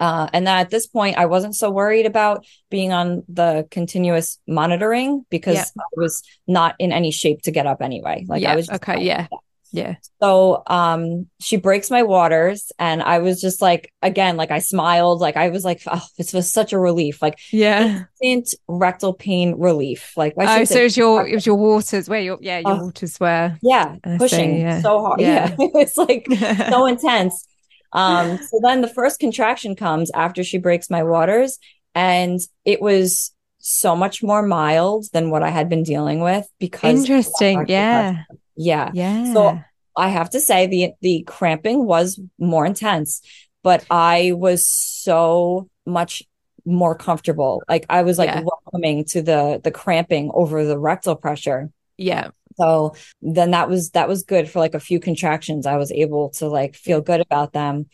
Uh, 0.00 0.28
and 0.32 0.46
that 0.46 0.60
at 0.60 0.70
this 0.70 0.86
point, 0.86 1.18
I 1.18 1.26
wasn't 1.26 1.56
so 1.56 1.70
worried 1.70 2.06
about 2.06 2.46
being 2.70 2.92
on 2.92 3.24
the 3.28 3.66
continuous 3.70 4.38
monitoring 4.46 5.24
because 5.28 5.56
Yeah. 5.56 5.64
I 5.76 5.84
was 5.96 6.22
not 6.46 6.76
in 6.78 6.92
any 6.92 7.10
shape 7.10 7.42
to 7.42 7.50
get 7.50 7.66
up 7.66 7.82
anyway. 7.82 8.24
Like 8.28 8.42
yeah. 8.42 8.52
I 8.52 8.56
was 8.56 8.66
just 8.68 8.82
okay. 8.82 9.02
Yeah. 9.02 9.26
Yeah. 9.72 9.96
so 10.22 10.62
um 10.66 11.26
she 11.40 11.56
breaks 11.58 11.90
my 11.90 12.02
waters 12.02 12.72
and 12.78 13.02
I 13.02 13.18
was 13.18 13.40
just 13.40 13.60
like 13.60 13.92
again 14.02 14.36
like 14.36 14.50
I 14.50 14.60
smiled 14.60 15.20
like 15.20 15.36
I 15.36 15.50
was 15.50 15.64
like 15.64 15.82
oh 15.86 16.04
this 16.16 16.32
was 16.32 16.50
such 16.52 16.72
a 16.72 16.78
relief 16.78 17.20
like 17.20 17.38
Yeah. 17.52 18.04
instant 18.22 18.60
rectal 18.66 19.12
pain 19.12 19.54
relief 19.58 20.14
like 20.16 20.34
I 20.38 20.60
Oh, 20.60 20.64
so 20.64 20.80
it 20.80 20.84
was 20.84 20.96
your 20.96 21.26
it 21.28 21.34
was 21.34 21.44
your 21.46 21.56
waters 21.56 22.08
where 22.08 22.20
your 22.20 22.38
yeah 22.40 22.58
your 22.60 22.70
Oh. 22.72 22.84
waters 22.86 23.20
were. 23.20 23.56
yeah 23.62 23.96
pushing 24.18 24.58
yeah. 24.60 24.80
so 24.80 25.00
hard 25.02 25.20
Yeah. 25.28 25.54
yeah, 25.58 25.68
it's 25.74 25.96
like 25.98 26.26
so 26.70 26.86
intense 26.94 27.46
um 27.92 28.38
so 28.38 28.60
then 28.62 28.80
the 28.80 28.88
first 28.88 29.20
contraction 29.20 29.76
comes 29.76 30.10
after 30.14 30.42
she 30.44 30.58
breaks 30.58 30.88
my 30.90 31.02
waters 31.02 31.58
and 31.94 32.38
it 32.64 32.80
was 32.80 33.32
so 33.60 33.94
much 33.96 34.22
more 34.22 34.42
mild 34.42 35.06
than 35.12 35.30
what 35.30 35.42
I 35.42 35.50
had 35.50 35.68
been 35.68 35.82
dealing 35.82 36.20
with 36.20 36.46
because 36.58 37.00
Interesting. 37.00 37.66
Yeah. 37.68 38.22
Yeah 38.58 38.90
Yeah. 38.92 39.32
So 39.32 39.60
I 39.96 40.08
have 40.10 40.30
to 40.30 40.40
say 40.40 40.66
the 40.66 40.92
the 41.00 41.24
cramping 41.26 41.86
was 41.86 42.20
more 42.38 42.66
intense, 42.66 43.22
but 43.62 43.84
I 43.90 44.32
was 44.34 44.66
so 44.68 45.68
much 45.86 46.22
more 46.66 46.94
comfortable. 46.94 47.62
Like 47.68 47.86
I 47.88 48.02
was 48.02 48.18
like 48.18 48.28
Yeah. 48.28 48.42
welcoming 48.42 49.04
to 49.06 49.22
the 49.22 49.60
the 49.64 49.70
cramping 49.72 50.30
over 50.34 50.64
the 50.64 50.78
rectal 50.78 51.16
pressure. 51.16 51.70
yeah. 51.96 52.30
So 52.60 52.94
then 53.22 53.52
that 53.52 53.68
was 53.68 53.90
that 53.90 54.08
was 54.08 54.24
good 54.24 54.50
for 54.50 54.58
like 54.58 54.74
a 54.74 54.80
few 54.80 55.00
contractions. 55.00 55.66
I 55.66 55.76
was 55.76 55.92
able 55.92 56.30
to 56.38 56.48
like 56.48 56.74
feel 56.74 57.00
good 57.00 57.20
about 57.20 57.52
them. 57.52 57.86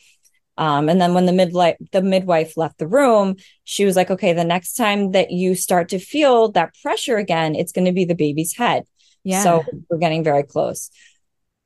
Um, 0.57 0.89
and 0.89 1.01
then 1.01 1.15
when 1.15 1.27
the 1.27 1.33
midwife 1.33 1.77
the 1.93 2.03
midwife 2.03 2.57
left 2.57 2.79
the 2.79 2.87
room, 2.87 3.37
she 3.65 3.85
was 3.85 3.97
like, 3.97 4.11
"Okay, 4.11 4.33
the 4.33 4.45
next 4.45 4.75
time 4.75 5.13
that 5.13 5.31
you 5.33 5.55
start 5.55 5.89
to 5.91 5.99
feel 5.99 6.51
that 6.53 6.75
pressure 6.83 7.17
again, 7.19 7.55
it's 7.57 7.73
going 7.73 7.87
to 7.87 7.93
be 7.93 8.05
the 8.07 8.15
baby's 8.15 8.55
head." 8.57 8.85
Yeah. 9.25 9.43
So 9.43 9.65
we're 9.89 9.99
getting 9.99 10.23
very 10.23 10.43
close. 10.45 10.91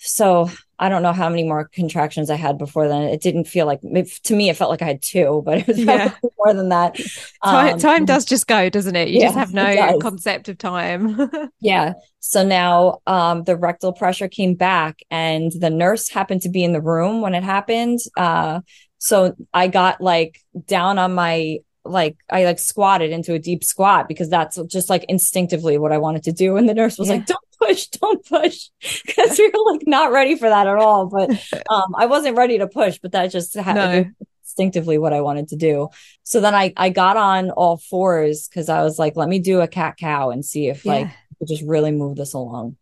So 0.00 0.48
I 0.78 0.88
don't 0.88 1.02
know 1.02 1.12
how 1.12 1.28
many 1.28 1.42
more 1.42 1.68
contractions 1.72 2.30
I 2.30 2.36
had 2.36 2.56
before 2.56 2.86
then. 2.86 3.02
It 3.02 3.20
didn't 3.20 3.46
feel 3.46 3.66
like 3.66 3.80
to 3.80 4.34
me, 4.36 4.48
it 4.48 4.56
felt 4.56 4.70
like 4.70 4.80
I 4.80 4.84
had 4.86 5.02
two, 5.02 5.42
but 5.44 5.58
it 5.58 5.66
was 5.66 5.78
Yeah. 5.80 6.12
more 6.38 6.54
than 6.54 6.68
that. 6.68 6.94
time, 7.44 7.74
Um, 7.74 7.78
time 7.80 8.04
does 8.04 8.24
just 8.24 8.46
go, 8.46 8.68
doesn't 8.70 8.94
it? 8.94 9.08
You 9.08 9.22
just 9.22 9.34
have 9.34 9.52
no 9.52 9.98
concept 9.98 10.48
of 10.48 10.56
time. 10.58 11.18
Yeah. 11.60 11.94
So 12.20 12.44
now 12.46 12.98
um, 13.08 13.42
the 13.42 13.56
rectal 13.56 13.92
pressure 13.92 14.28
came 14.28 14.54
back, 14.54 15.00
and 15.10 15.50
the 15.58 15.70
nurse 15.70 16.08
happened 16.08 16.42
to 16.42 16.48
be 16.48 16.62
in 16.62 16.72
the 16.72 16.80
room 16.80 17.20
when 17.20 17.34
it 17.34 17.42
happened. 17.42 17.98
Uh, 18.16 18.60
so 18.98 19.34
I 19.52 19.66
got 19.66 20.00
like 20.00 20.40
down 20.66 20.98
on 20.98 21.14
my 21.14 21.58
like 21.84 22.16
I 22.30 22.44
like 22.44 22.58
squatted 22.60 23.10
into 23.10 23.32
a 23.34 23.38
deep 23.40 23.64
squat 23.64 24.06
because 24.08 24.28
that's 24.28 24.56
just 24.66 24.90
like 24.90 25.04
instinctively 25.08 25.78
what 25.78 25.90
I 25.90 25.98
wanted 25.98 26.22
to 26.24 26.32
do. 26.32 26.56
And 26.56 26.68
the 26.68 26.74
nurse 26.74 26.98
was 26.98 27.08
Yeah. 27.08 27.14
like, 27.16 27.26
"Don't 27.26 27.38
push, 27.58 27.86
don't 27.88 28.24
push," 28.24 28.68
because 29.06 29.38
we 29.38 29.48
were 29.48 29.72
like 29.72 29.86
not 29.86 30.12
ready 30.12 30.36
for 30.36 30.48
that 30.48 30.66
at 30.66 30.76
all. 30.76 31.06
But 31.06 31.30
um, 31.70 31.94
I 31.96 32.06
wasn't 32.06 32.36
ready 32.36 32.58
to 32.58 32.66
push, 32.68 32.98
but 32.98 33.12
that 33.12 33.30
just 33.30 33.56
ha- 33.58 33.72
No. 33.72 34.04
instinctively 34.42 34.98
what 34.98 35.12
I 35.12 35.20
wanted 35.20 35.48
to 35.48 35.56
do. 35.56 35.88
So 36.22 36.40
then 36.40 36.54
I 36.54 36.72
I 36.76 36.90
got 36.90 37.16
on 37.16 37.50
all 37.50 37.76
fours 37.76 38.48
because 38.48 38.68
I 38.68 38.82
was 38.82 38.98
like, 38.98 39.16
let 39.16 39.28
me 39.28 39.38
do 39.38 39.60
a 39.60 39.68
cat 39.68 39.96
cow 39.98 40.30
and 40.30 40.44
see 40.44 40.68
if 40.68 40.84
like 40.84 41.06
Yeah. 41.06 41.12
could 41.38 41.48
just 41.48 41.62
really 41.62 41.92
move 41.92 42.16
this 42.16 42.32
along. 42.34 42.76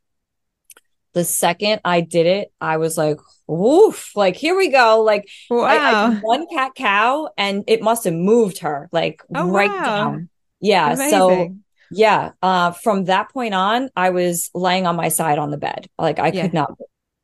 The 1.13 1.25
second 1.25 1.81
I 1.83 2.03
did 2.03 2.27
it, 2.27 2.53
I 2.61 2.77
was 2.77 2.99
like, 2.99 3.19
"Oof!" 3.51 4.15
Like 4.15 4.37
here 4.37 4.55
we 4.55 4.69
go. 4.69 5.01
Like 5.03 5.27
I, 5.51 5.55
I 5.79 6.11
did 6.11 6.23
one 6.23 6.47
cat 6.47 6.73
cow, 6.77 7.31
and 7.39 7.65
it 7.69 7.81
must 7.81 8.05
have 8.05 8.13
moved 8.13 8.59
her 8.59 8.89
like 8.93 9.23
Oh, 9.35 9.51
right 9.51 9.71
wow. 9.71 9.85
down. 9.85 10.29
Yeah. 10.61 10.95
So 10.95 11.31
Amazing. 11.31 11.65
Yeah, 11.91 12.33
uh, 12.43 12.73
from 12.73 13.05
that 13.05 13.31
point 13.33 13.55
on, 13.55 13.91
I 13.97 14.11
was 14.11 14.51
laying 14.55 14.87
on 14.87 14.97
my 14.97 15.09
side 15.09 15.39
on 15.39 15.51
the 15.51 15.57
bed. 15.57 15.89
Like 15.99 16.19
I 16.19 16.31
Yeah. 16.31 16.43
could 16.43 16.55
not. 16.55 16.73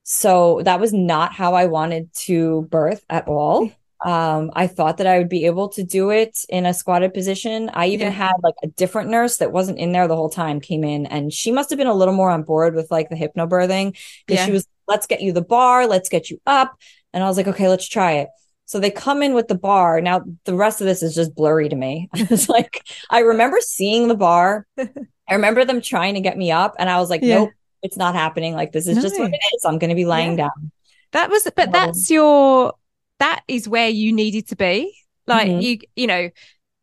So 0.05 0.61
that 0.65 0.81
was 0.81 0.93
not 0.93 1.33
how 1.33 1.55
I 1.55 1.67
wanted 1.67 2.13
to 2.27 2.63
birth 2.71 3.05
at 3.09 3.29
all. 3.29 3.71
Um, 4.05 4.51
I 4.55 4.67
thought 4.67 4.97
that 4.97 5.07
I 5.07 5.19
would 5.19 5.29
be 5.29 5.47
able 5.47 5.69
to 5.71 5.85
do 5.85 6.11
it 6.11 6.37
in 6.49 6.67
a 6.67 6.75
squatted 6.75 7.15
position. 7.15 7.71
I 7.73 7.87
even 7.87 8.09
Yeah. 8.09 8.11
had 8.11 8.33
like 8.43 8.57
a 8.65 8.67
different 8.67 9.11
nurse 9.11 9.37
that 9.37 9.53
wasn't 9.53 9.79
in 9.79 9.93
there 9.93 10.09
the 10.09 10.17
whole 10.17 10.29
time 10.31 10.61
came 10.61 10.83
in 10.83 11.07
and 11.07 11.33
she 11.33 11.53
must 11.53 11.71
have 11.71 11.77
been 11.77 11.87
a 11.87 11.95
little 11.95 12.15
more 12.15 12.31
on 12.31 12.43
board 12.43 12.75
with 12.75 12.91
like 12.91 13.11
the 13.11 13.15
hypnobirthing 13.15 13.93
because 14.27 14.41
Yeah. 14.41 14.47
she 14.47 14.51
was, 14.51 14.67
let's 14.89 15.07
get 15.07 15.21
you 15.23 15.33
the 15.33 15.41
bar, 15.43 15.87
let's 15.87 16.09
get 16.09 16.31
you 16.31 16.41
up. 16.47 16.75
And 17.13 17.23
I 17.23 17.29
was 17.29 17.37
like, 17.37 17.47
okay, 17.47 17.69
let's 17.69 17.89
try 17.89 18.13
it. 18.15 18.29
So 18.73 18.81
they 18.81 18.91
come 18.91 19.23
in 19.23 19.35
with 19.35 19.49
the 19.49 19.55
bar. 19.55 20.01
Now 20.01 20.25
the 20.47 20.55
rest 20.55 20.81
of 20.81 20.87
this 20.87 21.03
is 21.03 21.15
just 21.15 21.35
blurry 21.35 21.69
to 21.69 21.77
me. 21.77 22.09
It's 22.15 22.49
like 22.49 22.83
I 23.11 23.19
remember 23.21 23.59
seeing 23.61 24.09
the 24.09 24.15
bar. 24.17 24.67
I 24.79 25.35
remember 25.35 25.67
them 25.67 25.83
trying 25.83 26.15
to 26.15 26.21
get 26.21 26.39
me 26.39 26.51
up, 26.51 26.75
and 26.79 26.89
I 26.89 26.99
was 26.99 27.11
like, 27.11 27.21
Yeah. 27.23 27.41
nope, 27.41 27.51
it's 27.83 27.99
not 27.99 28.15
happening. 28.15 28.55
Like 28.55 28.73
this 28.73 28.87
is 28.87 28.97
just 29.03 29.19
what 29.19 29.31
it 29.31 29.41
is. 29.55 29.65
I'm 29.67 29.79
going 29.79 29.91
to 29.91 29.95
be 29.95 30.07
laying 30.07 30.39
Yeah. 30.39 30.45
down. 30.49 30.73
That 31.13 31.29
was, 31.29 31.43
but 31.55 31.67
So- 31.67 31.71
that's 31.73 32.11
your, 32.11 32.73
that 33.19 33.43
is 33.47 33.69
where 33.69 33.91
you 33.91 34.11
needed 34.15 34.49
to 34.49 34.57
be. 34.57 34.95
Like 35.27 35.49
Mhm. 35.51 35.63
you, 35.63 35.79
you 35.95 36.07
know, 36.07 36.31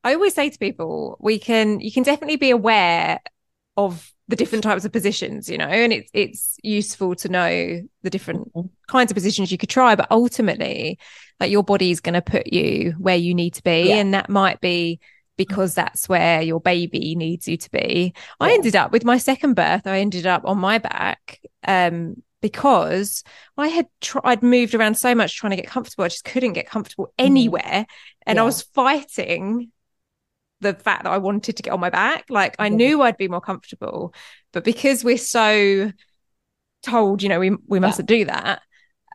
I 0.04 0.14
always 0.14 0.36
say 0.36 0.48
to 0.52 0.60
people, 0.60 1.18
we 1.20 1.40
can, 1.40 1.80
you 1.80 1.92
can 1.92 2.04
definitely 2.04 2.38
be 2.38 2.52
aware 2.52 3.20
of 3.78 4.14
the 4.28 4.36
different 4.36 4.64
types 4.64 4.86
of 4.86 4.92
positions, 4.92 5.50
you 5.50 5.58
know, 5.58 5.66
and 5.66 5.92
it's, 5.92 6.10
it's 6.14 6.58
useful 6.64 7.16
to 7.16 7.30
know 7.30 7.82
the 8.04 8.10
different 8.12 8.54
Mhm. 8.54 8.70
kinds 8.88 9.10
of 9.12 9.16
positions 9.16 9.52
you 9.52 9.58
could 9.58 9.70
try, 9.70 9.96
but 9.96 10.08
ultimately, 10.12 11.00
like 11.40 11.52
your 11.52 11.64
body's 11.64 12.00
going 12.00 12.14
to 12.14 12.22
put 12.22 12.48
you 12.48 12.96
where 12.98 13.16
you 13.16 13.34
need 13.34 13.54
to 13.56 13.64
be. 13.64 13.90
Yeah. 13.90 13.96
And 13.96 14.14
that 14.14 14.30
might 14.30 14.62
be 14.62 15.00
because 15.38 15.74
that's 15.74 16.10
where 16.10 16.42
your 16.42 16.60
baby 16.60 17.16
needs 17.16 17.48
you 17.48 17.58
to 17.58 17.72
be. 17.72 18.14
I 18.40 18.52
ended 18.52 18.76
up 18.76 18.92
with 18.92 19.06
my 19.06 19.18
second 19.18 19.54
birth, 19.54 19.88
I 19.88 20.00
ended 20.00 20.26
up 20.26 20.44
on 20.46 20.58
my 20.58 20.78
back. 20.80 21.40
Um, 21.66 22.22
because 22.42 23.24
I 23.58 23.68
had 23.68 23.88
tried, 24.00 24.22
I'd 24.24 24.44
moved 24.44 24.74
around 24.74 24.96
so 24.96 25.14
much 25.14 25.36
trying 25.38 25.52
to 25.52 25.58
get 25.58 25.68
comfortable. 25.68 26.06
I 26.06 26.08
just 26.08 26.24
couldn't 26.24 26.54
get 26.54 26.70
comfortable 26.70 27.14
anywhere. 27.18 27.86
And 28.26 28.40
I 28.40 28.44
was 28.44 28.62
fighting 28.62 29.72
the 30.62 30.74
fact 30.74 31.04
that 31.04 31.12
I 31.12 31.18
wanted 31.18 31.58
to 31.58 31.64
get 31.64 31.72
on 31.72 31.80
my 31.80 31.90
back. 31.90 32.26
Like 32.30 32.56
I 32.60 32.70
Yeah. 32.70 32.76
knew 32.78 33.02
I'd 33.02 33.18
be 33.18 33.28
more 33.28 33.42
comfortable, 33.42 34.14
but 34.52 34.64
because 34.64 35.04
we're 35.04 35.18
so 35.18 35.92
told, 36.84 37.22
you 37.24 37.30
know, 37.30 37.40
we 37.40 37.52
we 37.68 37.80
mustn't 37.80 38.08
do 38.08 38.26
that, 38.26 38.62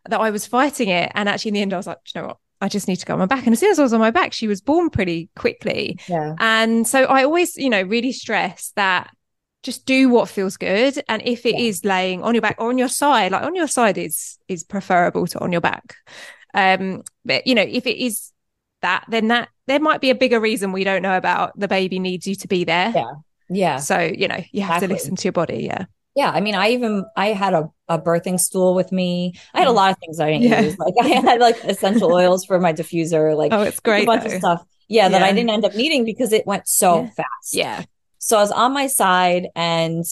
that 0.08 0.20
I 0.20 0.30
was 0.30 0.46
fighting 0.46 0.88
it. 0.88 1.10
And 1.14 1.28
actually 1.28 1.50
in 1.50 1.54
the 1.54 1.62
end 1.62 1.72
I 1.72 1.76
was 1.78 1.86
like, 1.86 1.98
"Do 2.04 2.12
you 2.14 2.20
know 2.22 2.28
what? 2.28 2.38
I 2.60 2.68
just 2.68 2.88
need 2.88 2.96
to 2.96 3.06
go 3.06 3.12
on 3.14 3.18
my 3.18 3.26
back. 3.26 3.44
And 3.46 3.52
as 3.52 3.58
soon 3.60 3.70
as 3.72 3.78
I 3.78 3.82
was 3.82 3.92
on 3.92 4.00
my 4.00 4.10
back, 4.10 4.32
she 4.32 4.46
was 4.48 4.60
born 4.62 4.88
pretty 4.88 5.28
quickly. 5.36 5.98
Yeah. 6.08 6.34
And 6.38 6.86
so 6.86 7.04
I 7.04 7.24
always, 7.24 7.56
you 7.56 7.68
know, 7.68 7.82
really 7.82 8.12
stress 8.12 8.72
that 8.76 9.10
just 9.62 9.84
do 9.86 10.08
what 10.08 10.28
feels 10.28 10.56
good. 10.56 11.02
And 11.08 11.20
if 11.24 11.44
it 11.44 11.54
Yeah. 11.54 11.60
is 11.68 11.84
laying 11.84 12.22
on 12.22 12.34
your 12.34 12.42
back 12.42 12.56
or 12.58 12.68
on 12.68 12.78
your 12.78 12.88
side, 12.88 13.32
like 13.32 13.42
on 13.42 13.54
your 13.54 13.66
side 13.66 13.98
is 13.98 14.38
is 14.48 14.62
preferable 14.64 15.26
to 15.26 15.38
on 15.40 15.52
your 15.52 15.60
back. 15.60 15.94
Um, 16.54 17.02
but 17.24 17.46
you 17.46 17.54
know, 17.54 17.66
if 17.68 17.86
it 17.86 17.98
is 18.02 18.30
that, 18.82 19.04
then 19.08 19.28
that 19.28 19.48
there 19.66 19.80
might 19.80 20.00
be 20.00 20.10
a 20.10 20.14
bigger 20.14 20.38
reason 20.40 20.72
we 20.72 20.84
don't 20.84 21.02
know 21.02 21.16
about. 21.16 21.58
The 21.58 21.68
baby 21.68 21.98
needs 21.98 22.26
you 22.26 22.34
to 22.36 22.48
be 22.48 22.64
there. 22.64 22.92
Yeah. 22.94 23.12
Yeah. 23.50 23.76
So, 23.78 23.98
you 23.98 24.28
know, 24.28 24.42
you 24.52 24.62
have 24.62 24.76
Exactly. 24.82 24.88
to 24.88 24.94
listen 24.94 25.16
to 25.16 25.24
your 25.24 25.32
body. 25.32 25.64
Yeah. 25.64 25.84
Yeah, 26.14 26.30
I 26.30 26.40
mean, 26.40 26.54
I 26.54 26.70
even 26.70 27.04
I 27.16 27.28
had 27.28 27.54
a, 27.54 27.70
a 27.88 27.98
birthing 28.00 28.38
stool 28.38 28.74
with 28.74 28.92
me. 28.92 29.34
I 29.52 29.58
had 29.60 29.68
a 29.68 29.72
mm. 29.72 29.74
lot 29.74 29.90
of 29.92 29.98
things 29.98 30.20
I 30.20 30.30
didn't 30.30 30.44
Yeah. 30.44 30.60
use. 30.60 30.76
Like 30.78 30.94
I 31.02 31.08
had 31.08 31.40
like 31.40 31.62
essential 31.64 32.12
oils 32.12 32.44
for 32.44 32.60
my 32.60 32.72
diffuser, 32.72 33.36
like 33.36 33.52
Oh, 33.52 33.62
it's 33.62 33.80
a 33.80 33.82
great. 33.82 34.06
bunch 34.06 34.24
though. 34.24 34.28
of 34.28 34.32
stuff. 34.32 34.64
Yeah, 34.88 35.08
that 35.08 35.22
I 35.22 35.32
didn't 35.32 35.50
end 35.50 35.64
up 35.64 35.74
needing 35.74 36.04
because 36.04 36.32
it 36.32 36.46
went 36.46 36.68
so 36.68 37.02
Yeah. 37.02 37.10
fast. 37.16 37.54
Yeah. 37.54 37.84
So 38.18 38.38
I 38.38 38.40
was 38.42 38.52
on 38.52 38.72
my 38.72 38.86
side 38.86 39.48
and 39.56 40.04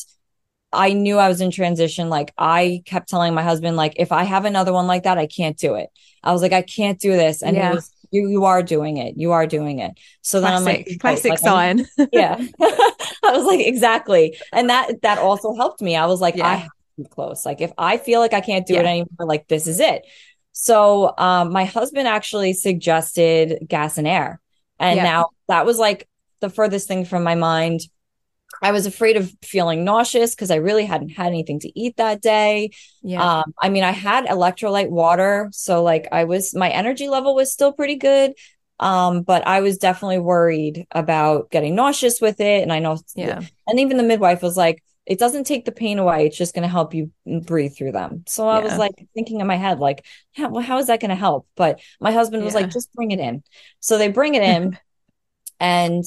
I 0.72 0.92
knew 0.94 1.18
I 1.18 1.28
was 1.28 1.40
in 1.40 1.50
transition. 1.50 2.08
Like 2.08 2.32
I 2.38 2.82
kept 2.86 3.08
telling 3.08 3.34
my 3.34 3.42
husband, 3.42 3.76
like, 3.76 3.94
if 3.96 4.10
I 4.12 4.24
have 4.24 4.44
another 4.46 4.72
one 4.72 4.86
like 4.86 5.02
that, 5.04 5.18
I 5.18 5.26
can't 5.26 5.56
do 5.58 5.74
it. 5.74 5.90
I 6.22 6.32
was 6.32 6.40
like, 6.42 6.52
I 6.52 6.62
can't 6.62 6.98
do 6.98 7.12
this. 7.12 7.42
And 7.42 7.56
Yeah. 7.56 7.68
he 7.70 7.74
was, 7.76 7.90
you, 8.12 8.28
you 8.28 8.44
are 8.44 8.62
doing 8.62 8.98
it. 8.98 9.16
You 9.16 9.32
are 9.32 9.46
doing 9.46 9.80
it. 9.80 9.92
So 10.20 10.40
then 10.40 10.52
I'm 10.52 10.64
like, 10.64 10.88
classic 11.00 11.30
like, 11.30 11.44
I 11.44 11.72
need- 11.72 11.86
sign. 11.96 12.08
yeah. 12.12 12.36
I 12.60 13.32
was 13.36 13.44
like, 13.44 13.60
exactly. 13.66 14.36
And 14.52 14.70
that 14.70 15.02
that 15.02 15.18
also 15.18 15.54
helped 15.54 15.80
me. 15.80 15.96
I 15.96 16.06
was 16.06 16.20
like, 16.20 16.36
Yeah. 16.36 16.46
I 16.46 16.54
have 16.56 16.68
to 16.68 17.02
be 17.02 17.08
close. 17.08 17.44
Like 17.46 17.60
if 17.60 17.72
I 17.78 17.96
feel 17.96 18.20
like 18.20 18.34
I 18.34 18.40
can't 18.40 18.66
do 18.66 18.74
it 18.74 18.84
anymore, 18.86 19.26
like 19.26 19.48
this 19.48 19.66
is 19.66 19.80
it. 19.80 20.02
So 20.52 21.14
um 21.18 21.52
my 21.52 21.64
husband 21.64 22.06
actually 22.06 22.52
suggested 22.52 23.66
gas 23.66 23.98
and 23.98 24.06
air. 24.06 24.40
And 24.78 24.96
Yeah. 24.98 25.04
now 25.04 25.30
that 25.48 25.64
was 25.66 25.78
like 25.78 26.08
the 26.40 26.50
furthest 26.50 26.88
thing 26.88 27.04
from 27.04 27.22
my 27.22 27.34
mind. 27.34 27.80
I 28.62 28.70
was 28.70 28.86
afraid 28.86 29.16
of 29.16 29.34
feeling 29.42 29.84
nauseous 29.84 30.34
because 30.34 30.50
I 30.50 30.56
really 30.56 30.86
hadn't 30.86 31.10
had 31.10 31.26
anything 31.26 31.58
to 31.60 31.80
eat 31.80 31.96
that 31.96 32.22
day. 32.22 32.70
Yeah. 33.02 33.40
Um, 33.40 33.54
I 33.60 33.68
mean, 33.68 33.82
I 33.82 33.90
had 33.90 34.26
electrolyte 34.26 34.88
water, 34.88 35.48
so 35.52 35.82
like 35.82 36.08
I 36.12 36.24
was 36.24 36.54
my 36.54 36.70
energy 36.70 37.08
level 37.08 37.34
was 37.34 37.52
still 37.52 37.72
pretty 37.72 37.96
good. 37.96 38.34
Um, 38.80 39.22
but 39.22 39.46
I 39.46 39.60
was 39.60 39.78
definitely 39.78 40.18
worried 40.18 40.86
about 40.90 41.50
getting 41.50 41.76
nauseous 41.76 42.20
with 42.20 42.40
it. 42.40 42.62
And 42.62 42.72
I 42.72 42.80
know, 42.80 42.98
yeah. 43.14 43.40
and 43.68 43.78
even 43.78 43.96
the 43.96 44.02
midwife 44.02 44.42
was 44.42 44.56
like, 44.56 44.82
it 45.06 45.18
doesn't 45.18 45.44
take 45.44 45.64
the 45.64 45.72
pain 45.72 45.98
away. 45.98 46.26
It's 46.26 46.36
just 46.36 46.54
going 46.54 46.62
to 46.62 46.68
help 46.68 46.94
you 46.94 47.12
breathe 47.44 47.76
through 47.76 47.92
them. 47.92 48.24
So 48.26 48.48
I 48.48 48.60
was 48.60 48.78
like 48.78 48.92
thinking 49.14 49.40
in 49.40 49.46
my 49.46 49.56
head, 49.56 49.78
like, 49.78 50.04
how, 50.36 50.48
well, 50.48 50.62
how 50.62 50.78
is 50.78 50.86
that 50.86 51.00
going 51.00 51.10
to 51.10 51.16
help? 51.16 51.46
But 51.56 51.80
my 52.00 52.12
husband 52.12 52.44
was 52.44 52.54
like, 52.54 52.70
just 52.70 52.92
bring 52.92 53.10
it 53.10 53.20
in. 53.20 53.42
So 53.80 53.98
they 53.98 54.08
bring 54.08 54.34
it 54.34 54.42
in, 54.42 54.78
and 55.60 56.04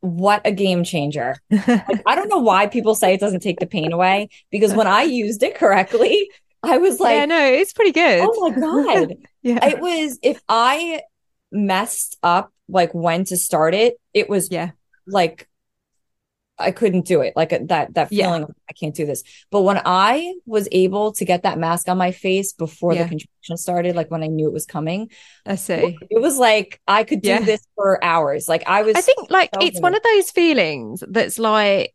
what 0.00 0.42
a 0.44 0.52
game 0.52 0.84
changer. 0.84 1.36
Like, 1.50 2.02
I 2.06 2.14
don't 2.14 2.28
know 2.28 2.38
why 2.38 2.66
people 2.66 2.94
say 2.94 3.14
it 3.14 3.20
doesn't 3.20 3.40
take 3.40 3.60
the 3.60 3.66
pain 3.66 3.92
away 3.92 4.28
because 4.50 4.74
when 4.74 4.86
I 4.86 5.02
used 5.02 5.42
it 5.42 5.56
correctly, 5.56 6.30
I 6.62 6.78
was 6.78 7.00
like, 7.00 7.16
yeah, 7.16 7.24
no, 7.26 7.44
it's 7.44 7.72
pretty 7.72 7.92
good. 7.92 8.20
oh 8.22 8.50
my 8.50 8.58
God. 8.58 9.14
yeah. 9.42 9.64
It 9.66 9.80
was, 9.80 10.18
if 10.22 10.40
I 10.48 11.02
messed 11.52 12.18
up 12.22 12.52
like 12.68 12.94
when 12.94 13.24
to 13.26 13.36
start 13.36 13.74
it, 13.74 13.96
it 14.14 14.28
was 14.28 14.50
yeah. 14.50 14.70
like 15.06 15.48
I 16.58 16.70
couldn't 16.70 17.04
do 17.06 17.20
it. 17.20 17.34
Like 17.36 17.50
that 17.50 17.94
that 17.94 18.08
Yeah. 18.10 18.26
feeling 18.26 18.42
of, 18.44 18.50
I 18.68 18.72
can't 18.72 18.94
do 18.94 19.04
this. 19.06 19.22
But 19.50 19.62
when 19.62 19.80
I 19.84 20.34
was 20.46 20.68
able 20.72 21.12
to 21.12 21.24
get 21.24 21.42
that 21.42 21.58
mask 21.58 21.88
on 21.88 21.98
my 21.98 22.12
face 22.12 22.52
before 22.52 22.94
Yeah. 22.94 23.02
the 23.04 23.08
contraction 23.10 23.56
started, 23.56 23.94
like 23.96 24.10
when 24.10 24.22
I 24.22 24.26
knew 24.28 24.46
it 24.48 24.52
was 24.52 24.66
coming, 24.66 25.10
I 25.44 25.56
see. 25.56 25.98
it 26.10 26.20
was 26.20 26.38
like 26.38 26.80
I 26.88 27.04
could 27.04 27.20
do 27.22 27.28
Yeah. 27.30 27.40
this 27.40 27.66
for 27.74 28.02
hours. 28.02 28.48
Like 28.48 28.64
I 28.66 28.82
was 28.82 28.96
I 28.96 29.00
think 29.02 29.30
like 29.30 29.50
so 29.54 29.60
it's 29.66 29.80
one 29.80 29.94
of 29.94 30.02
those 30.02 30.30
feelings 30.30 31.02
that's 31.08 31.38
like 31.38 31.94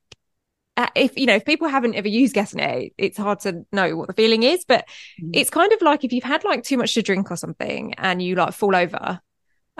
uh, 0.77 0.87
if 0.95 1.17
you 1.17 1.25
know 1.25 1.35
if 1.35 1.43
people 1.43 1.67
haven't 1.67 1.95
ever 1.95 2.07
used 2.07 2.33
gas 2.33 2.53
and 2.53 2.61
air, 2.61 2.83
it's 2.97 3.17
hard 3.17 3.39
to 3.41 3.65
know 3.73 3.95
what 3.97 4.07
the 4.07 4.13
feeling 4.13 4.43
is. 4.43 4.63
But 4.65 4.85
Mhm. 5.21 5.31
it's 5.33 5.49
kind 5.49 5.71
of 5.73 5.81
like 5.81 6.03
if 6.03 6.13
you've 6.13 6.23
had 6.23 6.43
like 6.43 6.63
too 6.63 6.77
much 6.77 6.93
to 6.93 7.01
drink 7.01 7.29
or 7.31 7.35
something 7.35 7.93
and 7.95 8.21
you 8.21 8.35
like 8.35 8.53
fall 8.53 8.75
over. 8.75 9.19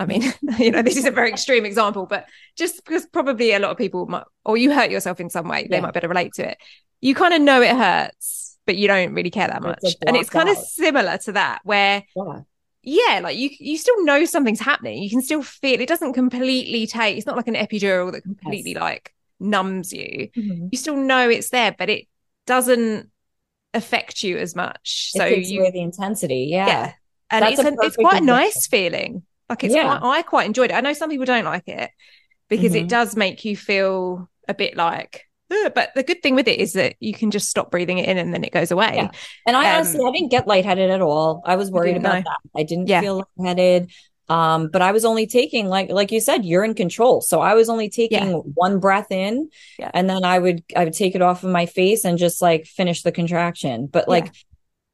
I 0.02 0.06
mean, 0.06 0.22
you 0.58 0.70
know, 0.70 0.82
this 0.82 0.96
is 0.96 1.04
a 1.04 1.10
very 1.10 1.30
extreme 1.30 1.64
example, 1.64 2.06
but 2.06 2.26
just 2.56 2.76
because 2.84 3.06
probably 3.06 3.52
a 3.52 3.58
lot 3.58 3.70
of 3.70 3.78
people 3.78 4.06
might, 4.06 4.24
or 4.44 4.56
you 4.56 4.72
hurt 4.72 4.90
yourself 4.90 5.20
in 5.20 5.30
some 5.30 5.48
way, 5.48 5.66
they 5.70 5.80
might 5.80 5.94
better 5.94 6.08
relate 6.08 6.34
to 6.34 6.50
it. 6.50 6.58
You 7.00 7.14
kind 7.14 7.34
of 7.34 7.40
know 7.40 7.62
it 7.62 7.74
hurts, 7.76 8.58
but 8.66 8.76
you 8.76 8.88
don't 8.88 9.14
really 9.14 9.30
care 9.30 9.48
that 9.48 9.62
much. 9.62 9.78
It's, 9.82 9.96
And 10.06 10.16
it's 10.16 10.30
kind 10.30 10.48
of 10.48 10.56
similar 10.56 11.18
to 11.18 11.32
that, 11.32 11.60
where 11.64 12.02
yeah. 12.16 12.40
yeah, 12.82 13.20
like 13.22 13.36
you 13.36 13.50
you 13.58 13.78
still 13.78 14.04
know 14.04 14.24
something's 14.24 14.60
happening. 14.60 15.02
You 15.02 15.10
can 15.10 15.22
still 15.22 15.42
feel 15.42 15.80
it 15.80 15.88
doesn't 15.88 16.12
completely 16.14 16.86
take 16.86 17.16
it's 17.16 17.26
not 17.26 17.36
like 17.36 17.48
an 17.48 17.54
epidural 17.54 18.12
that 18.12 18.22
completely 18.22 18.72
Yes. 18.72 18.80
like 18.80 19.14
numbs 19.40 19.92
you. 19.92 20.28
Mhm. 20.36 20.68
You 20.70 20.78
still 20.78 20.96
know 20.96 21.28
it's 21.28 21.50
there, 21.50 21.74
but 21.76 21.88
it 21.90 22.06
doesn't 22.46 23.10
affect 23.74 24.22
you 24.22 24.38
as 24.38 24.54
much. 24.54 25.10
It 25.14 25.18
So 25.18 25.24
you 25.26 25.70
the 25.70 25.80
intensity. 25.80 26.48
Yeah. 26.50 26.66
yeah. 26.66 26.92
And 27.30 27.42
That's 27.44 27.58
it's 27.58 27.68
a 27.68 27.74
it's 27.86 27.96
quite 27.96 28.22
a 28.22 28.24
nice 28.24 28.66
feeling. 28.66 29.22
Like 29.52 29.64
it's 29.64 29.74
Yeah. 29.74 29.98
quite, 29.98 30.18
I 30.18 30.22
quite 30.22 30.46
enjoyed 30.46 30.70
it. 30.70 30.74
I 30.74 30.80
know 30.80 30.92
some 30.92 31.10
people 31.10 31.26
don't 31.26 31.44
like 31.44 31.68
it 31.68 31.90
because 32.48 32.72
Mhm. 32.72 32.80
it 32.82 32.88
does 32.88 33.16
make 33.16 33.44
you 33.44 33.56
feel 33.56 34.28
a 34.48 34.54
bit 34.54 34.76
like 34.76 35.26
but 35.74 35.90
the 35.94 36.02
good 36.02 36.22
thing 36.22 36.34
with 36.34 36.48
it 36.48 36.58
is 36.58 36.72
that 36.72 36.94
you 36.98 37.12
can 37.12 37.30
just 37.30 37.50
stop 37.50 37.70
breathing 37.70 37.98
it 37.98 38.08
in 38.08 38.16
and 38.16 38.32
then 38.32 38.42
it 38.42 38.52
goes 38.52 38.70
away. 38.70 38.92
Yeah. 38.94 39.10
And 39.46 39.54
I 39.54 39.68
Um, 39.68 39.76
honestly, 39.76 40.00
I 40.02 40.10
didn't 40.10 40.30
get 40.30 40.46
lightheaded 40.48 40.90
at 40.90 41.02
all. 41.02 41.42
I 41.44 41.56
was 41.56 41.70
worried 41.70 41.98
about 41.98 42.14
know. 42.14 42.22
that. 42.24 42.38
I 42.58 42.62
didn't 42.62 42.86
Yeah. 42.88 43.02
feel 43.02 43.24
lightheaded. 43.36 43.90
Um, 44.30 44.68
but 44.72 44.80
I 44.80 44.92
was 44.92 45.04
only 45.04 45.26
taking 45.26 45.68
like 45.68 45.90
like 45.90 46.10
you 46.10 46.20
said, 46.20 46.46
you're 46.46 46.64
in 46.64 46.72
control. 46.72 47.20
So 47.20 47.42
I 47.42 47.52
was 47.52 47.68
only 47.68 47.90
taking 47.90 48.28
Yeah. 48.30 48.36
one 48.54 48.78
breath 48.78 49.10
in, 49.10 49.50
Yeah. 49.78 49.90
and 49.92 50.08
then 50.08 50.24
I 50.24 50.38
would 50.38 50.62
I 50.74 50.84
would 50.84 50.94
take 50.94 51.14
it 51.14 51.20
off 51.20 51.44
of 51.44 51.50
my 51.50 51.66
face 51.66 52.02
and 52.06 52.16
just 52.16 52.40
like 52.40 52.64
finish 52.64 53.02
the 53.02 53.12
contraction. 53.12 53.88
But 53.88 54.08
like 54.08 54.30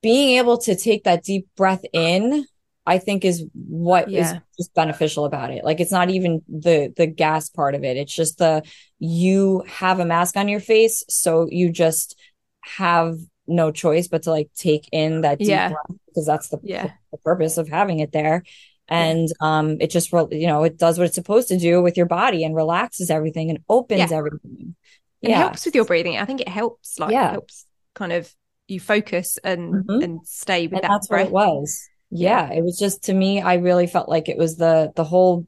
being 0.02 0.38
able 0.38 0.58
to 0.58 0.74
take 0.74 1.04
that 1.04 1.22
deep 1.22 1.46
breath 1.56 1.84
in, 1.92 2.46
I 2.88 2.98
think 2.98 3.24
is 3.24 3.44
what 3.54 4.08
is 4.08 4.14
Yeah. 4.32 4.38
just 4.58 4.72
beneficial 4.74 5.24
about 5.24 5.50
it. 5.50 5.64
Like 5.64 5.80
it's 5.80 5.92
not 5.92 6.10
even 6.10 6.42
the 6.48 6.92
the 6.96 7.06
gas 7.06 7.48
part 7.50 7.74
of 7.74 7.84
it. 7.84 7.96
It's 7.96 8.14
just 8.14 8.38
the 8.38 8.62
you 8.98 9.62
have 9.68 10.00
a 10.00 10.04
mask 10.04 10.36
on 10.36 10.48
your 10.48 10.60
face, 10.60 11.04
so 11.08 11.46
you 11.50 11.70
just 11.70 12.18
have 12.62 13.16
no 13.46 13.70
choice 13.70 14.08
but 14.08 14.22
to 14.24 14.30
like 14.30 14.50
take 14.56 14.88
in 14.92 15.22
that 15.22 15.38
deep 15.38 15.48
Yeah. 15.48 15.68
breath 15.68 15.98
because 16.08 16.26
that's 16.26 16.48
the, 16.48 16.58
Yeah. 16.62 16.90
the 17.12 17.18
purpose 17.18 17.56
of 17.58 17.68
having 17.68 18.00
it 18.00 18.12
there. 18.12 18.42
And 18.88 19.28
um 19.40 19.76
it 19.80 19.90
just 19.90 20.12
re- 20.12 20.26
you 20.42 20.46
know 20.46 20.64
it 20.64 20.76
does 20.78 20.98
what 20.98 21.06
it's 21.06 21.14
supposed 21.14 21.48
to 21.48 21.58
do 21.58 21.82
with 21.82 21.96
your 21.96 22.06
body 22.06 22.42
and 22.44 22.54
relaxes 22.54 23.10
everything 23.10 23.50
and 23.50 23.58
opens 23.68 24.12
everything. 24.12 24.74
and 25.22 25.32
helps 25.34 25.64
with 25.66 25.74
your 25.74 25.84
breathing. 25.84 26.16
I 26.16 26.24
think 26.24 26.40
it 26.40 26.48
helps, 26.48 26.98
like 26.98 27.12
Yeah. 27.12 27.32
helps 27.32 27.66
kind 27.94 28.12
of 28.12 28.32
you 28.68 28.80
focus 28.80 29.38
and 29.42 29.62
Mhm. 29.74 30.04
and 30.04 30.20
stay 30.26 30.66
with 30.66 30.74
and 30.74 30.82
that 30.84 30.88
that's 30.88 31.08
breath. 31.08 31.30
what 31.30 31.48
it 31.48 31.50
was 31.52 31.88
yeah, 32.10 32.50
it 32.52 32.62
was 32.64 32.78
just 32.78 33.04
to 33.04 33.12
me 33.14 33.40
i 33.42 33.54
really 33.54 33.86
felt 33.86 34.08
like 34.08 34.28
it 34.28 34.36
was 34.38 34.56
the 34.56 34.92
the 34.96 35.04
whole 35.04 35.46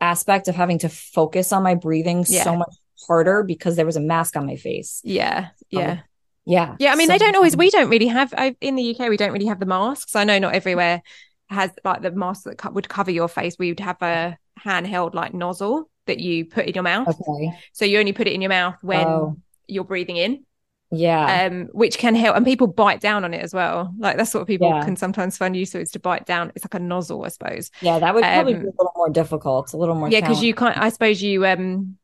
aspect 0.00 0.48
of 0.48 0.54
having 0.54 0.78
to 0.80 0.88
focus 0.88 1.52
on 1.52 1.62
my 1.62 1.74
breathing 1.74 2.24
Yeah. 2.28 2.44
so 2.44 2.56
much 2.56 2.74
harder 3.06 3.42
because 3.42 3.76
there 3.76 3.86
was 3.86 3.96
a 3.96 4.00
mask 4.00 4.36
on 4.36 4.46
my 4.46 4.56
face 4.56 5.00
Yeah, 5.04 5.38
um, 5.38 5.80
yeah, 5.80 5.98
yeah 6.44 6.76
yeah. 6.78 6.92
I 6.92 6.96
mean, 6.96 7.06
So- 7.08 7.12
they 7.14 7.18
don't 7.18 7.36
always. 7.36 7.56
We 7.56 7.70
don't 7.70 7.88
really 7.88 8.08
have 8.08 8.32
I, 8.36 8.56
in 8.60 8.74
the 8.76 8.94
UK. 8.94 9.08
We 9.08 9.16
don't 9.16 9.32
really 9.32 9.46
have 9.46 9.60
the 9.60 9.66
masks. 9.66 10.16
I 10.16 10.24
know 10.24 10.38
not 10.40 10.54
everywhere 10.54 11.02
has 11.50 11.70
like 11.84 12.02
the 12.02 12.10
mask 12.10 12.44
that 12.44 12.58
co- 12.58 12.70
would 12.70 12.88
cover 12.88 13.10
your 13.12 13.28
face. 13.28 13.56
We 13.58 13.68
would 13.70 13.80
have 13.80 14.00
a 14.02 14.36
handheld 14.64 15.14
like 15.14 15.34
nozzle 15.34 15.88
that 16.06 16.18
you 16.18 16.46
put 16.46 16.66
in 16.66 16.74
your 16.74 16.82
mouth. 16.82 17.06
okay 17.08 17.56
So 17.72 17.84
you 17.84 17.98
only 18.00 18.12
put 18.12 18.26
it 18.26 18.32
in 18.32 18.40
your 18.42 18.48
mouth 18.48 18.76
when 18.82 19.06
Oh, 19.06 19.36
you're 19.68 19.84
breathing 19.84 20.16
in, 20.16 20.44
yeah 20.92 21.46
um, 21.46 21.68
which 21.72 21.98
can 21.98 22.14
help. 22.14 22.36
And 22.36 22.44
people 22.44 22.66
bite 22.66 23.00
down 23.00 23.24
on 23.24 23.34
it 23.34 23.42
as 23.42 23.54
well. 23.54 23.92
Like 23.98 24.16
that's 24.16 24.34
what 24.34 24.46
people 24.46 24.68
Yeah. 24.68 24.84
can 24.84 24.96
sometimes 24.96 25.36
find 25.38 25.56
useful 25.56 25.80
is 25.80 25.90
to 25.92 26.00
bite 26.00 26.26
down. 26.26 26.52
It's 26.54 26.64
like 26.64 26.74
a 26.74 26.78
nozzle, 26.78 27.24
I 27.24 27.28
suppose. 27.28 27.70
yeah 27.80 27.98
that 27.98 28.14
would 28.14 28.24
probably 28.24 28.54
um, 28.54 28.60
be 28.60 28.66
a 28.66 28.70
little 28.70 28.92
more 28.96 29.10
difficult 29.10 29.66
it's 29.66 29.72
a 29.72 29.76
little 29.76 29.94
more 29.94 30.08
yeah 30.08 30.20
because 30.20 30.42
you 30.42 30.54
can't 30.54 30.76
i 30.78 30.88
suppose 30.88 31.22
you 31.22 31.46
um 31.46 31.96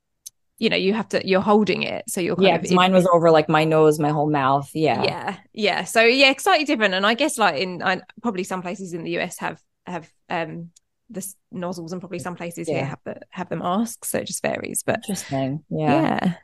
you 0.59 0.69
know 0.69 0.77
you 0.77 0.93
have 0.93 1.09
to 1.09 1.27
you're 1.27 1.41
holding 1.41 1.83
it 1.83 2.09
so 2.09 2.21
you're 2.21 2.35
kind 2.37 2.49
yeah 2.49 2.57
of 2.57 2.71
mine 2.73 2.93
was 2.93 3.07
over 3.13 3.31
like 3.31 3.49
my 3.49 3.65
nose 3.65 3.99
my 3.99 4.11
whole 4.11 4.29
mouth 4.29 4.69
yeah 4.75 5.03
yeah 5.05 5.37
yeah 5.53 5.85
so 5.85 6.03
yeah 6.03 6.35
slightly 6.37 6.65
different 6.65 6.95
and 6.95 7.07
i 7.07 7.15
guess 7.15 7.39
like 7.39 7.61
in 7.61 7.83
I, 7.83 8.01
probably 8.23 8.45
some 8.45 8.63
places 8.63 8.93
in 8.93 9.05
the 9.05 9.13
us 9.21 9.39
have 9.39 9.61
have 9.87 10.11
um 10.29 10.71
the 11.11 11.27
nozzles 11.53 11.93
and 11.93 12.01
probably 12.03 12.19
some 12.19 12.35
places 12.35 12.69
here 12.69 12.85
have 12.85 12.99
the 13.05 13.21
have 13.31 13.49
the 13.49 13.57
masks 13.57 14.11
so 14.11 14.19
it 14.19 14.27
just 14.27 14.43
varies 14.43 14.83
but 14.83 14.97
interesting 14.97 15.63
yeah 15.71 16.19
yeah 16.21 16.35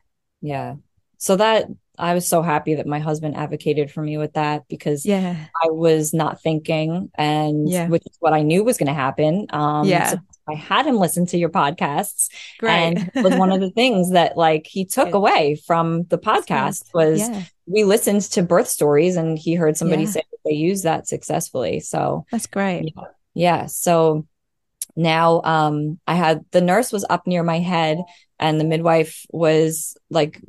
yeah 0.40 0.74
so 1.18 1.36
that 1.36 1.66
i 1.98 2.14
was 2.14 2.26
so 2.28 2.42
happy 2.42 2.74
that 2.74 2.86
my 2.86 2.98
husband 2.98 3.36
advocated 3.36 3.90
for 3.90 4.02
me 4.02 4.18
with 4.18 4.32
that 4.34 4.66
because 4.68 5.04
yeah 5.06 5.36
I 5.62 5.68
was 5.70 6.12
not 6.12 6.40
thinking, 6.42 7.10
and 7.14 7.68
Yeah. 7.68 7.88
which 7.88 8.02
is 8.06 8.16
what 8.20 8.32
I 8.34 8.42
knew 8.42 8.64
was 8.64 8.76
going 8.76 8.88
to 8.88 8.92
happen. 8.92 9.46
Um, 9.50 9.86
Yeah. 9.88 10.10
so 10.10 10.16
I 10.48 10.54
had 10.54 10.84
him 10.86 10.96
listen 10.96 11.24
to 11.26 11.38
your 11.38 11.48
podcasts, 11.48 12.28
great 12.58 12.72
and 12.98 13.10
was 13.24 13.34
one 13.34 13.50
of 13.52 13.60
the 13.60 13.70
things 13.80 14.10
that 14.10 14.36
like 14.36 14.66
he 14.66 14.84
took 14.84 15.06
Good. 15.06 15.14
away 15.16 15.54
from 15.66 16.02
the 16.04 16.18
podcast 16.18 16.92
was 16.92 17.20
yeah 17.20 17.44
we 17.66 17.82
listened 17.84 18.20
to 18.22 18.42
birth 18.42 18.68
stories, 18.68 19.16
and 19.16 19.38
he 19.38 19.54
heard 19.54 19.76
somebody 19.76 20.02
Yeah. 20.02 20.10
say 20.10 20.22
that 20.30 20.38
they 20.44 20.54
used 20.54 20.84
that 20.84 21.08
successfully. 21.08 21.80
So 21.80 22.26
that's 22.30 22.46
great 22.46 22.92
yeah, 22.94 23.04
yeah. 23.32 23.66
So 23.66 24.26
now, 24.96 25.40
um, 25.42 25.98
I 26.06 26.14
had 26.14 26.44
the 26.50 26.60
nurse 26.60 26.92
was 26.92 27.06
up 27.08 27.26
near 27.26 27.42
my 27.42 27.58
head, 27.60 27.98
and 28.38 28.60
the 28.60 28.64
midwife 28.64 29.24
was 29.30 29.96
like 30.10 30.40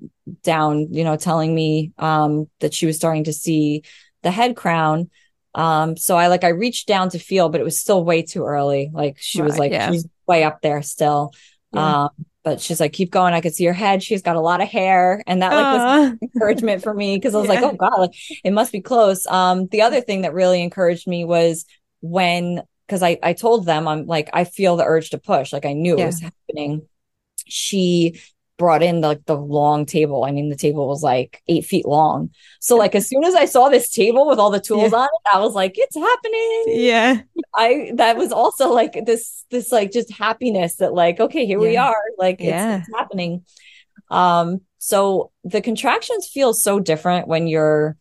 down, 0.43 0.93
you 0.93 1.03
know, 1.03 1.15
telling 1.17 1.53
me 1.53 1.91
um 1.97 2.49
that 2.59 2.73
she 2.73 2.85
was 2.85 2.97
starting 2.97 3.25
to 3.25 3.33
see 3.33 3.83
the 4.23 4.31
head 4.31 4.55
crown. 4.55 5.09
Um, 5.53 5.95
so 5.95 6.17
I 6.17 6.27
like 6.27 6.43
I 6.43 6.49
reached 6.49 6.87
down 6.87 7.09
to 7.09 7.19
feel, 7.19 7.49
but 7.49 7.61
it 7.61 7.63
was 7.63 7.79
still 7.79 8.03
way 8.03 8.23
too 8.23 8.43
early. 8.43 8.89
Like 8.93 9.17
she 9.19 9.41
was 9.41 9.57
like 9.57 9.71
yeah. 9.71 9.91
she's 9.91 10.05
way 10.27 10.43
up 10.43 10.61
there 10.61 10.81
still. 10.81 11.33
Yeah. 11.73 12.05
Um, 12.05 12.09
but 12.43 12.61
she's 12.61 12.79
like, 12.79 12.93
keep 12.93 13.09
going. 13.09 13.33
I 13.33 13.41
could 13.41 13.55
see 13.55 13.65
her 13.65 13.73
head. 13.73 14.03
She's 14.03 14.21
got 14.21 14.35
a 14.35 14.41
lot 14.41 14.61
of 14.61 14.67
hair. 14.67 15.23
And 15.25 15.41
that 15.41 15.51
like 15.51 16.11
was 16.11 16.17
encouragement 16.35 16.83
for 16.83 16.93
me 16.93 17.17
because 17.17 17.33
I 17.33 17.39
was 17.39 17.49
yeah. 17.49 17.55
like, 17.55 17.63
oh 17.63 17.75
God, 17.75 17.99
like 17.99 18.15
it 18.43 18.51
must 18.51 18.71
be 18.71 18.81
close. 18.81 19.25
Um, 19.25 19.67
the 19.67 19.81
other 19.81 19.99
thing 19.99 20.21
that 20.21 20.33
really 20.33 20.61
encouraged 20.61 21.07
me 21.07 21.25
was 21.25 21.65
when 22.01 22.61
because 22.87 23.01
I, 23.01 23.17
I 23.23 23.33
told 23.33 23.65
them 23.65 23.87
I'm 23.87 24.05
like, 24.05 24.29
I 24.31 24.43
feel 24.43 24.75
the 24.75 24.85
urge 24.85 25.09
to 25.09 25.17
push. 25.17 25.51
Like 25.51 25.65
I 25.65 25.73
knew 25.73 25.97
it 25.97 26.05
was 26.05 26.21
happening. 26.21 26.87
She 27.47 28.21
brought 28.57 28.81
in 28.81 29.01
the, 29.01 29.09
like 29.09 29.25
the 29.25 29.37
long 29.37 29.85
table. 29.85 30.23
I 30.23 30.31
mean, 30.31 30.49
the 30.49 30.55
table 30.55 30.87
was 30.87 31.03
like 31.03 31.41
eight 31.47 31.65
feet 31.65 31.85
long. 31.85 32.29
So 32.59 32.75
like 32.75 32.95
as 32.95 33.07
soon 33.07 33.23
as 33.23 33.35
I 33.35 33.45
saw 33.45 33.69
this 33.69 33.91
table 33.91 34.27
with 34.27 34.39
all 34.39 34.49
the 34.49 34.59
tools 34.59 34.91
yeah. 34.91 34.99
on 34.99 35.05
it, 35.05 35.35
I 35.35 35.39
was 35.39 35.53
like, 35.53 35.73
it's 35.75 35.95
happening. 35.95 36.63
Yeah. 36.67 37.21
I 37.53 37.91
that 37.95 38.17
was 38.17 38.31
also 38.31 38.71
like 38.71 39.05
this 39.05 39.45
this 39.51 39.71
like 39.71 39.91
just 39.91 40.11
happiness 40.11 40.75
that 40.77 40.93
like, 40.93 41.19
okay, 41.19 41.45
here 41.45 41.59
yeah. 41.59 41.69
we 41.69 41.77
are. 41.77 42.01
Like 42.17 42.39
yeah. 42.39 42.77
it's, 42.77 42.87
it's 42.87 42.97
happening. 42.97 43.43
Um, 44.09 44.61
so 44.77 45.31
the 45.43 45.61
contractions 45.61 46.27
feel 46.27 46.53
so 46.53 46.79
different 46.79 47.27
when 47.27 47.47
you're 47.47 47.97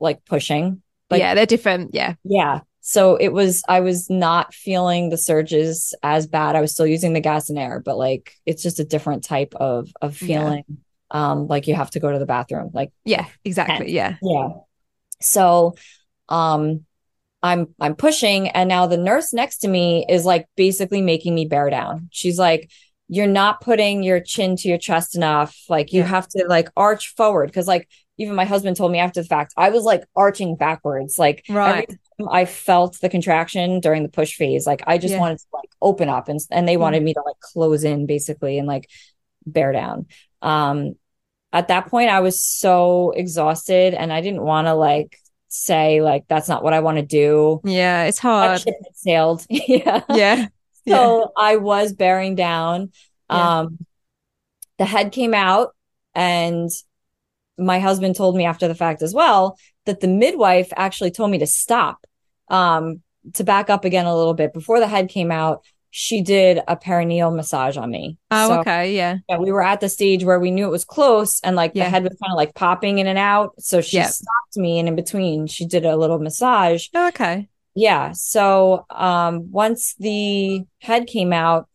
like 0.00 0.24
pushing. 0.24 0.82
Like, 1.10 1.20
yeah, 1.20 1.34
they're 1.34 1.46
different. 1.46 1.94
Yeah. 1.94 2.14
Yeah. 2.24 2.60
So 2.88 3.16
it 3.16 3.34
was, 3.34 3.62
I 3.68 3.80
was 3.80 4.08
not 4.08 4.54
feeling 4.54 5.10
the 5.10 5.18
surges 5.18 5.92
as 6.02 6.26
bad. 6.26 6.56
I 6.56 6.62
was 6.62 6.72
still 6.72 6.86
using 6.86 7.12
the 7.12 7.20
gas 7.20 7.50
and 7.50 7.58
air, 7.58 7.82
but 7.84 7.98
like 7.98 8.32
it's 8.46 8.62
just 8.62 8.80
a 8.80 8.84
different 8.84 9.24
type 9.24 9.54
of 9.56 9.90
of 10.00 10.16
feeling. 10.16 10.64
Yeah. 10.66 10.74
Um, 11.10 11.48
like 11.48 11.66
you 11.66 11.74
have 11.74 11.90
to 11.90 12.00
go 12.00 12.10
to 12.10 12.18
the 12.18 12.24
bathroom. 12.24 12.70
Like 12.72 12.90
yeah, 13.04 13.26
exactly. 13.44 13.92
Yeah. 13.92 14.16
Yeah. 14.22 14.48
So 15.20 15.74
um 16.30 16.86
I'm 17.42 17.74
I'm 17.78 17.94
pushing 17.94 18.48
and 18.48 18.70
now 18.70 18.86
the 18.86 18.96
nurse 18.96 19.34
next 19.34 19.58
to 19.58 19.68
me 19.68 20.06
is 20.08 20.24
like 20.24 20.46
basically 20.56 21.02
making 21.02 21.34
me 21.34 21.44
bear 21.44 21.68
down. 21.68 22.08
She's 22.10 22.38
like, 22.38 22.70
you're 23.06 23.26
not 23.26 23.60
putting 23.60 24.02
your 24.02 24.20
chin 24.20 24.56
to 24.56 24.66
your 24.66 24.78
chest 24.78 25.14
enough. 25.14 25.54
Like 25.68 25.92
you 25.92 26.00
yeah. 26.00 26.06
have 26.06 26.26
to 26.28 26.46
like 26.48 26.70
arch 26.74 27.14
forward. 27.14 27.52
Cause 27.52 27.68
like 27.68 27.86
even 28.16 28.34
my 28.34 28.46
husband 28.46 28.78
told 28.78 28.92
me 28.92 28.98
after 28.98 29.20
the 29.20 29.28
fact, 29.28 29.52
I 29.58 29.68
was 29.68 29.84
like 29.84 30.04
arching 30.16 30.56
backwards. 30.56 31.18
Like 31.18 31.44
right. 31.50 31.86
I 32.26 32.44
felt 32.46 33.00
the 33.00 33.08
contraction 33.08 33.80
during 33.80 34.02
the 34.02 34.08
push 34.08 34.34
phase. 34.34 34.66
Like 34.66 34.82
I 34.86 34.98
just 34.98 35.14
yeah. 35.14 35.20
wanted 35.20 35.38
to 35.38 35.44
like 35.52 35.70
open 35.80 36.08
up 36.08 36.28
and 36.28 36.40
and 36.50 36.66
they 36.66 36.74
mm-hmm. 36.74 36.82
wanted 36.82 37.02
me 37.02 37.14
to 37.14 37.22
like 37.24 37.38
close 37.40 37.84
in 37.84 38.06
basically 38.06 38.58
and 38.58 38.66
like 38.66 38.88
bear 39.46 39.72
down. 39.72 40.06
Um 40.42 40.94
at 41.52 41.68
that 41.68 41.86
point 41.86 42.10
I 42.10 42.20
was 42.20 42.42
so 42.42 43.12
exhausted 43.12 43.94
and 43.94 44.12
I 44.12 44.20
didn't 44.20 44.42
want 44.42 44.66
to 44.66 44.74
like 44.74 45.18
say 45.48 46.02
like 46.02 46.24
that's 46.28 46.48
not 46.48 46.62
what 46.62 46.72
I 46.72 46.80
want 46.80 46.98
to 46.98 47.06
do. 47.06 47.60
Yeah, 47.64 48.04
it's 48.04 48.18
hard. 48.18 48.62
sailed. 48.94 49.46
yeah. 49.50 50.02
Yeah. 50.10 50.46
So 50.86 51.20
yeah. 51.20 51.26
I 51.36 51.56
was 51.56 51.92
bearing 51.92 52.34
down. 52.34 52.90
Yeah. 53.30 53.60
Um 53.60 53.78
the 54.78 54.84
head 54.84 55.12
came 55.12 55.34
out 55.34 55.74
and 56.14 56.70
my 57.58 57.80
husband 57.80 58.16
told 58.16 58.36
me 58.36 58.44
after 58.44 58.68
the 58.68 58.74
fact 58.74 59.02
as 59.02 59.12
well 59.14 59.56
that 59.86 60.00
the 60.00 60.08
midwife 60.08 60.72
actually 60.76 61.10
told 61.10 61.30
me 61.30 61.38
to 61.38 61.46
stop 61.46 62.06
um, 62.50 63.02
to 63.34 63.44
back 63.44 63.70
up 63.70 63.84
again 63.84 64.06
a 64.06 64.16
little 64.16 64.34
bit 64.34 64.52
before 64.52 64.80
the 64.80 64.88
head 64.88 65.08
came 65.08 65.30
out 65.30 65.64
she 65.90 66.22
did 66.22 66.60
a 66.68 66.76
perineal 66.76 67.34
massage 67.34 67.76
on 67.76 67.90
me. 67.90 68.18
Oh, 68.30 68.48
so, 68.48 68.60
okay, 68.60 68.94
yeah. 68.94 69.18
yeah. 69.28 69.38
We 69.38 69.50
were 69.52 69.62
at 69.62 69.80
the 69.80 69.88
stage 69.88 70.22
where 70.22 70.38
we 70.38 70.50
knew 70.50 70.66
it 70.66 70.70
was 70.70 70.84
close, 70.84 71.40
and 71.40 71.56
like 71.56 71.72
yeah. 71.74 71.84
the 71.84 71.90
head 71.90 72.02
was 72.02 72.16
kind 72.22 72.32
of 72.32 72.36
like 72.36 72.54
popping 72.54 72.98
in 72.98 73.06
and 73.06 73.18
out. 73.18 73.54
So 73.58 73.80
she 73.80 73.96
yep. 73.96 74.10
stopped 74.10 74.56
me, 74.56 74.78
and 74.78 74.88
in 74.88 74.96
between, 74.96 75.46
she 75.46 75.66
did 75.66 75.86
a 75.86 75.96
little 75.96 76.18
massage. 76.18 76.88
Oh, 76.94 77.08
okay. 77.08 77.48
Yeah. 77.74 78.12
So 78.12 78.84
um, 78.90 79.50
once 79.50 79.94
the 79.98 80.64
head 80.80 81.06
came 81.06 81.32
out, 81.32 81.68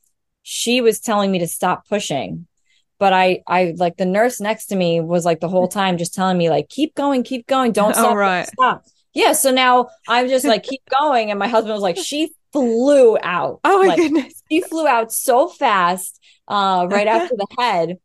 she 0.43 0.81
was 0.81 0.99
telling 0.99 1.31
me 1.31 1.39
to 1.39 1.47
stop 1.47 1.87
pushing, 1.87 2.47
but 2.99 3.13
I, 3.13 3.41
I 3.47 3.73
like 3.77 3.97
the 3.97 4.05
nurse 4.05 4.39
next 4.39 4.67
to 4.67 4.75
me 4.75 4.99
was 4.99 5.25
like 5.25 5.39
the 5.39 5.49
whole 5.49 5.69
time 5.69 5.97
just 5.97 6.13
telling 6.13 6.37
me 6.37 6.49
like 6.49 6.69
keep 6.69 6.93
going, 6.93 7.23
keep 7.23 7.47
going, 7.47 7.71
don't 7.71 7.93
stop, 7.95 8.11
oh, 8.11 8.15
right. 8.15 8.47
stop 8.47 8.83
yeah. 9.13 9.33
So 9.33 9.51
now 9.51 9.89
I'm 10.07 10.27
just 10.29 10.45
like, 10.45 10.63
keep 10.63 10.81
going. 11.01 11.29
And 11.29 11.39
my 11.39 11.47
husband 11.47 11.73
was 11.73 11.81
like, 11.81 11.97
she 11.97 12.33
flew 12.51 13.17
out. 13.21 13.59
Oh 13.63 13.79
my 13.81 13.87
like, 13.87 13.97
goodness. 13.97 14.43
She 14.51 14.61
flew 14.61 14.87
out 14.87 15.11
so 15.11 15.47
fast, 15.47 16.19
uh, 16.47 16.87
right 16.89 17.07
after 17.07 17.35
the 17.35 17.47
head, 17.57 17.97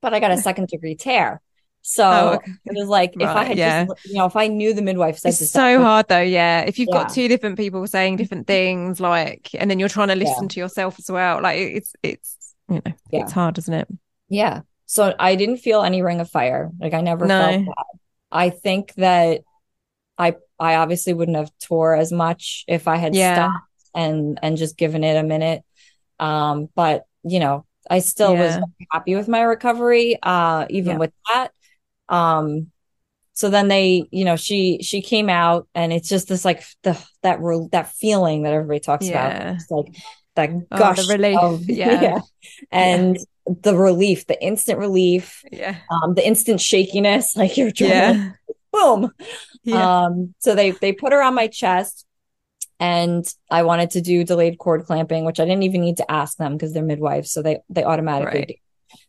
but 0.00 0.14
I 0.14 0.20
got 0.20 0.30
a 0.30 0.38
second 0.38 0.68
degree 0.68 0.94
tear. 0.94 1.40
So 1.82 2.04
oh, 2.04 2.34
okay. 2.34 2.52
it 2.66 2.76
was 2.76 2.88
like 2.88 3.14
right, 3.16 3.30
if 3.30 3.36
I 3.36 3.44
had 3.44 3.58
yeah. 3.58 3.86
just, 3.86 4.06
you 4.06 4.14
know, 4.14 4.26
if 4.26 4.36
I 4.36 4.48
knew 4.48 4.74
the 4.74 4.82
midwife 4.82 5.18
said 5.18 5.30
it's 5.30 5.50
so 5.50 5.80
hard 5.80 6.08
though, 6.08 6.20
yeah. 6.20 6.60
If 6.60 6.78
you've 6.78 6.90
yeah. 6.92 7.04
got 7.04 7.12
two 7.12 7.26
different 7.26 7.56
people 7.56 7.86
saying 7.86 8.16
different 8.16 8.46
things, 8.46 9.00
like, 9.00 9.50
and 9.54 9.70
then 9.70 9.78
you're 9.78 9.88
trying 9.88 10.08
to 10.08 10.14
listen 10.14 10.44
yeah. 10.44 10.48
to 10.48 10.60
yourself 10.60 10.98
as 10.98 11.10
well, 11.10 11.40
like 11.40 11.58
it's 11.58 11.94
it's 12.02 12.54
you 12.68 12.82
know, 12.84 12.92
it's 13.10 13.32
hard, 13.32 13.56
isn't 13.58 13.72
it? 13.72 13.88
Yeah. 14.28 14.60
So 14.86 15.14
I 15.18 15.36
didn't 15.36 15.58
feel 15.58 15.82
any 15.82 16.02
ring 16.02 16.20
of 16.20 16.30
fire. 16.30 16.70
Like 16.78 16.92
I 16.94 17.00
never 17.00 17.26
no. 17.26 17.40
felt 17.40 17.64
that. 17.64 17.86
I 18.30 18.50
think 18.50 18.94
that 18.94 19.42
I 20.20 20.36
I 20.58 20.76
obviously 20.76 21.14
wouldn't 21.14 21.38
have 21.38 21.50
tore 21.62 21.94
as 21.94 22.12
much 22.12 22.64
if 22.68 22.86
I 22.86 22.96
had 22.96 23.14
yeah. 23.14 23.34
stopped 23.34 23.64
and 23.94 24.38
and 24.42 24.56
just 24.58 24.76
given 24.76 25.02
it 25.02 25.16
a 25.16 25.22
minute. 25.22 25.62
Um, 26.18 26.68
but 26.74 27.04
you 27.24 27.40
know, 27.40 27.64
I 27.88 28.00
still 28.00 28.34
yeah. 28.34 28.58
was 28.58 28.64
happy 28.92 29.16
with 29.16 29.26
my 29.26 29.40
recovery, 29.40 30.18
uh, 30.22 30.66
even 30.68 30.92
yeah. 30.92 30.98
with 30.98 31.12
that. 31.28 31.52
Um, 32.08 32.70
so 33.32 33.48
then 33.48 33.68
they, 33.68 34.06
you 34.10 34.26
know, 34.26 34.36
she 34.36 34.80
she 34.82 35.00
came 35.00 35.30
out, 35.30 35.66
and 35.74 35.92
it's 35.92 36.08
just 36.08 36.28
this 36.28 36.44
like 36.44 36.62
the 36.82 37.02
that 37.22 37.40
re- 37.40 37.68
that 37.72 37.90
feeling 37.92 38.42
that 38.42 38.52
everybody 38.52 38.80
talks 38.80 39.08
about, 39.08 39.56
it's 39.56 39.70
like 39.70 39.96
that 40.36 40.68
gush 40.68 40.98
oh, 40.98 41.02
the 41.02 41.14
relief, 41.14 41.38
of, 41.38 41.62
yeah. 41.68 42.20
and 42.70 43.16
the 43.46 43.74
relief, 43.74 44.26
the 44.26 44.40
instant 44.44 44.78
relief, 44.78 45.42
yeah, 45.50 45.78
um, 45.90 46.14
the 46.14 46.26
instant 46.26 46.60
shakiness, 46.60 47.34
like 47.36 47.56
you're 47.56 47.72
yeah 47.74 48.32
boom. 48.72 49.12
Yeah. 49.62 50.04
Um, 50.04 50.34
so 50.38 50.54
they 50.54 50.70
they 50.70 50.92
put 50.92 51.12
her 51.12 51.22
on 51.22 51.34
my 51.34 51.46
chest 51.46 52.06
and 52.78 53.26
I 53.50 53.62
wanted 53.62 53.90
to 53.92 54.00
do 54.00 54.24
delayed 54.24 54.58
cord 54.58 54.86
clamping, 54.86 55.24
which 55.24 55.38
I 55.38 55.44
didn't 55.44 55.64
even 55.64 55.82
need 55.82 55.98
to 55.98 56.10
ask 56.10 56.38
them 56.38 56.54
because 56.54 56.72
they're 56.72 56.82
midwives, 56.82 57.30
so 57.30 57.42
they 57.42 57.60
they 57.68 57.84
automatically 57.84 58.40
right. 58.40 58.48
do. 58.48 58.54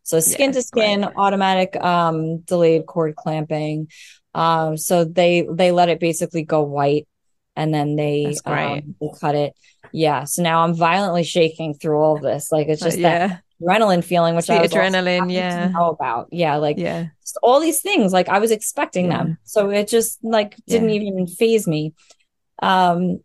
So 0.03 0.19
skin 0.19 0.51
to 0.51 0.61
skin, 0.61 1.05
automatic 1.15 1.75
um 1.77 2.39
delayed 2.39 2.85
cord 2.85 3.15
clamping. 3.15 3.87
Um, 4.33 4.77
so 4.77 5.05
they 5.05 5.47
they 5.49 5.71
let 5.71 5.89
it 5.89 5.99
basically 5.99 6.43
go 6.43 6.63
white 6.63 7.07
and 7.55 7.73
then 7.73 7.95
they 7.95 8.35
um, 8.45 8.95
they 8.99 9.09
cut 9.19 9.35
it. 9.35 9.53
Yeah. 9.91 10.23
So 10.25 10.43
now 10.43 10.63
I'm 10.63 10.73
violently 10.73 11.23
shaking 11.23 11.73
through 11.73 11.99
all 11.99 12.19
this. 12.19 12.51
Like 12.51 12.67
it's 12.67 12.81
uh, 12.81 12.85
just 12.85 12.97
uh, 12.97 13.01
yeah. 13.01 13.27
that 13.27 13.43
adrenaline 13.61 14.03
feeling, 14.03 14.35
which 14.35 14.49
I 14.49 14.65
adrenaline, 14.65 15.31
yeah, 15.31 15.69
know 15.69 15.89
about, 15.89 16.29
yeah, 16.31 16.57
like 16.57 16.77
yeah, 16.77 17.07
all 17.41 17.59
these 17.59 17.81
things. 17.81 18.13
Like 18.13 18.29
I 18.29 18.39
was 18.39 18.51
expecting 18.51 19.05
yeah. 19.05 19.17
them, 19.17 19.37
so 19.43 19.69
it 19.69 19.87
just 19.87 20.23
like 20.23 20.55
didn't 20.67 20.89
yeah. 20.89 21.01
even 21.01 21.27
faze 21.27 21.67
me. 21.67 21.93
Um, 22.61 23.19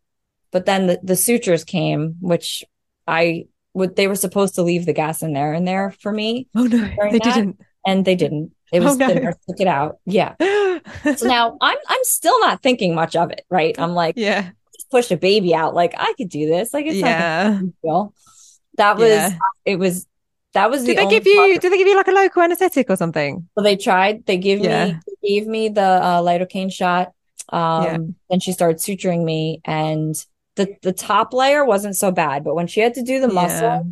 but 0.53 0.67
then 0.67 0.87
the 0.87 1.01
the 1.03 1.17
sutures 1.17 1.65
came, 1.65 2.17
which 2.21 2.65
I 3.07 3.47
would 3.75 3.97
they 3.97 4.09
were 4.09 4.15
supposed 4.15 4.55
to 4.57 4.63
leave 4.63 4.87
the 4.87 4.93
gas 4.93 5.23
in 5.23 5.33
there 5.33 5.53
and 5.53 5.67
there 5.67 5.91
for 6.01 6.13
me. 6.13 6.49
Oh 6.55 6.65
no, 6.65 6.79
they 6.79 7.19
that, 7.19 7.23
didn't, 7.23 7.61
and 7.87 8.05
they 8.05 8.15
didn't. 8.15 8.53
It 8.73 8.81
was 8.81 8.95
oh, 8.95 8.97
no. 8.97 9.09
the 9.09 9.21
nurse 9.21 9.37
took 9.49 9.61
it 9.61 9.69
out. 9.69 9.99
Yeah. 10.07 10.35
so 11.17 11.17
now 11.27 11.57
I'm 11.61 11.79
I'm 11.89 12.05
still 12.05 12.39
not 12.41 12.63
thinking 12.63 12.95
much 12.95 13.15
of 13.17 13.31
it. 13.31 13.45
Right. 13.51 13.79
I'm 13.79 13.95
like, 13.95 14.15
yeah, 14.17 14.51
push 14.91 15.11
a 15.11 15.17
baby 15.17 15.55
out. 15.55 15.75
Like 15.75 15.95
I 15.97 16.15
could 16.17 16.29
do 16.29 16.47
this. 16.47 16.73
Like 16.73 16.87
it's 16.87 16.97
yeah. 16.97 17.61
That 18.77 18.97
was 18.99 19.09
yeah. 19.09 19.39
it 19.65 19.79
was 19.79 20.07
that 20.57 20.71
was 20.71 20.85
did 20.85 20.97
the 20.97 21.05
they 21.05 21.11
give 21.11 21.27
you 21.27 21.59
did 21.59 21.73
they 21.73 21.79
give 21.79 21.87
you 21.87 21.97
like 21.97 22.09
a 22.09 22.13
local 22.13 22.43
anesthetic 22.43 22.91
or 22.91 22.97
something 22.97 23.49
well 23.55 23.65
they 23.65 23.77
tried 23.77 24.25
they 24.27 24.37
gave 24.37 24.61
yeah. 24.61 24.87
me 24.87 24.99
they 25.07 25.29
gave 25.29 25.47
me 25.47 25.69
the 25.69 25.81
uh, 25.81 26.21
lidocaine 26.21 26.73
shot 26.73 27.13
um 27.51 27.85
yeah. 27.85 27.99
then 28.31 28.41
she 28.41 28.53
started 28.53 28.79
suturing 28.79 29.25
me 29.25 29.61
and 29.65 30.15
the 30.57 30.75
the 30.83 30.93
top 30.93 31.33
layer 31.33 31.65
wasn't 31.65 31.95
so 31.95 32.11
bad 32.11 32.43
but 32.43 32.55
when 32.55 32.67
she 32.67 32.81
had 32.81 32.95
to 32.95 33.03
do 33.03 33.21
the 33.21 33.29
muscle 33.29 33.61
yeah. 33.61 33.83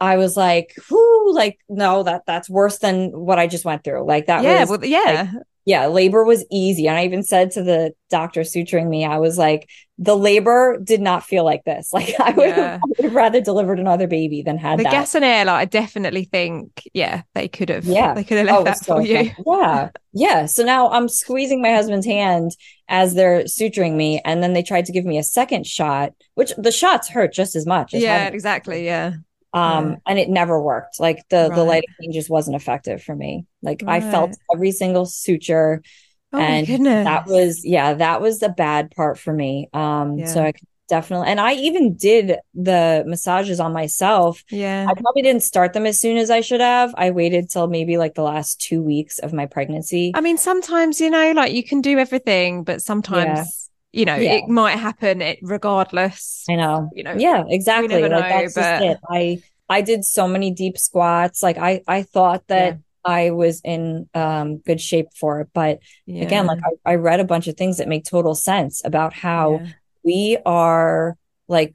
I 0.00 0.16
was 0.16 0.36
like, 0.36 0.76
whoo, 0.88 1.34
like, 1.34 1.58
no, 1.68 2.04
that 2.04 2.22
that's 2.24 2.48
worse 2.48 2.78
than 2.78 3.10
what 3.10 3.40
I 3.40 3.48
just 3.48 3.64
went 3.64 3.82
through. 3.82 4.06
Like 4.06 4.26
that 4.26 4.44
yeah, 4.44 4.60
was 4.60 4.70
well, 4.70 4.84
yeah. 4.84 5.32
Like, 5.34 5.42
yeah, 5.64 5.86
labor 5.86 6.24
was 6.24 6.46
easy. 6.50 6.86
And 6.88 6.96
I 6.96 7.04
even 7.04 7.22
said 7.22 7.50
to 7.52 7.62
the 7.62 7.92
doctor 8.08 8.40
suturing 8.40 8.88
me, 8.88 9.04
I 9.04 9.18
was 9.18 9.36
like, 9.36 9.68
the 10.00 10.16
labor 10.16 10.78
did 10.82 11.00
not 11.00 11.24
feel 11.24 11.44
like 11.44 11.64
this. 11.64 11.92
Like 11.98 12.14
I 12.20 12.30
would, 12.30 12.48
yeah. 12.48 12.78
have 13.02 13.14
rather 13.14 13.40
delivered 13.40 13.80
another 13.80 14.06
baby 14.06 14.42
than 14.42 14.56
had 14.56 14.78
the 14.78 14.84
that. 14.84 14.92
gas 14.92 15.16
and 15.16 15.24
air. 15.24 15.44
Like 15.44 15.62
I 15.62 15.64
definitely 15.64 16.24
think, 16.24 16.88
yeah, 16.94 17.22
they 17.34 17.48
could 17.48 17.70
have, 17.70 17.84
yeah, 17.84 18.14
they 18.14 18.22
could 18.22 18.38
have 18.38 18.46
left 18.46 18.60
oh, 18.60 18.64
that 18.64 18.78
so 18.78 18.94
for 18.96 19.02
you. 19.02 19.32
Yeah, 19.44 19.88
yeah. 20.12 20.46
So 20.46 20.62
now 20.62 20.90
I'm 20.90 21.08
squeezing 21.08 21.60
my 21.60 21.72
husband's 21.72 22.06
hand 22.06 22.52
as 22.88 23.14
they're 23.14 23.44
suturing 23.44 23.96
me, 23.96 24.20
and 24.24 24.42
then 24.42 24.52
they 24.52 24.62
tried 24.62 24.86
to 24.86 24.92
give 24.92 25.04
me 25.04 25.18
a 25.18 25.24
second 25.24 25.66
shot, 25.66 26.12
which 26.34 26.52
the 26.56 26.70
shots 26.70 27.08
hurt 27.08 27.32
just 27.32 27.56
as 27.56 27.66
much. 27.66 27.94
As 27.94 28.02
yeah, 28.02 28.28
exactly. 28.28 28.84
Yeah 28.84 29.14
um 29.54 29.92
yeah. 29.92 29.96
and 30.06 30.18
it 30.18 30.28
never 30.28 30.60
worked 30.60 31.00
like 31.00 31.26
the 31.30 31.48
right. 31.48 31.56
the 31.56 31.64
lidocaine 31.64 32.12
just 32.12 32.28
wasn't 32.28 32.54
effective 32.54 33.02
for 33.02 33.16
me 33.16 33.46
like 33.62 33.82
right. 33.82 34.02
i 34.02 34.10
felt 34.10 34.36
every 34.54 34.70
single 34.70 35.06
suture 35.06 35.82
oh 36.32 36.38
and 36.38 36.86
that 36.86 37.26
was 37.26 37.64
yeah 37.64 37.94
that 37.94 38.20
was 38.20 38.38
the 38.38 38.48
bad 38.48 38.90
part 38.90 39.18
for 39.18 39.32
me 39.32 39.68
um 39.72 40.18
yeah. 40.18 40.26
so 40.26 40.42
i 40.42 40.52
definitely. 40.88 41.28
And 41.28 41.38
I 41.38 41.52
even 41.52 41.94
did 41.94 42.36
the 42.54 43.04
massages 43.06 43.60
on 43.60 43.72
myself. 43.72 44.42
Yeah. 44.50 44.86
I 44.88 44.94
probably 44.94 45.22
didn't 45.22 45.42
start 45.42 45.74
them 45.74 45.86
as 45.86 46.00
soon 46.00 46.16
as 46.16 46.30
I 46.30 46.40
should 46.40 46.60
have. 46.60 46.94
I 46.96 47.10
waited 47.10 47.50
till 47.50 47.68
maybe 47.68 47.98
like 47.98 48.14
the 48.14 48.22
last 48.22 48.60
two 48.60 48.82
weeks 48.82 49.18
of 49.18 49.32
my 49.32 49.46
pregnancy. 49.46 50.12
I 50.14 50.20
mean, 50.20 50.38
sometimes, 50.38 51.00
you 51.00 51.10
know, 51.10 51.32
like 51.32 51.52
you 51.52 51.62
can 51.62 51.80
do 51.82 51.98
everything, 51.98 52.64
but 52.64 52.82
sometimes, 52.82 53.70
you 53.92 54.04
know, 54.04 54.16
Yeah. 54.16 54.32
it 54.34 54.48
might 54.48 54.78
happen 54.78 55.22
it, 55.22 55.38
regardless. 55.42 56.44
I 56.48 56.56
know. 56.56 56.90
You 56.94 57.04
know, 57.04 57.14
Yeah, 57.16 57.44
exactly. 57.46 58.00
like 58.02 58.10
know, 58.10 58.20
that's 58.20 58.54
but- 58.54 58.60
just 58.62 58.84
it. 58.84 58.98
I 59.08 59.42
I 59.70 59.82
did 59.82 60.02
so 60.06 60.26
many 60.26 60.50
deep 60.50 60.78
squats. 60.78 61.42
Like 61.42 61.58
I 61.58 61.82
I 61.86 62.02
thought 62.02 62.46
that 62.48 62.72
Yeah. 62.74 62.78
I 63.08 63.30
was 63.30 63.60
in 63.64 64.08
um 64.14 64.58
good 64.58 64.80
shape 64.80 65.08
for 65.18 65.40
it, 65.40 65.48
but 65.54 65.80
again, 66.06 66.46
like 66.46 66.60
I, 66.84 66.92
I 66.92 66.94
read 66.96 67.20
a 67.20 67.24
bunch 67.24 67.48
of 67.48 67.56
things 67.56 67.78
that 67.78 67.88
make 67.88 68.04
total 68.04 68.34
sense 68.34 68.82
about 68.84 69.12
how 69.14 69.60
Yeah. 69.60 69.68
we 70.04 70.38
are 70.44 71.16
like 71.48 71.74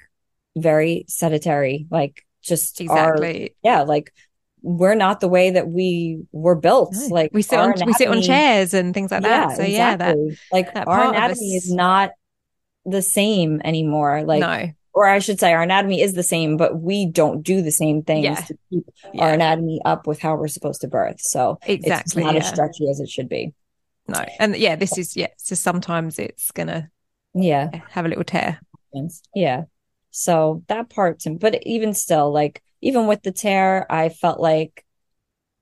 very 0.56 1.06
sedentary, 1.08 1.88
like 1.90 2.24
just 2.44 2.80
our 2.82 3.16
exactly. 3.16 3.56
yeah, 3.64 3.82
like 3.82 4.14
we're 4.62 4.96
not 4.96 5.20
the 5.20 5.28
way 5.28 5.50
that 5.52 5.68
we 5.68 6.24
were 6.32 6.56
built. 6.56 6.94
No. 6.94 7.08
Like 7.08 7.32
we 7.34 7.42
sit 7.42 7.60
our 7.60 7.74
on 7.74 7.86
we 7.86 7.94
sit 7.94 8.08
on 8.08 8.22
chairs 8.22 8.74
and 8.74 8.94
things 8.94 9.12
like 9.12 9.24
that. 9.24 9.58
So 9.58 9.64
yeah, 9.64 9.96
that 9.98 10.16
like 10.52 10.74
that 10.74 10.88
our 10.88 11.10
anatomy 11.10 11.56
is 11.56 11.74
not 11.74 12.12
the 12.86 13.02
same 13.02 13.62
anymore. 13.64 14.24
Like 14.24 14.42
no. 14.42 14.72
Or 14.94 15.08
I 15.08 15.20
should 15.20 15.40
say 15.40 15.52
our 15.54 15.64
anatomy 15.64 16.02
is 16.02 16.14
the 16.14 16.24
same, 16.24 16.56
but 16.58 16.80
we 16.80 17.06
don't 17.08 17.42
do 17.42 17.62
the 17.62 17.72
same 17.72 18.04
things 18.04 18.26
Yeah. 18.26 18.36
to 18.36 18.58
keep 18.70 18.86
Yeah. 19.14 19.24
our 19.24 19.34
anatomy 19.34 19.82
up 19.84 20.06
with 20.08 20.20
how 20.20 20.36
we're 20.36 20.48
supposed 20.48 20.82
to 20.82 20.88
birth. 20.88 21.20
So 21.20 21.60
it's 21.66 21.88
not 22.16 22.34
yeah. 22.36 22.40
as 22.40 22.48
stretchy 22.48 22.90
as 22.90 23.00
it 23.00 23.10
should 23.10 23.30
be. 23.30 23.54
No. 24.08 24.24
And 24.40 24.56
yeah, 24.56 24.76
this 24.76 24.98
is 24.98 25.16
yeah, 25.16 25.28
so 25.38 25.56
sometimes 25.56 26.20
it's 26.20 26.52
gonna 26.52 26.90
Yeah. 27.34 27.70
have 27.90 28.06
a 28.06 28.10
little 28.10 28.24
tear. 28.24 28.60
Yeah. 29.34 29.64
So 30.12 30.64
that 30.68 30.90
part, 30.90 31.24
but 31.40 31.64
even 31.64 31.94
still, 31.96 32.32
like, 32.32 32.62
even 32.82 33.08
with 33.08 33.24
the 33.24 33.32
tear, 33.32 33.92
I 33.92 34.10
felt 34.10 34.40
like 34.40 34.86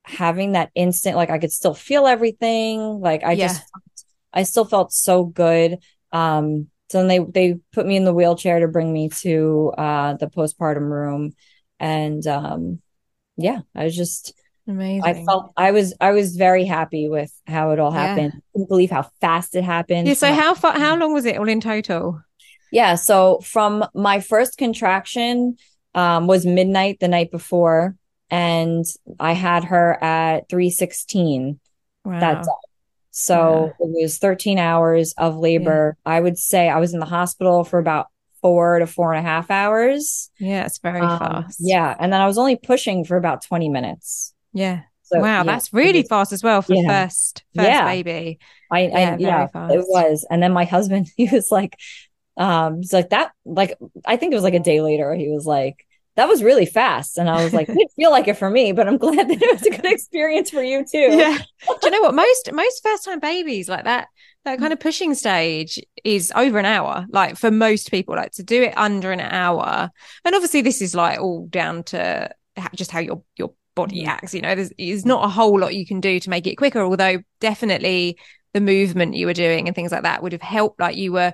having 0.04 0.54
that 0.54 0.72
instant, 0.76 1.16
like, 1.16 1.30
I 1.30 1.38
could 1.40 1.52
still 1.54 1.74
feel 1.74 2.08
everything. 2.08 3.00
Like, 3.00 3.24
I 3.24 3.36
just, 3.36 3.64
I 4.34 4.44
still 4.44 4.66
felt 4.66 4.92
so 4.92 5.24
good. 5.24 5.78
Um, 6.12 6.68
so 6.92 6.98
then 7.00 7.08
they, 7.08 7.20
they 7.20 7.60
put 7.72 7.86
me 7.86 7.96
in 7.96 8.04
the 8.04 8.14
wheelchair 8.14 8.60
to 8.60 8.68
bring 8.68 8.92
me 8.92 9.10
to, 9.10 9.74
uh, 9.78 10.14
the 10.16 10.28
postpartum 10.28 10.90
room. 10.90 11.34
And, 11.80 12.26
um, 12.28 12.82
yeah, 13.38 13.60
I 13.74 13.86
was 13.86 13.96
just, 13.96 14.34
Amazing. 14.68 15.04
I 15.04 15.26
felt, 15.26 15.52
I 15.58 15.72
was, 15.72 15.94
I 16.00 16.12
was 16.12 16.36
very 16.36 16.66
happy 16.66 17.10
with 17.10 17.32
how 17.48 17.72
it 17.72 17.80
all 17.80 17.92
Yeah. 17.92 18.08
happened. 18.08 18.34
Couldn't 18.54 18.68
believe 18.70 18.92
how 18.92 19.10
fast 19.22 19.56
it 19.56 19.64
happened. 19.64 20.08
Yeah, 20.08 20.14
so 20.14 20.34
how 20.34 20.54
far 20.54 20.78
how 20.78 20.98
long 20.98 21.14
was 21.14 21.26
it 21.26 21.38
all 21.38 21.48
in 21.48 21.62
total? 21.62 22.22
Yeah, 22.72 22.96
so 22.96 23.40
from 23.40 23.86
my 23.94 24.20
first 24.20 24.58
contraction 24.58 25.58
um 25.94 26.28
was 26.28 26.46
midnight 26.46 27.00
the 27.00 27.08
night 27.08 27.32
before 27.32 27.96
and 28.30 28.86
I 29.20 29.34
had 29.34 29.66
her 29.66 30.02
at 30.02 30.48
316 30.50 31.60
Wow. 32.06 32.20
that 32.20 32.46
So 33.12 33.74
it 33.80 33.90
was 34.04 34.18
13 34.18 34.58
hours 34.58 35.14
of 35.18 35.36
labor. 35.38 35.98
I 36.06 36.20
would 36.20 36.38
say 36.38 36.70
I 36.70 36.80
was 36.80 36.94
in 36.94 37.00
the 37.00 37.06
hospital 37.06 37.64
for 37.64 37.78
about 37.78 38.08
four 38.42 38.80
to 38.80 38.88
four 38.88 39.14
and 39.14 39.20
a 39.26 39.30
half 39.30 39.52
hours. 39.52 40.32
yeah, 40.40 40.66
it's 40.66 40.80
very 40.80 41.02
Um, 41.02 41.20
fast. 41.20 41.58
Yeah, 41.60 41.96
and 42.00 42.12
then 42.12 42.22
I 42.22 42.26
was 42.26 42.38
only 42.38 42.56
pushing 42.56 43.04
for 43.06 43.18
about 43.18 43.44
20 43.44 43.70
minutes. 43.70 44.34
Yeah. 44.54 44.82
So 45.04 45.20
wow, 45.20 45.40
yeah, 45.40 45.44
that's 45.44 45.74
really 45.74 46.00
was- 46.00 46.08
fast 46.08 46.32
as 46.32 46.42
well 46.42 46.62
for 46.62 46.74
Yeah. 46.74 46.88
first 47.06 47.44
first 47.54 47.68
Yeah. 47.70 47.86
baby. 47.86 48.40
I, 48.72 48.80
Yeah, 48.88 49.14
I 49.14 49.18
yeah, 49.18 49.48
fast. 49.48 49.74
it 49.74 49.84
was. 49.88 50.26
And 50.32 50.42
then 50.42 50.54
my 50.54 50.64
husband, 50.64 51.08
he 51.18 51.28
was 51.28 51.52
like, 51.52 51.76
um, 52.38 52.78
he's 52.78 52.94
like 52.94 53.10
that, 53.10 53.32
like 53.46 53.78
I 54.06 54.16
think 54.16 54.32
it 54.32 54.36
was 54.36 54.44
like 54.44 54.54
a 54.54 54.60
day 54.60 54.82
later. 54.82 55.14
He 55.14 55.28
was 55.30 55.46
like, 55.46 55.86
that 56.16 56.28
was 56.28 56.44
really 56.44 56.66
fast, 56.66 57.18
and 57.18 57.30
I 57.30 57.44
was 57.44 57.54
like, 57.54 57.70
it 57.70 57.74
didn't 57.74 57.92
feel 57.96 58.12
like 58.12 58.28
it 58.28 58.38
for 58.38 58.50
me, 58.50 58.72
but 58.74 58.88
I'm 58.88 58.98
glad 59.06 59.30
that 59.30 59.42
it 59.42 59.52
was 59.54 59.66
a 59.66 59.70
good 59.70 59.86
experience 59.92 60.50
for 60.50 60.62
you 60.62 60.84
too. 60.86 60.98
Yeah. 60.98 61.38
Do 61.68 61.76
you 61.84 61.92
know 61.92 62.02
what? 62.02 62.14
Most 62.16 62.52
most 62.54 62.84
first 62.84 63.06
time 63.06 63.20
babies 63.20 63.70
like 63.70 63.86
that 63.86 64.08
that 64.44 64.58
kind 64.60 64.74
of 64.74 64.80
pushing 64.80 65.14
stage 65.14 65.80
is 66.04 66.34
over 66.36 66.58
an 66.58 66.66
hour. 66.66 67.06
Like 67.10 67.38
for 67.38 67.52
most 67.52 67.92
people, 67.92 68.16
like 68.16 68.32
to 68.34 68.44
do 68.44 68.64
it 68.64 68.74
under 68.76 69.12
an 69.12 69.20
hour. 69.20 69.90
And 70.26 70.36
obviously, 70.36 70.62
this 70.62 70.82
is 70.82 70.96
like 70.96 71.20
all 71.20 71.46
down 71.48 71.84
to 71.86 72.30
just 72.76 72.92
how 72.92 73.00
your 73.00 73.24
your 73.38 73.54
body 73.76 74.04
Mhm. 74.04 74.08
acts. 74.08 74.34
You 74.34 74.42
know, 74.42 74.56
there's, 74.56 74.72
there's 74.78 75.06
not 75.06 75.24
a 75.24 75.30
whole 75.30 75.60
lot 75.60 75.76
you 75.76 75.86
can 75.86 76.02
do 76.02 76.20
to 76.20 76.30
make 76.30 76.48
it 76.48 76.56
quicker. 76.56 76.82
Although 76.82 77.20
definitely 77.40 78.18
the 78.54 78.62
movement 78.62 79.16
you 79.16 79.28
were 79.28 79.34
doing 79.34 79.68
and 79.68 79.76
things 79.76 79.92
like 79.92 80.04
that 80.04 80.24
would 80.24 80.34
have 80.34 80.42
helped. 80.42 80.80
Like 80.80 80.98
you 80.98 81.14
were. 81.14 81.34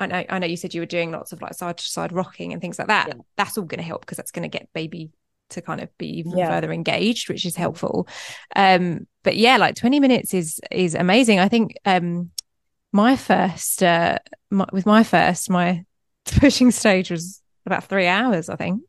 I 0.00 0.06
know, 0.06 0.24
I 0.28 0.38
know 0.38 0.46
you 0.46 0.56
said 0.56 0.74
you 0.74 0.80
were 0.80 0.86
doing 0.86 1.10
lots 1.10 1.32
of 1.32 1.42
like 1.42 1.54
side 1.54 1.78
to 1.78 1.84
side 1.84 2.12
rocking 2.12 2.52
and 2.52 2.60
things 2.62 2.78
like 2.78 2.88
that. 2.88 3.08
Yeah. 3.08 3.14
That's 3.36 3.58
all 3.58 3.64
going 3.64 3.78
to 3.78 3.84
help 3.84 4.02
because 4.02 4.16
that's 4.16 4.30
going 4.30 4.48
to 4.48 4.58
get 4.58 4.72
baby 4.72 5.10
to 5.50 5.62
kind 5.62 5.80
of 5.80 5.88
be 5.98 6.18
even 6.18 6.36
Yeah. 6.36 6.48
further 6.48 6.72
engaged, 6.72 7.28
which 7.28 7.44
is 7.46 7.56
helpful. 7.56 8.06
Um, 8.54 9.06
but 9.24 9.36
yeah, 9.36 9.56
like 9.56 9.74
20 9.74 9.98
minutes 10.00 10.34
is 10.34 10.60
is 10.70 10.94
amazing. 10.94 11.40
I 11.40 11.48
think 11.48 11.74
um 11.84 12.30
my 12.92 13.16
first 13.16 13.82
uh 13.82 14.18
my, 14.50 14.66
with 14.72 14.86
my 14.86 15.02
first, 15.02 15.50
my 15.50 15.84
pushing 16.24 16.70
stage 16.70 17.10
was 17.10 17.42
about 17.66 17.84
three 17.84 18.06
hours, 18.06 18.48
I 18.48 18.56
think. 18.56 18.82
It 18.82 18.86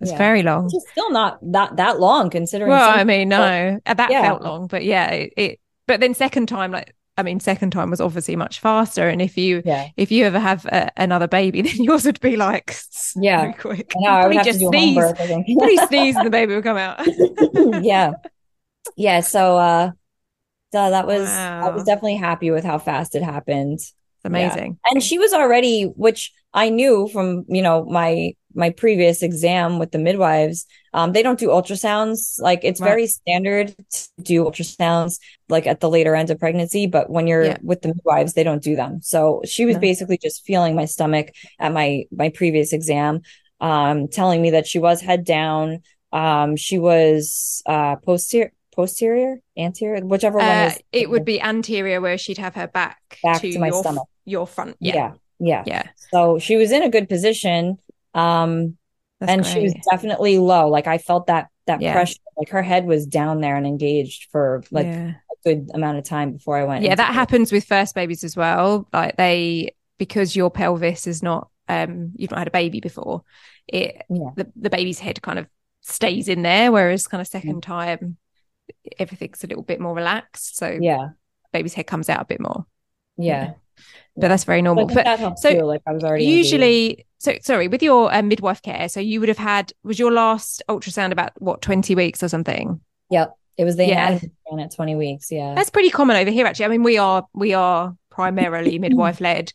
was 0.00 0.10
Yeah. 0.10 0.18
very 0.18 0.42
long. 0.42 0.66
Is 0.66 0.86
still 0.90 1.10
not 1.10 1.38
that 1.52 1.76
that 1.76 2.00
long 2.00 2.30
considering. 2.30 2.70
Well, 2.70 2.90
I 2.90 3.04
mean, 3.04 3.28
no, 3.28 3.80
that 3.86 4.10
Yeah. 4.10 4.22
felt 4.22 4.42
long, 4.42 4.66
but 4.66 4.84
yeah, 4.84 5.10
it, 5.10 5.32
it 5.36 5.60
but 5.86 6.00
then 6.00 6.14
second 6.14 6.46
time, 6.48 6.72
like 6.72 6.94
I 7.18 7.22
mean, 7.22 7.40
second 7.40 7.70
time 7.70 7.90
was 7.90 8.00
obviously 8.00 8.36
much 8.36 8.60
faster. 8.60 9.08
And 9.08 9.22
if 9.22 9.36
you 9.38 9.62
yeah, 9.64 9.88
if 9.96 10.10
you 10.12 10.24
ever 10.24 10.38
have 10.38 10.66
a, 10.66 10.90
another 10.96 11.26
baby, 11.28 11.62
then 11.66 11.76
yours 11.76 12.04
would 12.04 12.20
be 12.20 12.36
like 12.36 12.76
Yeah. 13.16 13.52
quick. 13.52 13.92
Know 13.96 14.10
I 14.10 14.26
would 14.26 14.44
just 14.44 14.58
to 14.60 14.64
do 14.64 14.68
a 14.68 14.78
home 14.78 15.14
sneeze. 15.16 15.58
I 15.80 15.86
sneeze, 15.88 16.16
and 16.16 16.26
the 16.26 16.30
baby 16.30 16.54
will 16.54 16.62
come 16.62 16.76
out. 16.76 17.00
yeah, 17.82 18.12
yeah. 18.96 19.20
So 19.20 19.56
uh, 19.56 19.90
so 20.72 20.90
that 20.90 21.06
was 21.06 21.28
I 21.28 21.70
was 21.70 21.84
definitely 21.84 22.16
happy 22.16 22.50
with 22.50 22.64
how 22.64 22.78
fast 22.78 23.14
it 23.14 23.22
happened. 23.22 23.74
It's 23.80 23.94
amazing. 24.24 24.78
and 24.90 25.02
she 25.02 25.18
was 25.18 25.32
already 25.32 25.84
which 25.84 26.32
i 26.52 26.68
knew 26.68 27.06
from 27.12 27.44
you 27.48 27.62
know 27.62 27.84
my 27.84 28.32
my 28.54 28.70
previous 28.70 29.22
exam 29.22 29.78
with 29.78 29.92
the 29.92 29.98
midwives 29.98 30.66
um 30.96 31.08
they 31.14 31.22
don't 31.26 31.38
do 31.44 31.48
ultrasounds 31.58 32.18
like 32.48 32.60
it's 32.68 32.80
Right. 32.80 32.88
very 32.92 33.06
standard 33.06 33.66
to 33.96 34.22
do 34.32 34.36
ultrasounds 34.46 35.12
like 35.54 35.66
at 35.72 35.78
the 35.82 35.90
later 35.96 36.12
end 36.20 36.28
of 36.30 36.36
pregnancy 36.44 36.82
but 36.96 37.04
when 37.14 37.24
you're 37.28 37.44
Yeah. 37.50 37.58
with 37.70 37.80
the 37.82 37.88
midwives 37.94 38.32
they 38.36 38.46
don't 38.48 38.62
do 38.70 38.74
them 38.82 38.92
so 39.12 39.42
she 39.52 39.62
was 39.68 39.76
No. 39.76 39.80
basically 39.88 40.18
just 40.26 40.38
feeling 40.48 40.74
my 40.80 40.86
stomach 40.94 41.26
at 41.64 41.72
my 41.78 41.88
my 42.22 42.28
previous 42.40 42.72
exam 42.78 43.12
um 43.70 43.96
telling 44.18 44.40
me 44.44 44.50
that 44.56 44.66
she 44.70 44.78
was 44.78 45.00
head 45.08 45.22
down 45.24 45.64
um 46.12 46.56
she 46.66 46.76
was 46.78 47.62
uh 47.66 47.94
posterior 48.08 48.52
posterior 48.74 49.32
anterior 49.66 50.00
whichever 50.04 50.38
one 50.38 50.46
Uh, 50.46 50.66
is 50.70 50.78
it 50.92 51.06
would 51.10 51.24
be 51.24 51.40
anterior 51.40 51.98
where 52.04 52.18
she'd 52.18 52.38
have 52.46 52.54
her 52.60 52.68
back, 52.78 52.98
Back 53.22 53.40
to, 53.40 53.50
to 53.52 53.58
my 53.58 53.68
your, 53.72 53.82
stomach. 53.82 54.08
your 54.34 54.46
front. 54.46 54.76
yeah 54.80 54.94
Yeah. 54.94 55.12
yeah 55.50 55.62
Yeah. 55.72 55.82
so 56.12 56.38
she 56.38 56.54
was 56.56 56.70
in 56.76 56.82
a 56.82 56.90
good 56.96 57.08
position. 57.14 57.78
Um, 58.14 58.52
That's 59.20 59.32
and 59.32 59.46
she 59.46 59.60
was 59.62 59.74
definitely 59.90 60.38
low. 60.38 60.68
Like 60.68 60.86
I 60.86 60.98
felt 60.98 61.26
that 61.28 61.48
that 61.66 61.80
Yeah. 61.80 61.92
pressure, 61.92 62.18
like 62.36 62.50
her 62.50 62.62
head 62.62 62.86
was 62.86 63.06
down 63.06 63.40
there 63.40 63.56
and 63.56 63.66
engaged 63.66 64.28
for 64.30 64.62
like 64.70 64.86
yeah. 64.86 65.12
a 65.30 65.34
good 65.44 65.70
amount 65.74 65.98
of 65.98 66.04
time 66.04 66.32
before 66.32 66.56
I 66.58 66.64
went. 66.64 66.84
yeah 66.84 66.94
that 66.94 67.08
the- 67.08 67.14
happens 67.14 67.50
with 67.50 67.64
first 67.64 67.94
babies 67.94 68.22
as 68.24 68.36
well 68.36 68.86
like 68.92 69.16
they 69.16 69.74
because 69.98 70.36
your 70.36 70.50
pelvis 70.50 71.06
is 71.06 71.22
not 71.22 71.48
um 71.68 72.12
you've 72.14 72.30
not 72.30 72.38
had 72.38 72.46
a 72.48 72.52
baby 72.52 72.78
before 72.80 73.22
it 73.66 74.02
Yeah. 74.08 74.30
the, 74.36 74.52
the 74.54 74.70
baby's 74.70 75.00
head 75.00 75.20
kind 75.22 75.38
of 75.40 75.46
stays 75.80 76.28
in 76.28 76.42
there 76.42 76.70
whereas 76.70 77.08
kind 77.08 77.20
of 77.20 77.26
second 77.26 77.62
time 77.62 78.16
everything's 78.98 79.42
a 79.42 79.46
little 79.46 79.62
bit 79.64 79.80
more 79.80 79.94
relaxed 79.94 80.56
so 80.56 80.78
Yeah, 80.80 81.08
baby's 81.52 81.74
head 81.74 81.86
comes 81.86 82.08
out 82.08 82.20
a 82.20 82.26
bit 82.26 82.40
more 82.40 82.66
yeah. 83.16 83.54
But 84.16 84.28
that's 84.28 84.44
very 84.44 84.62
normal 84.62 84.88
think 84.88 85.04
but 85.04 85.38
so 85.38 85.52
too. 85.52 85.62
Like 85.62 85.82
I 85.86 85.92
was 85.92 86.02
already 86.04 86.24
engaged. 86.24 86.46
usually 86.52 87.06
so 87.18 87.34
sorry 87.42 87.68
with 87.68 87.82
your 87.82 88.14
um, 88.14 88.28
midwife 88.28 88.62
care 88.62 88.88
so 88.88 89.00
you 89.00 89.20
would 89.20 89.28
have 89.28 89.38
had 89.38 89.72
was 89.82 89.98
your 89.98 90.12
last 90.12 90.62
ultrasound 90.68 91.12
about 91.12 91.32
what 91.40 91.62
20 91.62 91.94
weeks 91.94 92.22
or 92.22 92.28
something 92.28 92.80
Yep, 93.10 93.32
it 93.56 93.64
was 93.64 93.76
the 93.76 93.86
Yeah. 93.86 94.18
at 94.58 94.74
twenty 94.74 94.96
weeks. 94.96 95.30
Yeah, 95.30 95.54
That's 95.54 95.70
pretty 95.70 95.90
common 95.90 96.16
over 96.16 96.30
here, 96.30 96.44
actually. 96.44 96.64
I 96.66 96.68
mean, 96.68 96.82
we 96.82 96.98
are 96.98 97.24
we 97.34 97.54
are 97.54 97.96
primarily 98.10 98.78
midwife 98.86 99.20
led. 99.20 99.52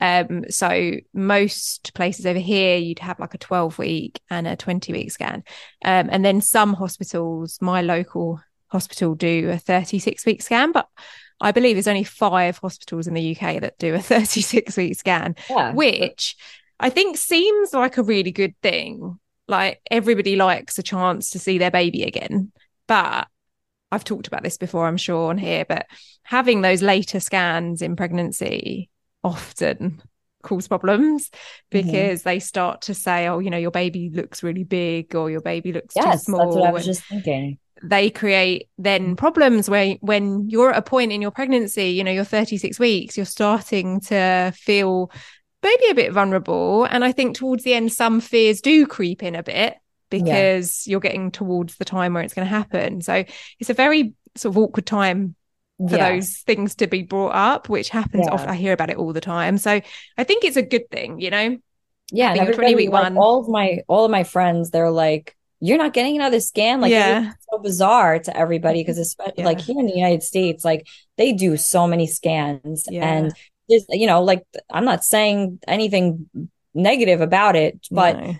Um, 0.00 0.44
so 0.50 0.92
most 1.12 1.92
places 1.94 2.24
over 2.26 2.38
here, 2.38 2.78
you'd 2.78 2.98
have 3.00 3.20
like 3.20 3.34
a 3.34 3.38
12 3.38 3.78
week 3.78 4.20
and 4.30 4.46
a 4.46 4.56
20 4.56 4.92
week 4.92 5.10
scan. 5.12 5.44
Um, 5.84 6.08
and 6.10 6.24
then 6.24 6.40
some 6.40 6.72
hospitals, 6.72 7.58
my 7.60 7.82
local 7.82 8.40
hospital 8.68 9.14
do 9.14 9.50
a 9.50 9.58
36 9.58 10.24
week 10.26 10.40
scan, 10.42 10.72
but 10.72 10.88
I 11.40 11.52
believe 11.52 11.76
there's 11.76 11.88
only 11.88 12.04
five 12.04 12.58
hospitals 12.58 13.06
in 13.06 13.14
the 13.14 13.36
UK 13.36 13.60
that 13.60 13.78
do 13.78 13.94
a 13.94 13.98
36 14.00 14.76
week 14.76 14.98
scan 14.98 15.34
yeah. 15.50 15.72
which 15.72 16.36
I 16.80 16.90
think 16.90 17.16
seems 17.16 17.72
like 17.72 17.96
a 17.96 18.02
really 18.02 18.32
good 18.32 18.54
thing. 18.62 19.18
Like 19.46 19.80
everybody 19.90 20.36
likes 20.36 20.78
a 20.78 20.82
chance 20.82 21.30
to 21.30 21.38
see 21.38 21.58
their 21.58 21.70
baby 21.70 22.02
again. 22.02 22.52
But 22.86 23.28
I've 23.92 24.04
talked 24.04 24.26
about 24.26 24.42
this 24.42 24.56
before, 24.56 24.86
I'm 24.86 24.96
sure, 24.96 25.30
on 25.30 25.38
here, 25.38 25.64
but 25.64 25.86
having 26.24 26.62
those 26.62 26.82
later 26.82 27.20
scans 27.20 27.80
in 27.80 27.96
pregnancy 27.96 28.90
often 29.22 30.02
cause 30.42 30.68
problems 30.68 31.28
mm-hmm. 31.28 31.38
because 31.70 32.20
mm-hmm. 32.20 32.28
they 32.28 32.38
start 32.40 32.82
to 32.82 32.94
say, 32.94 33.28
oh, 33.28 33.38
you 33.38 33.50
know, 33.50 33.58
your 33.58 33.70
baby 33.70 34.10
looks 34.10 34.42
really 34.42 34.64
big 34.64 35.14
or 35.14 35.30
your 35.30 35.40
baby 35.40 35.72
looks 35.72 35.94
yes, 35.96 36.24
too 36.24 36.32
small. 36.32 36.46
That's 36.46 36.56
what 36.56 36.68
I 36.68 36.72
was 36.72 36.84
just 36.84 37.04
thinking. 37.04 37.58
They 37.82 38.10
create 38.10 38.68
then 38.78 39.16
problems 39.16 39.68
where 39.68 39.96
when 40.00 40.48
you're 40.48 40.70
at 40.70 40.78
a 40.78 40.82
point 40.82 41.12
in 41.12 41.20
your 41.20 41.30
pregnancy, 41.30 41.88
you 41.88 42.04
know, 42.04 42.10
you're 42.10 42.24
36 42.24 42.78
weeks, 42.78 43.16
you're 43.16 43.26
starting 43.26 44.00
to 44.02 44.52
feel 44.56 45.10
maybe 45.62 45.88
a 45.90 45.94
bit 45.94 46.12
vulnerable. 46.12 46.84
And 46.84 47.04
I 47.04 47.12
think 47.12 47.36
towards 47.36 47.64
the 47.64 47.74
end, 47.74 47.92
some 47.92 48.20
fears 48.20 48.60
do 48.60 48.86
creep 48.86 49.22
in 49.22 49.34
a 49.34 49.42
bit 49.42 49.76
because 50.10 50.86
yeah. 50.86 50.92
you're 50.92 51.00
getting 51.00 51.30
towards 51.30 51.76
the 51.76 51.84
time 51.84 52.14
where 52.14 52.22
it's 52.22 52.34
going 52.34 52.46
to 52.46 52.54
happen. 52.54 53.00
So 53.00 53.24
it's 53.58 53.70
a 53.70 53.74
very 53.74 54.14
sort 54.36 54.52
of 54.52 54.58
awkward 54.58 54.86
time 54.86 55.34
for 55.78 55.96
yeah. 55.96 56.10
those 56.10 56.38
things 56.38 56.76
to 56.76 56.86
be 56.86 57.02
brought 57.02 57.34
up, 57.34 57.68
which 57.68 57.88
happens 57.88 58.26
yeah. 58.26 58.32
often. 58.32 58.48
I 58.48 58.54
hear 58.54 58.72
about 58.72 58.90
it 58.90 58.96
all 58.96 59.12
the 59.12 59.20
time. 59.20 59.58
So 59.58 59.80
I 60.16 60.24
think 60.24 60.44
it's 60.44 60.56
a 60.56 60.62
good 60.62 60.88
thing, 60.90 61.20
you 61.20 61.30
know? 61.30 61.58
Yeah. 62.12 62.30
And 62.30 62.40
everybody, 62.40 62.74
week 62.74 62.90
like, 62.90 63.04
one. 63.04 63.18
all 63.18 63.40
of 63.40 63.48
my, 63.48 63.80
all 63.88 64.04
of 64.04 64.10
my 64.10 64.24
friends, 64.24 64.70
they're 64.70 64.90
like, 64.90 65.36
you're 65.66 65.78
not 65.78 65.92
getting 65.92 66.16
another 66.16 66.40
scan. 66.40 66.80
Like, 66.80 66.90
yeah. 66.90 67.32
it's 67.32 67.46
so 67.50 67.58
bizarre 67.58 68.18
to 68.18 68.36
everybody 68.36 68.80
because 68.80 68.98
it's 68.98 69.16
yeah. 69.36 69.44
like 69.44 69.60
here 69.60 69.78
in 69.78 69.86
the 69.86 69.94
United 69.94 70.22
States, 70.22 70.64
like 70.64 70.86
they 71.16 71.32
do 71.32 71.56
so 71.56 71.86
many 71.86 72.06
scans 72.06 72.86
yeah. 72.90 73.04
and 73.04 73.32
there's, 73.68 73.86
you 73.88 74.06
know, 74.06 74.22
like 74.22 74.44
I'm 74.70 74.84
not 74.84 75.04
saying 75.04 75.58
anything 75.66 76.28
negative 76.74 77.20
about 77.20 77.56
it, 77.56 77.86
but 77.90 78.16
no 78.18 78.34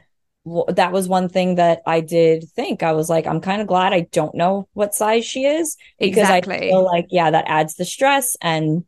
that 0.68 0.92
was 0.92 1.08
one 1.08 1.28
thing 1.28 1.54
that 1.54 1.80
I 1.86 2.00
did 2.00 2.44
think. 2.50 2.82
I 2.82 2.92
was 2.92 3.08
like, 3.08 3.26
I'm 3.26 3.40
kind 3.40 3.62
of 3.62 3.66
glad 3.66 3.92
I 3.92 4.00
don't 4.12 4.34
know 4.34 4.68
what 4.74 4.94
size 4.94 5.24
she 5.24 5.46
is 5.46 5.76
because 5.98 6.18
exactly. 6.18 6.56
I 6.56 6.60
feel 6.60 6.84
like, 6.84 7.06
yeah, 7.10 7.30
that 7.30 7.46
adds 7.48 7.76
the 7.76 7.84
stress 7.84 8.36
and 8.42 8.84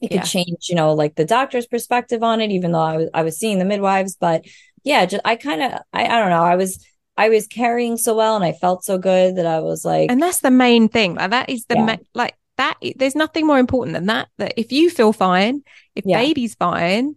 it 0.00 0.12
yeah. 0.12 0.20
could 0.20 0.28
change, 0.28 0.68
you 0.68 0.76
know, 0.76 0.94
like 0.94 1.16
the 1.16 1.24
doctor's 1.24 1.66
perspective 1.66 2.22
on 2.22 2.40
it, 2.40 2.52
even 2.52 2.70
though 2.72 2.78
I 2.80 2.96
was, 2.96 3.08
I 3.12 3.22
was 3.22 3.38
seeing 3.38 3.58
the 3.58 3.64
midwives. 3.64 4.16
But 4.16 4.46
yeah, 4.84 5.04
just, 5.04 5.22
I 5.24 5.34
kind 5.34 5.62
of, 5.62 5.72
I, 5.92 6.04
I 6.04 6.18
don't 6.20 6.30
know. 6.30 6.44
I 6.44 6.54
was, 6.54 6.86
I 7.20 7.28
was 7.28 7.46
carrying 7.46 7.98
so 7.98 8.14
well 8.14 8.34
and 8.34 8.42
I 8.42 8.52
felt 8.52 8.82
so 8.82 8.96
good 8.96 9.36
that 9.36 9.44
I 9.44 9.60
was 9.60 9.84
like, 9.84 10.10
and 10.10 10.22
that's 10.22 10.40
the 10.40 10.50
main 10.50 10.88
thing. 10.88 11.16
Like 11.16 11.32
that 11.32 11.50
is 11.50 11.66
the, 11.66 11.74
yeah. 11.74 11.84
ma- 11.84 11.96
like 12.14 12.34
that, 12.56 12.78
there's 12.96 13.14
nothing 13.14 13.46
more 13.46 13.58
important 13.58 13.92
than 13.92 14.06
that. 14.06 14.28
That 14.38 14.54
if 14.56 14.72
you 14.72 14.88
feel 14.88 15.12
fine, 15.12 15.62
if 15.94 16.06
yeah. 16.06 16.16
baby's 16.16 16.54
fine, 16.54 17.16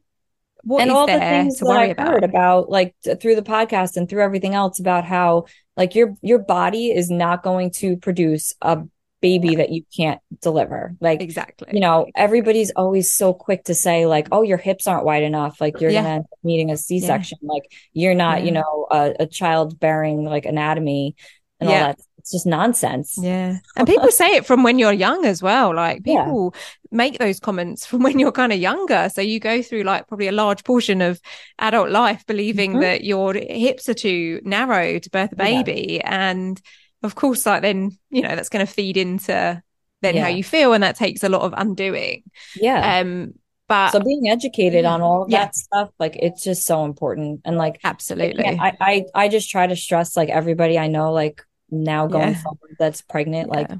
what 0.64 0.82
and 0.82 0.92
all 0.92 1.08
the 1.08 1.18
things 1.20 1.58
that 1.60 1.68
I've 1.68 1.92
about? 1.92 2.08
heard 2.08 2.24
about, 2.26 2.70
like 2.70 2.94
through 3.22 3.36
the 3.36 3.44
podcast 3.44 3.96
and 3.96 4.10
through 4.10 4.24
everything 4.24 4.54
else, 4.54 4.78
about 4.78 5.06
how 5.06 5.46
like 5.78 5.96
your 5.96 6.16
your 6.22 6.40
body 6.40 6.92
is 6.92 7.10
not 7.10 7.42
going 7.42 7.72
to 7.72 7.96
produce 7.96 8.54
a 8.62 8.84
baby 9.24 9.56
that 9.56 9.72
you 9.72 9.84
can't 9.96 10.20
deliver. 10.42 10.96
Like 11.00 11.22
exactly, 11.22 11.70
you 11.74 11.80
know, 11.80 12.06
everybody's 12.16 12.72
always 12.76 13.12
so 13.12 13.34
quick 13.34 13.64
to 13.64 13.74
say 13.74 14.06
like, 14.06 14.28
"Oh, 14.32 14.44
your 14.44 14.58
hips 14.60 14.86
aren't 14.86 15.06
wide 15.06 15.24
enough. 15.24 15.60
Like 15.60 15.80
you're 15.82 15.90
yeah. 15.90 16.04
gonna 16.04 16.24
needing 16.44 16.70
a 16.70 16.78
C 16.78 17.00
section. 17.00 17.40
Yeah. 17.42 17.54
Like 17.54 17.64
you're 17.94 18.14
not, 18.14 18.40
yeah. 18.40 18.46
you 18.46 18.52
know, 18.52 18.88
a, 18.92 19.16
a 19.22 19.26
child 19.26 19.80
bearing 19.80 20.26
like 20.26 20.46
anatomy 20.46 21.16
and 21.60 21.70
all 21.70 21.76
that 21.76 22.00
it's 22.24 22.32
just 22.32 22.46
nonsense. 22.46 23.18
Yeah. 23.22 23.58
And 23.76 23.86
people 23.86 24.10
say 24.10 24.36
it 24.38 24.46
from 24.46 24.64
when 24.64 24.80
you're 24.80 24.94
young 24.94 25.26
as 25.26 25.44
well. 25.44 25.76
Like 25.76 26.06
people 26.06 26.56
make 26.90 27.18
those 27.20 27.38
comments 27.38 27.86
from 27.88 28.02
when 28.02 28.18
you're 28.18 28.32
kind 28.32 28.54
of 28.54 28.60
younger. 28.60 29.10
So 29.14 29.20
you 29.20 29.42
go 29.42 29.62
through 29.62 29.84
like 29.84 30.08
probably 30.08 30.30
a 30.30 30.32
large 30.32 30.64
portion 30.64 31.02
of 31.02 31.20
adult 31.60 31.90
life 31.90 32.26
believing 32.26 32.72
mm-hmm. 32.72 32.80
that 32.80 33.04
your 33.04 33.34
hips 33.34 33.90
are 33.90 33.94
too 33.94 34.40
narrow 34.46 35.00
to 35.00 35.10
birth 35.10 35.34
a 35.34 35.36
baby. 35.36 36.00
And 36.00 36.62
of 37.04 37.16
course, 37.16 37.46
like 37.46 37.62
then, 37.62 37.98
you 38.10 38.22
know, 38.22 38.36
that's 38.36 38.50
going 38.50 38.66
to 38.66 38.72
feed 38.72 38.98
into 38.98 39.62
then 40.02 40.16
yeah. 40.16 40.24
how 40.24 40.30
you 40.30 40.44
feel. 40.44 40.74
And 40.74 40.84
that 40.84 40.96
takes 40.96 41.24
a 41.24 41.30
lot 41.30 41.42
of 41.42 41.54
undoing. 41.56 42.24
Yeah. 42.56 43.00
Um, 43.00 43.34
but 43.68 43.92
so 43.92 44.00
being 44.00 44.30
educated 44.30 44.86
on 44.86 45.02
all 45.02 45.24
of 45.24 45.30
yeah. 45.30 45.46
that 45.46 45.56
stuff 45.56 45.90
like 45.98 46.18
it's 46.20 46.44
just 46.44 46.66
so 46.66 46.84
important 46.84 47.42
and 47.46 47.58
like 47.58 47.80
absolutely 47.84 48.46
I, 48.46 48.74
I 48.80 49.06
i 49.16 49.28
just 49.30 49.50
try 49.50 49.66
to 49.66 49.76
stress 49.76 50.18
like 50.18 50.28
everybody 50.30 50.78
i 50.78 50.88
know 50.88 51.14
like 51.14 51.42
now 51.70 52.08
going 52.08 52.34
yeah. 52.34 52.42
forward 52.42 52.76
that's 52.78 53.02
pregnant 53.02 53.50
like 53.50 53.72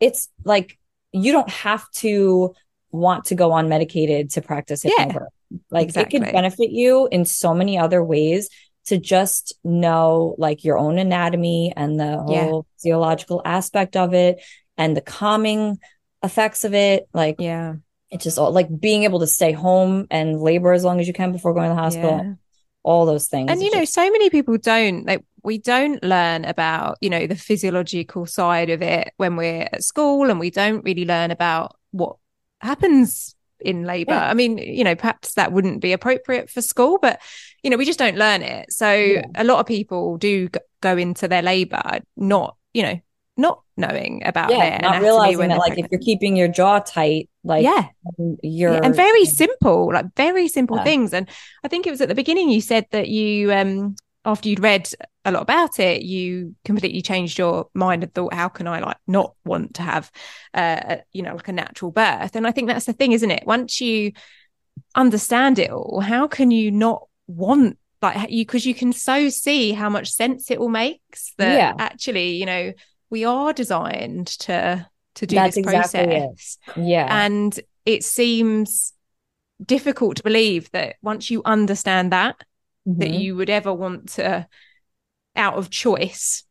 it's 0.00 0.28
like 0.44 0.78
you 1.12 1.32
don't 1.32 1.50
have 1.50 1.88
to 1.96 2.54
want 2.90 3.26
to 3.26 3.34
go 3.34 3.52
on 3.52 3.68
medicated 3.68 4.30
to 4.30 4.42
practice 4.42 4.82
hypnobirth. 4.82 5.26
Yeah, 5.50 5.58
like 5.70 5.88
exactly. 5.88 6.18
it 6.18 6.24
could 6.24 6.32
benefit 6.32 6.70
you 6.70 7.08
in 7.10 7.24
so 7.24 7.54
many 7.54 7.78
other 7.78 8.02
ways 8.02 8.48
to 8.88 8.98
just 8.98 9.54
know 9.64 10.34
like 10.38 10.64
your 10.64 10.78
own 10.78 10.98
anatomy 10.98 11.72
and 11.76 11.98
the 11.98 12.18
whole 12.18 12.66
yeah. 12.66 12.76
physiological 12.76 13.42
aspect 13.44 13.96
of 13.96 14.14
it 14.14 14.42
and 14.76 14.96
the 14.96 15.00
calming 15.00 15.78
effects 16.22 16.64
of 16.64 16.74
it. 16.74 17.08
Like, 17.12 17.36
yeah, 17.38 17.74
it's 18.10 18.24
just 18.24 18.38
all 18.38 18.50
like 18.50 18.68
being 18.80 19.04
able 19.04 19.20
to 19.20 19.26
stay 19.26 19.52
home 19.52 20.06
and 20.10 20.40
labor 20.40 20.72
as 20.72 20.84
long 20.84 21.00
as 21.00 21.06
you 21.06 21.12
can 21.12 21.32
before 21.32 21.54
going 21.54 21.68
to 21.68 21.74
the 21.74 21.80
hospital. 21.80 22.20
Yeah. 22.24 22.32
All 22.82 23.04
those 23.04 23.26
things. 23.26 23.50
And 23.50 23.62
you 23.62 23.70
know, 23.70 23.80
just... 23.80 23.94
so 23.94 24.10
many 24.10 24.30
people 24.30 24.56
don't 24.56 25.04
like 25.04 25.24
we 25.42 25.58
don't 25.58 26.02
learn 26.02 26.44
about 26.44 26.96
you 27.00 27.10
know 27.10 27.26
the 27.26 27.36
physiological 27.36 28.24
side 28.24 28.70
of 28.70 28.80
it 28.80 29.12
when 29.18 29.36
we're 29.36 29.68
at 29.70 29.82
school 29.82 30.30
and 30.30 30.40
we 30.40 30.50
don't 30.50 30.84
really 30.84 31.04
learn 31.04 31.30
about 31.30 31.76
what 31.90 32.16
happens 32.60 33.34
in 33.60 33.84
labor 33.84 34.12
yeah. 34.12 34.30
i 34.30 34.34
mean 34.34 34.58
you 34.58 34.84
know 34.84 34.94
perhaps 34.94 35.34
that 35.34 35.52
wouldn't 35.52 35.80
be 35.80 35.92
appropriate 35.92 36.48
for 36.48 36.62
school 36.62 36.98
but 37.00 37.20
you 37.62 37.70
know 37.70 37.76
we 37.76 37.84
just 37.84 37.98
don't 37.98 38.16
learn 38.16 38.42
it 38.42 38.70
so 38.72 38.92
yeah. 38.92 39.22
a 39.34 39.44
lot 39.44 39.58
of 39.58 39.66
people 39.66 40.16
do 40.16 40.48
go 40.80 40.96
into 40.96 41.26
their 41.28 41.42
labor 41.42 42.00
not 42.16 42.56
you 42.72 42.82
know 42.82 43.00
not 43.36 43.62
knowing 43.76 44.20
about 44.24 44.50
yeah, 44.50 44.78
not 44.78 45.00
realizing 45.00 45.48
that 45.48 45.58
like 45.58 45.68
pregnant. 45.68 45.86
if 45.86 45.92
you're 45.92 46.00
keeping 46.00 46.36
your 46.36 46.48
jaw 46.48 46.80
tight 46.80 47.30
like 47.44 47.62
yeah 47.62 47.86
you're 48.42 48.72
yeah, 48.72 48.80
and 48.82 48.96
very 48.96 49.24
simple 49.24 49.92
like 49.92 50.06
very 50.16 50.48
simple 50.48 50.76
yeah. 50.76 50.84
things 50.84 51.14
and 51.14 51.28
i 51.64 51.68
think 51.68 51.86
it 51.86 51.90
was 51.90 52.00
at 52.00 52.08
the 52.08 52.14
beginning 52.16 52.50
you 52.50 52.60
said 52.60 52.84
that 52.90 53.08
you 53.08 53.52
um 53.52 53.94
after 54.28 54.48
you'd 54.48 54.62
read 54.62 54.90
a 55.24 55.32
lot 55.32 55.42
about 55.42 55.80
it, 55.80 56.02
you 56.02 56.54
completely 56.64 57.00
changed 57.00 57.38
your 57.38 57.68
mind 57.72 58.02
and 58.02 58.12
thought, 58.12 58.34
how 58.34 58.48
can 58.48 58.66
I 58.66 58.80
like 58.80 58.98
not 59.06 59.34
want 59.44 59.74
to 59.74 59.82
have, 59.82 60.10
uh, 60.52 60.96
you 61.12 61.22
know, 61.22 61.34
like 61.34 61.48
a 61.48 61.52
natural 61.52 61.90
birth? 61.90 62.36
And 62.36 62.46
I 62.46 62.52
think 62.52 62.68
that's 62.68 62.84
the 62.84 62.92
thing, 62.92 63.12
isn't 63.12 63.30
it? 63.30 63.46
Once 63.46 63.80
you 63.80 64.12
understand 64.94 65.58
it 65.58 65.70
all, 65.70 66.00
how 66.00 66.26
can 66.28 66.50
you 66.50 66.70
not 66.70 67.06
want 67.26 67.78
like 68.00 68.30
you 68.30 68.44
because 68.44 68.64
you 68.64 68.74
can 68.74 68.92
so 68.92 69.28
see 69.28 69.72
how 69.72 69.88
much 69.88 70.10
sense 70.10 70.50
it 70.50 70.58
all 70.58 70.68
makes 70.68 71.32
that 71.38 71.56
yeah. 71.56 71.74
actually, 71.78 72.36
you 72.36 72.46
know, 72.46 72.72
we 73.10 73.24
are 73.24 73.52
designed 73.52 74.26
to 74.26 74.86
to 75.14 75.26
do 75.26 75.34
that's 75.34 75.56
this 75.56 75.64
exactly 75.64 76.06
process. 76.06 76.58
It. 76.76 76.84
Yeah. 76.84 77.08
And 77.10 77.58
it 77.86 78.04
seems 78.04 78.92
difficult 79.64 80.18
to 80.18 80.22
believe 80.22 80.70
that 80.72 80.96
once 81.02 81.30
you 81.30 81.42
understand 81.44 82.12
that 82.12 82.36
mm-hmm. 82.88 83.00
that 83.00 83.10
you 83.10 83.36
would 83.36 83.50
ever 83.50 83.72
want 83.72 84.10
to, 84.10 84.46
out 85.36 85.54
of 85.54 85.70
choice, 85.70 86.44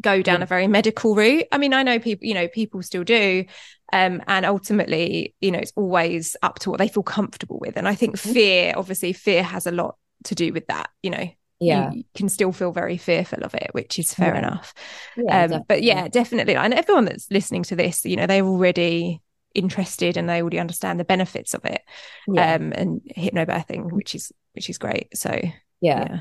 go 0.00 0.22
down 0.22 0.38
yeah. 0.38 0.44
a 0.44 0.46
very 0.46 0.66
medical 0.66 1.14
route. 1.14 1.46
I 1.52 1.58
mean, 1.58 1.74
I 1.74 1.82
know 1.82 1.98
people, 1.98 2.26
you 2.26 2.34
know, 2.34 2.48
people 2.48 2.82
still 2.82 3.04
do. 3.04 3.44
Um, 3.92 4.22
and 4.26 4.46
ultimately, 4.46 5.34
you 5.40 5.50
know, 5.50 5.58
it's 5.58 5.72
always 5.74 6.36
up 6.42 6.60
to 6.60 6.70
what 6.70 6.78
they 6.78 6.88
feel 6.88 7.02
comfortable 7.02 7.58
with. 7.58 7.76
And 7.76 7.88
I 7.88 7.94
think 7.94 8.16
mm-hmm. 8.16 8.32
fear, 8.32 8.72
obviously, 8.76 9.12
fear 9.12 9.42
has 9.42 9.66
a 9.66 9.72
lot 9.72 9.96
to 10.24 10.34
do 10.34 10.52
with 10.52 10.66
that, 10.68 10.90
you 11.02 11.10
know. 11.10 11.28
Yeah. 11.62 11.92
You 11.92 12.04
can 12.14 12.30
still 12.30 12.52
feel 12.52 12.72
very 12.72 12.96
fearful 12.96 13.44
of 13.44 13.54
it, 13.54 13.68
which 13.72 13.98
is 13.98 14.14
fair 14.14 14.32
yeah. 14.32 14.38
enough. 14.38 14.72
Yeah, 15.16 15.44
um, 15.44 15.62
but 15.68 15.82
yeah, 15.82 16.08
definitely. 16.08 16.56
And 16.56 16.72
everyone 16.72 17.04
that's 17.04 17.30
listening 17.30 17.64
to 17.64 17.76
this, 17.76 18.06
you 18.06 18.16
know, 18.16 18.26
they're 18.26 18.46
already 18.46 19.20
interested 19.54 20.16
and 20.16 20.28
they 20.28 20.40
already 20.40 20.58
understand 20.58 21.00
the 21.00 21.04
benefits 21.04 21.54
of 21.54 21.64
it 21.64 21.82
yeah. 22.28 22.54
um 22.54 22.72
and 22.74 23.00
hypnobirthing 23.16 23.90
which 23.92 24.14
is 24.14 24.32
which 24.54 24.70
is 24.70 24.78
great 24.78 25.08
so 25.16 25.30
yeah. 25.80 26.06
yeah 26.08 26.20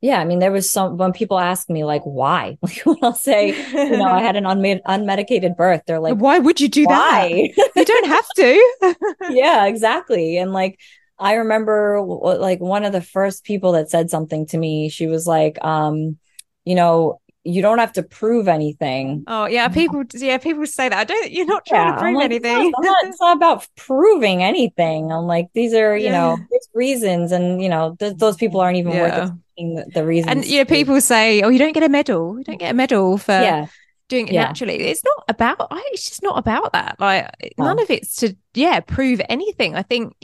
yeah 0.00 0.20
i 0.20 0.24
mean 0.24 0.38
there 0.38 0.52
was 0.52 0.70
some 0.70 0.96
when 0.96 1.12
people 1.12 1.38
ask 1.38 1.68
me 1.68 1.84
like 1.84 2.02
why 2.02 2.56
like 2.62 2.80
when 2.84 2.96
i'll 3.02 3.12
say 3.12 3.48
you 3.48 3.96
know 3.96 4.04
i 4.04 4.20
had 4.20 4.36
an 4.36 4.46
unmed- 4.46 4.82
unmedicated 4.86 5.56
birth 5.56 5.82
they're 5.86 6.00
like 6.00 6.16
why 6.16 6.38
would 6.38 6.60
you 6.60 6.68
do 6.68 6.84
why? 6.84 7.50
that 7.56 7.72
you 7.76 7.84
don't 7.84 8.06
have 8.06 8.28
to 8.36 8.94
yeah 9.30 9.66
exactly 9.66 10.38
and 10.38 10.52
like 10.52 10.78
i 11.18 11.34
remember 11.34 12.00
like 12.02 12.60
one 12.60 12.84
of 12.84 12.92
the 12.92 13.02
first 13.02 13.44
people 13.44 13.72
that 13.72 13.90
said 13.90 14.10
something 14.10 14.46
to 14.46 14.58
me 14.58 14.88
she 14.88 15.06
was 15.06 15.26
like 15.26 15.62
um 15.64 16.16
you 16.64 16.74
know 16.74 17.19
you 17.44 17.62
don't 17.62 17.78
have 17.78 17.92
to 17.94 18.02
prove 18.02 18.48
anything. 18.48 19.24
Oh 19.26 19.46
yeah, 19.46 19.64
um, 19.64 19.72
people 19.72 20.04
yeah, 20.14 20.38
people 20.38 20.66
say 20.66 20.88
that. 20.88 20.98
I 20.98 21.04
don't 21.04 21.30
you're 21.30 21.46
not 21.46 21.64
trying 21.64 21.88
yeah, 21.88 21.94
to 21.94 22.00
prove 22.00 22.16
like, 22.16 22.24
anything. 22.24 22.66
It's 22.66 22.78
not, 22.80 23.04
it's 23.04 23.20
not, 23.20 23.36
about 23.36 23.66
proving 23.76 24.42
anything. 24.42 25.10
I'm 25.10 25.26
like, 25.26 25.48
these 25.54 25.72
are, 25.72 25.96
you 25.96 26.06
yeah. 26.06 26.12
know, 26.12 26.38
reasons 26.74 27.32
and 27.32 27.62
you 27.62 27.68
know, 27.68 27.96
th- 27.98 28.16
those 28.16 28.36
people 28.36 28.60
aren't 28.60 28.76
even 28.76 28.92
yeah. 28.92 29.00
worth 29.00 29.32
the, 29.56 29.90
the 29.94 30.06
reasons. 30.06 30.32
And 30.32 30.44
you 30.44 30.58
know, 30.58 30.64
people 30.66 31.00
say, 31.00 31.40
Oh, 31.42 31.48
you 31.48 31.58
don't 31.58 31.72
get 31.72 31.82
a 31.82 31.88
medal. 31.88 32.36
You 32.38 32.44
don't 32.44 32.58
get 32.58 32.72
a 32.72 32.76
medal 32.76 33.16
for 33.16 33.32
yeah. 33.32 33.66
doing 34.08 34.28
it 34.28 34.34
naturally. 34.34 34.74
It's 34.74 35.02
not 35.02 35.24
about 35.28 35.68
it's 35.92 36.08
just 36.08 36.22
not 36.22 36.38
about 36.38 36.74
that. 36.74 36.96
Like 36.98 37.54
none 37.56 37.80
of 37.80 37.90
it's 37.90 38.16
to 38.16 38.36
yeah, 38.52 38.80
prove 38.80 39.20
anything. 39.30 39.76
I 39.76 39.82
think 39.82 40.14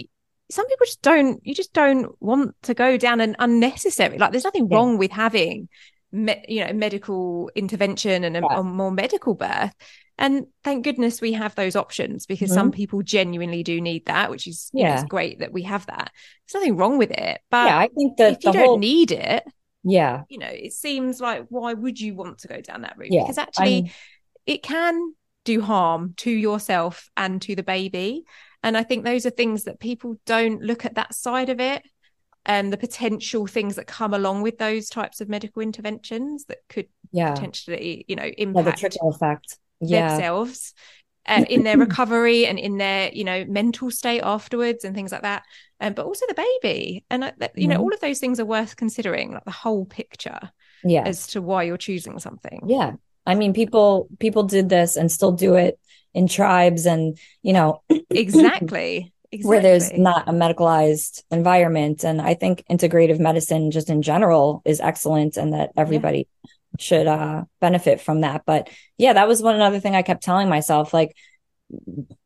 some 0.50 0.66
people 0.66 0.86
just 0.86 1.02
don't 1.02 1.40
you 1.46 1.54
just 1.54 1.72
don't 1.72 2.14
want 2.20 2.54
to 2.62 2.74
go 2.74 2.96
down 2.96 3.20
an 3.20 3.34
unnecessary 3.40 4.16
like 4.16 4.30
there's 4.30 4.44
nothing 4.44 4.68
wrong 4.68 4.96
with 4.96 5.10
having 5.10 5.68
me- 6.16 6.44
you 6.48 6.64
know 6.64 6.72
medical 6.72 7.50
intervention 7.54 8.24
and 8.24 8.36
a, 8.36 8.40
Yeah. 8.40 8.60
a 8.60 8.62
more 8.62 8.90
medical 8.90 9.34
birth. 9.34 9.74
And 10.18 10.46
thank 10.64 10.82
goodness 10.84 11.20
we 11.20 11.32
have 11.34 11.54
those 11.54 11.76
options 11.76 12.24
because 12.24 12.50
some 12.52 12.70
people 12.70 13.02
genuinely 13.02 13.62
do 13.62 13.80
need 13.82 14.06
that 14.06 14.30
which 14.30 14.46
is 14.46 14.70
you 14.72 14.82
know, 14.84 14.92
it's 14.92 15.00
Mm-hmm. 15.02 15.08
Great 15.08 15.38
that 15.40 15.52
we 15.52 15.62
have 15.64 15.84
that. 15.86 16.10
There's 16.46 16.60
nothing 16.62 16.76
wrong 16.76 16.96
with 16.98 17.10
it 17.10 17.38
but 17.50 17.66
yeah, 17.66 17.78
I 17.78 17.88
think 17.88 18.16
that 18.16 18.32
if 18.32 18.38
you 18.44 18.52
the 18.52 18.58
don't 18.58 18.80
need 18.80 19.12
it 19.12 19.44
yeah, 19.88 20.22
you 20.28 20.38
know 20.38 20.48
it 20.50 20.72
seems 20.72 21.20
like 21.20 21.44
why 21.50 21.74
would 21.74 22.00
you 22.00 22.14
want 22.14 22.38
to 22.38 22.48
go 22.48 22.60
down 22.60 22.80
that 22.82 22.96
route? 22.96 23.12
Yeah, 23.12 23.22
because 23.22 23.38
actually 23.38 23.74
I'm- 23.76 23.90
it 24.46 24.62
can 24.62 25.14
do 25.44 25.60
harm 25.60 26.14
to 26.18 26.30
yourself 26.30 27.08
and 27.16 27.40
to 27.42 27.54
the 27.54 27.62
baby. 27.62 28.24
And 28.62 28.76
i 28.76 28.82
think 28.82 29.04
those 29.04 29.26
are 29.26 29.30
things 29.30 29.64
that 29.64 29.78
people 29.78 30.16
don't 30.26 30.60
look 30.62 30.84
at 30.84 30.94
that 30.96 31.14
side 31.14 31.50
of 31.50 31.60
it 31.60 31.82
and 32.46 32.72
the 32.72 32.78
potential 32.78 33.46
things 33.46 33.76
that 33.76 33.86
come 33.88 34.14
along 34.14 34.42
with 34.42 34.58
those 34.58 34.88
types 34.88 35.20
of 35.20 35.28
medical 35.28 35.62
interventions 35.62 36.46
that 36.46 36.60
could 36.68 36.88
yeah, 37.12 37.32
potentially 37.34 38.04
you 38.08 38.16
know 38.16 38.30
yeah, 38.52 38.62
the 38.62 38.72
impact 38.72 38.96
effect. 39.02 39.58
Yeah, 39.80 40.24
themselves 40.24 40.74
uh, 41.26 41.42
in 41.48 41.64
their 41.64 41.78
recovery 41.78 42.46
and 42.46 42.58
in 42.58 42.78
their 42.78 43.10
you 43.12 43.24
know 43.24 43.44
mental 43.46 43.90
state 43.90 44.22
afterwards 44.22 44.84
and 44.84 44.94
things 44.94 45.12
like 45.12 45.22
that. 45.22 45.42
Um, 45.80 45.94
but 45.94 46.06
also 46.06 46.24
the 46.28 46.34
baby. 46.62 47.04
And 47.10 47.24
uh, 47.24 47.32
that, 47.38 47.58
you 47.58 47.68
know 47.68 47.76
Mhm. 47.76 47.80
all 47.80 47.92
of 47.92 48.00
those 48.00 48.18
things 48.20 48.40
are 48.40 48.46
worth 48.46 48.76
considering 48.76 49.32
like 49.32 49.44
the 49.44 49.50
whole 49.50 49.84
picture 49.86 50.50
yeah, 50.82 51.04
as 51.04 51.26
to 51.28 51.42
why 51.42 51.64
you're 51.64 51.76
choosing 51.76 52.18
something. 52.18 52.60
Yeah. 52.66 52.92
I 53.26 53.34
mean, 53.34 53.52
people 53.54 54.08
people 54.20 54.44
did 54.44 54.68
this 54.68 54.96
and 54.96 55.10
still 55.10 55.32
do 55.32 55.54
it 55.56 55.78
in 56.14 56.28
tribes, 56.28 56.86
and 56.86 57.18
you 57.42 57.52
know, 57.52 57.82
exactly 58.14 59.12
exactly 59.32 59.48
where 59.48 59.60
there's 59.60 59.92
not 59.92 60.28
a 60.28 60.32
medicalized 60.32 61.22
environment. 61.30 62.04
And 62.04 62.20
I 62.20 62.34
think 62.34 62.64
integrative 62.70 63.18
medicine, 63.18 63.70
just 63.70 63.90
in 63.90 64.02
general, 64.02 64.62
is 64.64 64.80
excellent, 64.80 65.36
and 65.36 65.52
that 65.52 65.70
everybody 65.76 66.28
should 66.78 67.06
uh, 67.06 67.44
benefit 67.60 68.00
from 68.00 68.20
that. 68.22 68.42
But 68.46 68.68
yeah, 68.98 69.14
that 69.14 69.28
was 69.28 69.42
one 69.42 69.54
another 69.54 69.80
thing 69.80 69.94
I 69.94 70.02
kept 70.02 70.22
telling 70.22 70.48
myself, 70.48 70.92
like 70.94 71.16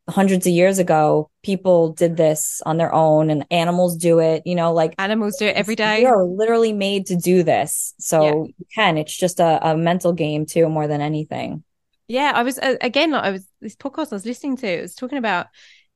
hundreds 0.09 0.45
of 0.45 0.53
years 0.53 0.77
ago, 0.79 1.29
people 1.43 1.93
did 1.93 2.17
this 2.17 2.61
on 2.65 2.77
their 2.77 2.93
own, 2.93 3.29
and 3.29 3.45
animals 3.51 3.95
do 3.97 4.19
it. 4.19 4.43
You 4.45 4.55
know, 4.55 4.73
like 4.73 4.93
animals 4.97 5.37
do 5.37 5.45
it 5.45 5.55
every 5.55 5.75
day 5.75 5.99
We 5.99 6.05
are 6.05 6.23
literally 6.23 6.73
made 6.73 7.07
to 7.07 7.15
do 7.15 7.43
this, 7.43 7.93
so 7.99 8.23
Yeah. 8.23 8.33
you 8.57 8.65
can. 8.75 8.97
It's 8.97 9.15
just 9.15 9.39
a, 9.39 9.69
a 9.71 9.77
mental 9.77 10.13
game 10.13 10.45
too, 10.45 10.69
more 10.69 10.87
than 10.87 11.01
anything. 11.01 11.63
yeah 12.07 12.31
i 12.35 12.43
was 12.43 12.57
uh, 12.59 12.75
again 12.81 13.11
like 13.11 13.23
i 13.23 13.31
was 13.31 13.43
this 13.61 13.75
podcast 13.75 14.11
i 14.11 14.15
was 14.19 14.25
listening 14.25 14.57
to 14.57 14.67
it 14.67 14.81
was 14.81 14.95
talking 14.95 15.17
about 15.17 15.47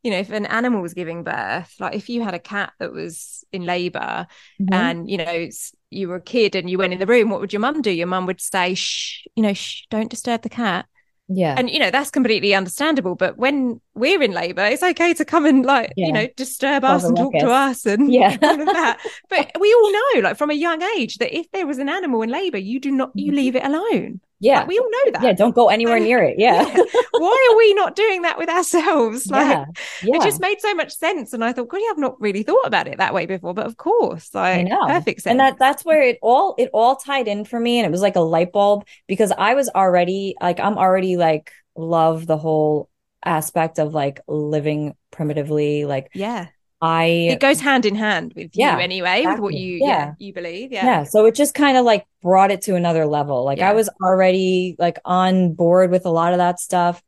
you 0.05 0.11
know 0.11 0.19
if 0.19 0.29
an 0.31 0.45
animal 0.45 0.81
was 0.81 0.93
giving 0.93 1.23
birth 1.23 1.73
like 1.81 1.95
if 1.95 2.07
you 2.09 2.23
had 2.23 2.33
a 2.33 2.39
cat 2.39 2.71
that 2.79 2.93
was 2.93 3.43
in 3.51 3.65
labor 3.65 4.27
Mm-hmm. 4.61 4.73
and 4.73 5.09
you 5.09 5.17
know 5.17 5.49
you 5.89 6.07
were 6.07 6.15
a 6.15 6.21
kid 6.21 6.55
and 6.55 6.69
you 6.69 6.77
went 6.77 6.93
in 6.93 6.99
the 6.99 7.05
room 7.13 7.29
what 7.29 7.41
would 7.41 7.51
your 7.53 7.59
mum 7.59 7.81
do 7.81 7.91
your 7.91 8.07
mum 8.07 8.25
would 8.25 8.39
say 8.39 8.73
shh 8.75 9.27
you 9.35 9.43
know 9.43 9.53
shh 9.53 9.83
don't 9.89 10.09
disturb 10.09 10.41
the 10.43 10.49
cat 10.49 10.85
yeah, 11.27 11.55
and 11.57 11.71
you 11.71 11.79
know 11.79 11.89
that's 11.89 12.11
completely 12.11 12.53
understandable 12.53 13.15
but 13.15 13.35
when 13.35 13.81
we're 13.95 14.21
in 14.21 14.31
labor 14.31 14.63
it's 14.63 14.83
okay 14.83 15.11
to 15.15 15.25
come 15.25 15.45
and 15.47 15.65
like 15.65 15.91
Yeah. 15.97 16.05
you 16.07 16.13
know 16.13 16.27
disturb 16.37 16.83
Cause 16.83 17.03
us 17.03 17.09
and 17.09 17.17
talk 17.17 17.33
to 17.33 17.49
us 17.49 17.85
and 17.87 18.13
Yeah. 18.19 18.37
all 18.43 18.61
of 18.61 18.67
that 18.67 18.99
but 19.29 19.51
we 19.59 19.73
all 19.73 19.91
know 19.91 20.21
like 20.21 20.37
from 20.37 20.51
a 20.51 20.53
young 20.53 20.83
age 20.97 21.17
that 21.17 21.35
if 21.35 21.49
there 21.51 21.65
was 21.65 21.79
an 21.79 21.89
animal 21.89 22.21
in 22.21 22.29
labor 22.29 22.59
you 22.59 22.79
do 22.79 22.91
not 22.91 23.11
you 23.15 23.31
Mhm. 23.31 23.35
leave 23.35 23.55
it 23.55 23.65
alone 23.65 24.21
yeah, 24.45 24.59
Like, 24.59 24.67
we 24.67 24.79
all 24.79 24.89
know 24.89 25.11
that 25.13 25.23
yeah. 25.23 25.33
Don't 25.33 25.55
go 25.55 25.69
anywhere 25.69 25.99
near 25.99 26.23
it. 26.23 26.35
Yeah, 26.45 26.63
why 27.11 27.47
are 27.51 27.57
we 27.57 27.73
not 27.73 27.95
doing 27.95 28.21
that 28.23 28.37
with 28.37 28.49
ourselves 28.49 29.27
like 29.31 29.47
yeah, 29.47 29.65
yeah. 30.03 30.15
it 30.17 30.21
just 30.21 30.39
made 30.41 30.59
so 30.61 30.73
much 30.73 30.93
sense 30.95 31.33
and 31.33 31.43
i 31.43 31.51
thought 31.51 31.69
god 31.69 31.79
yeah, 31.81 31.89
i've 31.91 31.97
not 31.97 32.19
really 32.21 32.43
thought 32.43 32.65
about 32.65 32.87
it 32.87 32.97
that 32.97 33.13
way 33.13 33.25
before 33.25 33.53
but 33.53 33.65
of 33.65 33.77
course 33.77 34.29
I 34.53 34.57
like 34.57 34.67
know. 34.67 34.85
perfect 34.87 35.21
sense 35.21 35.31
And 35.31 35.39
that 35.39 35.57
that's 35.59 35.83
where 35.83 36.01
it 36.01 36.17
all 36.21 36.55
it 36.57 36.69
all 36.73 36.95
tied 36.95 37.27
in 37.27 37.45
for 37.45 37.59
me 37.59 37.79
and 37.79 37.85
it 37.87 37.91
was 37.91 38.01
like 38.01 38.15
a 38.15 38.21
light 38.21 38.51
bulb 38.51 38.85
because 39.07 39.31
I 39.37 39.53
was 39.55 39.69
already 39.69 40.35
like 40.41 40.59
I'm 40.59 40.77
already 40.77 41.17
like 41.17 41.51
love 41.75 42.25
the 42.27 42.37
whole 42.37 42.89
aspect 43.23 43.79
of 43.79 43.93
like 43.93 44.19
living 44.27 44.95
primitively 45.11 45.85
like 45.85 46.09
yeah 46.13 46.47
I 46.85 47.05
it 47.33 47.39
goes 47.39 47.59
hand 47.61 47.85
in 47.85 47.95
hand 47.95 48.33
with 48.35 48.51
Yeah, 48.53 48.75
you 48.77 48.83
anyway 48.83 49.25
with 49.25 49.39
what 49.39 49.53
you 49.53 49.79
Yeah. 49.81 49.87
yeah. 49.87 50.13
you 50.19 50.33
believe 50.33 50.71
yeah 50.71 50.85
yeah 50.85 51.03
so 51.03 51.25
it 51.25 51.35
just 51.35 51.53
kind 51.53 51.77
of 51.77 51.85
like 51.85 52.05
brought 52.21 52.51
it 52.51 52.61
to 52.63 52.75
another 52.75 53.05
level 53.05 53.43
like 53.43 53.57
Yeah. 53.59 53.69
I 53.71 53.73
was 53.73 53.89
already 54.03 54.75
like 54.77 54.97
on 55.05 55.53
board 55.53 55.91
with 55.91 56.05
a 56.05 56.11
lot 56.11 56.33
of 56.33 56.39
that 56.39 56.59
stuff 56.59 57.01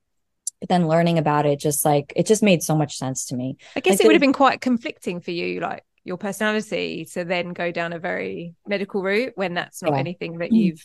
but 0.60 0.70
then 0.70 0.88
learning 0.88 1.18
about 1.18 1.46
it 1.46 1.60
just 1.60 1.86
like 1.86 2.14
it 2.16 2.26
just 2.26 2.42
made 2.42 2.64
so 2.64 2.76
much 2.76 2.98
sense 2.98 3.26
to 3.28 3.36
me 3.36 3.58
I 3.76 3.80
guess 3.82 3.94
Like 3.94 4.02
it 4.02 4.08
would 4.08 4.16
have 4.16 4.22
been 4.22 4.34
quite 4.34 4.62
conflicting 4.62 5.22
for 5.22 5.32
you, 5.32 5.60
like 5.60 5.84
your 6.04 6.18
personality, 6.18 7.06
to 7.14 7.26
then 7.26 7.54
go 7.54 7.72
down 7.72 7.94
a 7.94 8.00
very 8.00 8.56
medical 8.66 9.04
route 9.04 9.34
when 9.36 9.54
that's 9.54 9.82
not 9.84 9.92
Yeah. 9.94 10.00
anything 10.00 10.38
that 10.40 10.52
mm. 10.52 10.58
you've, 10.58 10.84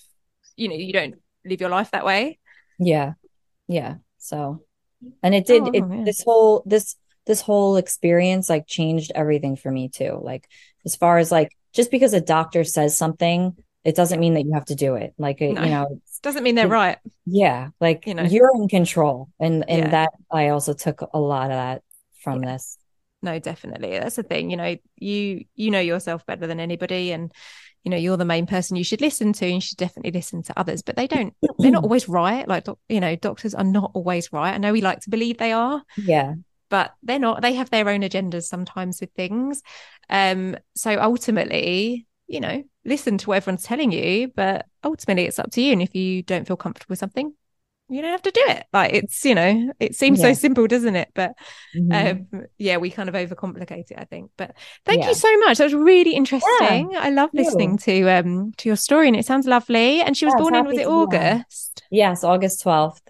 you 0.56 0.68
know, 0.68 0.74
you 0.74 0.92
don't 0.92 1.14
live 1.44 1.60
your 1.60 1.70
life 1.70 1.90
that 1.92 2.04
way. 2.04 2.38
Yeah. 2.78 3.14
Yeah. 3.68 3.94
So, 4.18 4.64
and 5.22 5.34
it 5.34 5.46
did 5.46 5.62
Oh, 5.62 5.70
it 5.72 6.04
this 6.04 6.22
whole 6.22 6.62
this 6.66 6.96
this 7.26 7.40
whole 7.40 7.76
experience 7.76 8.48
like 8.50 8.66
changed 8.66 9.12
everything 9.14 9.56
for 9.56 9.70
me 9.70 9.88
too. 9.88 10.18
Like 10.22 10.48
as 10.84 10.96
far 10.96 11.18
as 11.18 11.30
like 11.32 11.50
just 11.72 11.90
because 11.90 12.12
a 12.14 12.20
doctor 12.20 12.64
says 12.64 12.96
something, 12.96 13.56
it 13.84 13.94
doesn't 13.96 14.20
mean 14.20 14.34
that 14.34 14.44
you 14.44 14.52
have 14.54 14.66
to 14.66 14.74
do 14.74 14.94
it. 14.96 15.14
Like 15.18 15.40
it, 15.40 15.52
No. 15.54 15.62
you 15.62 15.70
know, 15.70 16.00
Doesn't 16.22 16.44
mean 16.44 16.54
they're 16.54 16.66
Yeah. 16.68 16.72
right. 16.72 16.98
yeah, 17.26 17.68
like 17.80 18.06
You 18.06 18.14
know. 18.14 18.22
you're 18.22 18.50
in 18.54 18.68
control. 18.68 19.28
And 19.40 19.68
and 19.68 19.78
Yeah. 19.84 19.88
that 19.90 20.10
I 20.30 20.48
also 20.48 20.72
took 20.72 21.00
a 21.12 21.18
lot 21.18 21.46
of 21.50 21.56
that 21.56 21.82
from 22.22 22.40
this. 22.42 22.78
No, 23.22 23.38
definitely. 23.38 23.90
That's 23.98 24.16
the 24.16 24.22
thing. 24.24 24.50
You 24.50 24.56
know, 24.56 24.76
you 24.96 25.44
you 25.54 25.70
know 25.70 25.80
yourself 25.80 26.24
better 26.26 26.46
than 26.46 26.58
anybody, 26.60 27.12
and 27.12 27.32
you 27.84 27.90
know 27.90 27.96
you're 27.96 28.16
the 28.16 28.24
main 28.24 28.46
person 28.46 28.76
you 28.76 28.82
should 28.84 29.00
listen 29.00 29.32
to, 29.32 29.44
and 29.44 29.54
you 29.54 29.60
should 29.60 29.78
definitely 29.78 30.10
listen 30.12 30.42
to 30.44 30.58
others. 30.58 30.82
But 30.82 30.96
they 30.96 31.06
don't. 31.06 31.32
They're 31.58 31.70
not 31.70 31.84
always 31.88 32.08
right. 32.08 32.46
Like 32.46 32.66
you 32.88 33.00
know, 33.00 33.14
doctors 33.16 33.54
are 33.54 33.62
not 33.64 33.92
always 33.94 34.32
right. 34.32 34.54
I 34.54 34.58
know 34.58 34.72
we 34.72 34.80
like 34.80 35.00
to 35.02 35.10
believe 35.10 35.38
they 35.38 35.52
are, 35.52 35.82
Yeah. 35.96 36.34
But 36.72 36.94
they're 37.02 37.18
not 37.20 37.42
they 37.42 37.52
have 37.54 37.70
their 37.70 37.88
own 37.90 38.00
agendas 38.00 38.44
sometimes 38.44 39.00
with 39.00 39.12
things. 39.12 39.62
Um 40.10 40.56
so 40.74 40.98
ultimately 41.00 42.06
you 42.26 42.40
know 42.40 42.64
listen 42.84 43.18
to 43.18 43.26
what 43.28 43.36
everyone's 43.36 43.62
telling 43.62 43.92
you 43.92 44.28
but 44.34 44.66
ultimately 44.82 45.26
it's 45.26 45.38
up 45.38 45.50
to 45.52 45.60
you. 45.62 45.72
And 45.72 45.82
if 45.82 45.94
you 45.94 46.22
don't 46.22 46.46
feel 46.48 46.56
comfortable 46.56 46.94
with 46.94 46.98
something 46.98 47.34
you 47.88 48.00
don't 48.00 48.10
have 48.12 48.22
to 48.22 48.30
do 48.30 48.42
it. 48.48 48.64
Like 48.72 48.94
it's 48.94 49.24
you 49.24 49.34
know 49.34 49.72
it 49.78 49.94
seems 49.94 50.20
Yeah. 50.20 50.28
so 50.28 50.32
simple 50.32 50.66
doesn't 50.66 50.96
it? 50.96 51.10
But 51.14 51.32
Mhm. 51.76 52.26
um 52.32 52.46
yeah 52.58 52.78
we 52.78 52.90
kind 52.90 53.08
of 53.10 53.14
overcomplicate 53.14 53.90
it 53.90 53.98
i 53.98 54.04
think. 54.04 54.30
But 54.38 54.54
thank 54.86 55.02
Yeah. 55.02 55.08
you 55.10 55.14
so 55.14 55.36
much. 55.44 55.58
That 55.58 55.64
was 55.64 55.74
really 55.74 56.14
interesting. 56.14 56.96
I 56.96 57.10
love 57.10 57.30
listening 57.34 57.76
to 57.78 57.94
um 58.18 58.52
to 58.58 58.68
your 58.70 58.76
story 58.76 59.08
and 59.08 59.16
it 59.16 59.26
sounds 59.26 59.46
lovely. 59.46 60.00
And 60.00 60.16
she 60.16 60.24
was 60.24 60.34
Yeah, 60.34 60.40
born 60.40 60.54
in 60.54 60.66
was 60.66 60.78
it 60.78 60.84
to 60.84 60.90
be 60.90 60.94
on. 60.94 60.98
august? 61.02 61.82
Yes, 61.90 62.24
August 62.24 62.62
12th. 62.62 63.02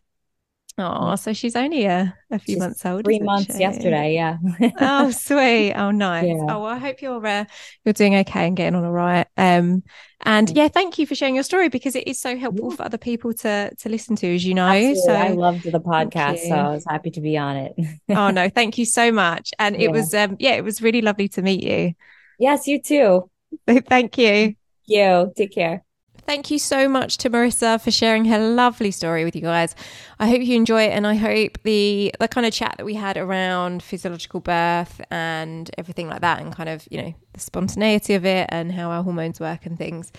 Oh 0.83 1.15
so 1.17 1.33
she's 1.33 1.57
only 1.57 1.85
a, 1.85 2.15
a 2.31 2.39
few 2.39 2.55
She's 2.55 2.59
months 2.61 2.85
old 2.85 3.05
Three 3.05 3.21
months 3.21 3.55
she? 3.55 3.61
yesterday. 3.61 4.15
Yeah. 4.15 4.37
oh 4.81 5.11
sweet 5.29 5.73
oh 5.75 5.91
nice 5.91 6.27
Yeah. 6.27 6.35
oh 6.49 6.61
well 6.61 6.67
i 6.67 6.79
hope 6.79 7.01
you're 7.01 7.25
uh, 7.27 7.45
you're 7.85 7.93
doing 7.93 8.17
okay 8.17 8.47
and 8.47 8.57
getting 8.57 8.75
on 8.75 8.85
all 8.85 8.93
right 8.93 9.27
um 9.37 9.83
and 10.25 10.51
yeah 10.57 10.69
thank 10.69 10.99
you 10.99 11.07
for 11.07 11.15
sharing 11.15 11.35
your 11.35 11.45
story 11.45 11.69
because 11.69 11.95
it 11.97 12.07
is 12.07 12.21
so 12.21 12.37
helpful 12.37 12.71
Yeah. 12.71 12.77
for 12.77 12.83
other 12.85 12.99
people 12.99 13.33
to 13.35 13.75
to 13.75 13.89
listen 13.89 14.17
to 14.17 14.35
as 14.35 14.45
you 14.45 14.55
know 14.55 14.67
Absolutely. 14.67 14.97
so 15.03 15.13
I 15.15 15.29
loved 15.29 15.65
the 15.65 15.81
podcast, 15.81 16.39
so. 16.49 16.55
I 16.55 16.69
was 16.71 16.85
happy 16.89 17.11
to 17.13 17.21
be 17.21 17.37
on 17.37 17.57
it. 17.57 17.73
oh 18.11 18.31
no 18.31 18.49
thank 18.59 18.79
you 18.79 18.85
so 18.85 19.11
much 19.13 19.51
and 19.59 19.77
Yeah. 19.77 19.83
it 19.89 19.93
was 19.93 20.13
um 20.15 20.37
yeah 20.39 20.53
it 20.53 20.65
was 20.65 20.83
really 20.83 21.03
lovely 21.03 21.29
to 21.29 21.43
meet 21.43 21.63
you 21.63 21.95
Yes, 22.39 22.67
you 22.67 22.81
too. 22.83 23.31
thank 23.89 24.19
you 24.19 24.55
You 24.87 25.33
take 25.37 25.53
care. 25.53 25.85
Thank 26.25 26.51
you 26.53 26.59
so 26.59 26.89
much 26.89 27.19
to 27.19 27.31
Marissa 27.31 27.83
for 27.83 27.91
sharing 27.91 28.25
her 28.27 28.39
lovely 28.39 28.93
story 28.93 29.25
with 29.25 29.35
you 29.35 29.43
guys. 29.43 29.75
I 30.21 30.29
hope 30.29 30.41
you 30.41 30.55
enjoy 30.55 30.85
it 30.85 30.91
and 30.91 31.07
I 31.07 31.17
hope 31.17 31.59
the 31.65 32.15
the 32.21 32.29
kind 32.29 32.47
of 32.47 32.53
chat 32.53 32.77
that 32.79 32.87
we 32.87 32.95
had 32.95 33.17
around 33.17 33.83
physiological 33.83 34.41
birth 34.41 35.01
and 35.11 35.69
everything 35.77 36.09
like 36.09 36.21
that 36.21 36.41
and 36.41 36.55
kind 36.55 36.69
of, 36.69 36.87
you 36.91 37.03
know, 37.03 37.15
the 37.33 37.41
spontaneity 37.41 38.15
of 38.15 38.25
it 38.25 38.49
and 38.51 38.71
how 38.73 38.91
our 38.91 39.03
hormones 39.03 39.41
work 39.41 39.67
and 39.67 39.77
things 39.77 40.13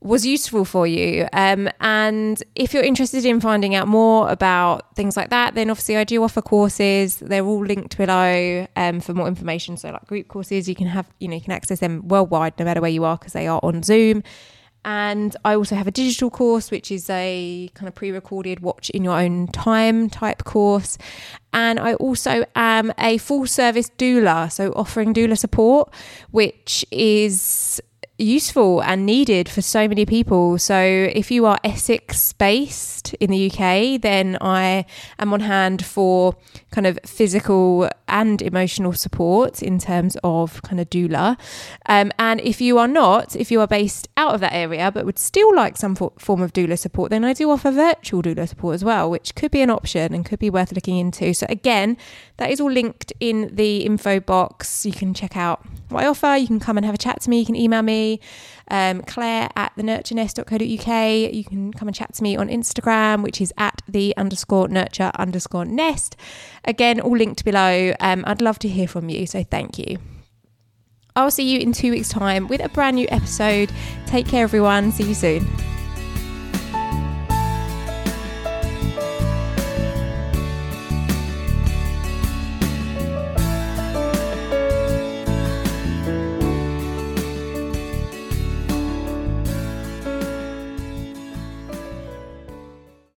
was 0.00 0.24
useful 0.24 0.64
for 0.64 0.86
you. 0.86 1.28
Um, 1.34 1.68
and 1.80 2.42
if 2.54 2.72
you're 2.72 2.82
interested 2.82 3.26
in 3.26 3.40
finding 3.40 3.74
out 3.74 3.86
more 3.86 4.30
about 4.30 4.96
things 4.96 5.16
like 5.16 5.28
that, 5.28 5.54
then 5.54 5.68
obviously 5.68 5.98
I 5.98 6.04
do 6.04 6.22
offer 6.22 6.40
courses. 6.40 7.16
They're 7.18 7.44
all 7.44 7.64
linked 7.64 7.98
below 7.98 8.66
um, 8.76 9.00
for 9.00 9.12
more 9.12 9.28
information. 9.28 9.76
So 9.76 9.90
like 9.90 10.06
group 10.06 10.28
courses, 10.28 10.68
you 10.68 10.74
can 10.74 10.86
have, 10.86 11.06
you 11.18 11.28
know, 11.28 11.34
you 11.34 11.42
can 11.42 11.52
access 11.52 11.80
them 11.80 12.08
worldwide 12.08 12.58
no 12.58 12.64
matter 12.64 12.80
where 12.80 12.90
you 12.90 13.04
are 13.04 13.18
because 13.18 13.34
they 13.34 13.46
are 13.46 13.60
on 13.62 13.82
Zoom. 13.82 14.22
And 14.84 15.36
I 15.44 15.54
also 15.56 15.74
have 15.74 15.86
a 15.86 15.90
digital 15.90 16.30
course, 16.30 16.70
which 16.70 16.90
is 16.90 17.10
a 17.10 17.70
kind 17.74 17.88
of 17.88 17.94
pre 17.94 18.10
recorded 18.10 18.60
watch 18.60 18.90
in 18.90 19.04
your 19.04 19.18
own 19.18 19.48
time 19.48 20.08
type 20.08 20.44
course. 20.44 20.96
And 21.52 21.78
I 21.78 21.94
also 21.94 22.44
am 22.54 22.92
a 22.98 23.18
full 23.18 23.46
service 23.46 23.90
doula, 23.98 24.50
so 24.50 24.72
offering 24.72 25.12
doula 25.12 25.36
support, 25.36 25.92
which 26.30 26.84
is 26.90 27.80
useful 28.22 28.82
and 28.82 29.06
needed 29.06 29.48
for 29.48 29.62
so 29.62 29.88
many 29.88 30.06
people. 30.06 30.58
So, 30.58 30.78
if 30.78 31.30
you 31.30 31.46
are 31.46 31.58
Essex 31.64 32.32
based 32.32 33.14
in 33.14 33.30
the 33.30 33.50
UK, 33.50 34.00
then 34.00 34.36
I 34.40 34.84
am 35.18 35.32
on 35.32 35.40
hand 35.40 35.84
for 35.84 36.36
kind 36.70 36.86
of 36.86 36.98
physical 37.04 37.90
and 38.08 38.42
emotional 38.42 38.92
support 38.92 39.62
in 39.62 39.78
terms 39.78 40.16
of 40.22 40.62
kind 40.62 40.80
of 40.80 40.90
doula. 40.90 41.38
Um, 41.86 42.12
and 42.18 42.40
if 42.40 42.60
you 42.60 42.78
are 42.78 42.88
not, 42.88 43.34
if 43.36 43.50
you 43.50 43.60
are 43.60 43.66
based 43.66 44.08
out 44.16 44.34
of 44.34 44.40
that 44.40 44.52
area 44.52 44.90
but 44.90 45.06
would 45.06 45.18
still 45.18 45.54
like 45.54 45.76
some 45.76 45.94
form 45.94 46.42
of 46.42 46.52
doula 46.52 46.78
support, 46.78 47.10
then 47.10 47.24
I 47.24 47.32
do 47.32 47.50
offer 47.50 47.70
virtual 47.70 48.22
doula 48.22 48.48
support 48.48 48.74
as 48.74 48.84
well, 48.84 49.10
which 49.10 49.34
could 49.34 49.50
be 49.50 49.62
an 49.62 49.70
option 49.70 50.14
and 50.14 50.24
could 50.24 50.38
be 50.38 50.50
worth 50.50 50.72
looking 50.72 50.98
into. 50.98 51.32
So, 51.34 51.46
again, 51.48 51.96
that 52.36 52.50
is 52.50 52.60
all 52.60 52.70
linked 52.70 53.12
in 53.20 53.54
the 53.54 53.78
info 53.84 54.20
box. 54.20 54.84
You 54.84 54.92
can 54.92 55.14
check 55.14 55.36
out 55.36 55.64
what 55.90 56.04
I 56.04 56.06
offer. 56.06 56.36
You 56.36 56.46
can 56.46 56.60
come 56.60 56.76
and 56.76 56.86
have 56.86 56.94
a 56.94 56.98
chat 56.98 57.20
to 57.22 57.30
me. 57.30 57.40
You 57.40 57.46
can 57.46 57.56
email 57.56 57.82
me, 57.82 58.20
um, 58.68 59.02
claire 59.02 59.48
at 59.56 59.74
thenurturenest.co.uk. 59.76 61.34
You 61.34 61.44
can 61.44 61.72
come 61.72 61.88
and 61.88 61.94
chat 61.94 62.14
to 62.14 62.22
me 62.22 62.36
on 62.36 62.48
Instagram, 62.48 63.22
which 63.22 63.40
is 63.40 63.52
at 63.58 63.82
the 63.88 64.14
underscore 64.16 64.68
nurture 64.68 65.10
underscore 65.18 65.64
nest. 65.64 66.16
Again, 66.64 67.00
all 67.00 67.16
linked 67.16 67.44
below. 67.44 67.92
Um, 68.00 68.24
I'd 68.26 68.40
love 68.40 68.58
to 68.60 68.68
hear 68.68 68.88
from 68.88 69.08
you. 69.08 69.26
So 69.26 69.44
thank 69.44 69.78
you. 69.78 69.98
I'll 71.16 71.30
see 71.30 71.50
you 71.50 71.58
in 71.60 71.72
two 71.72 71.90
weeks' 71.90 72.08
time 72.08 72.46
with 72.48 72.64
a 72.64 72.68
brand 72.68 72.96
new 72.96 73.06
episode. 73.10 73.70
Take 74.06 74.26
care, 74.26 74.44
everyone. 74.44 74.92
See 74.92 75.04
you 75.04 75.14
soon. 75.14 75.69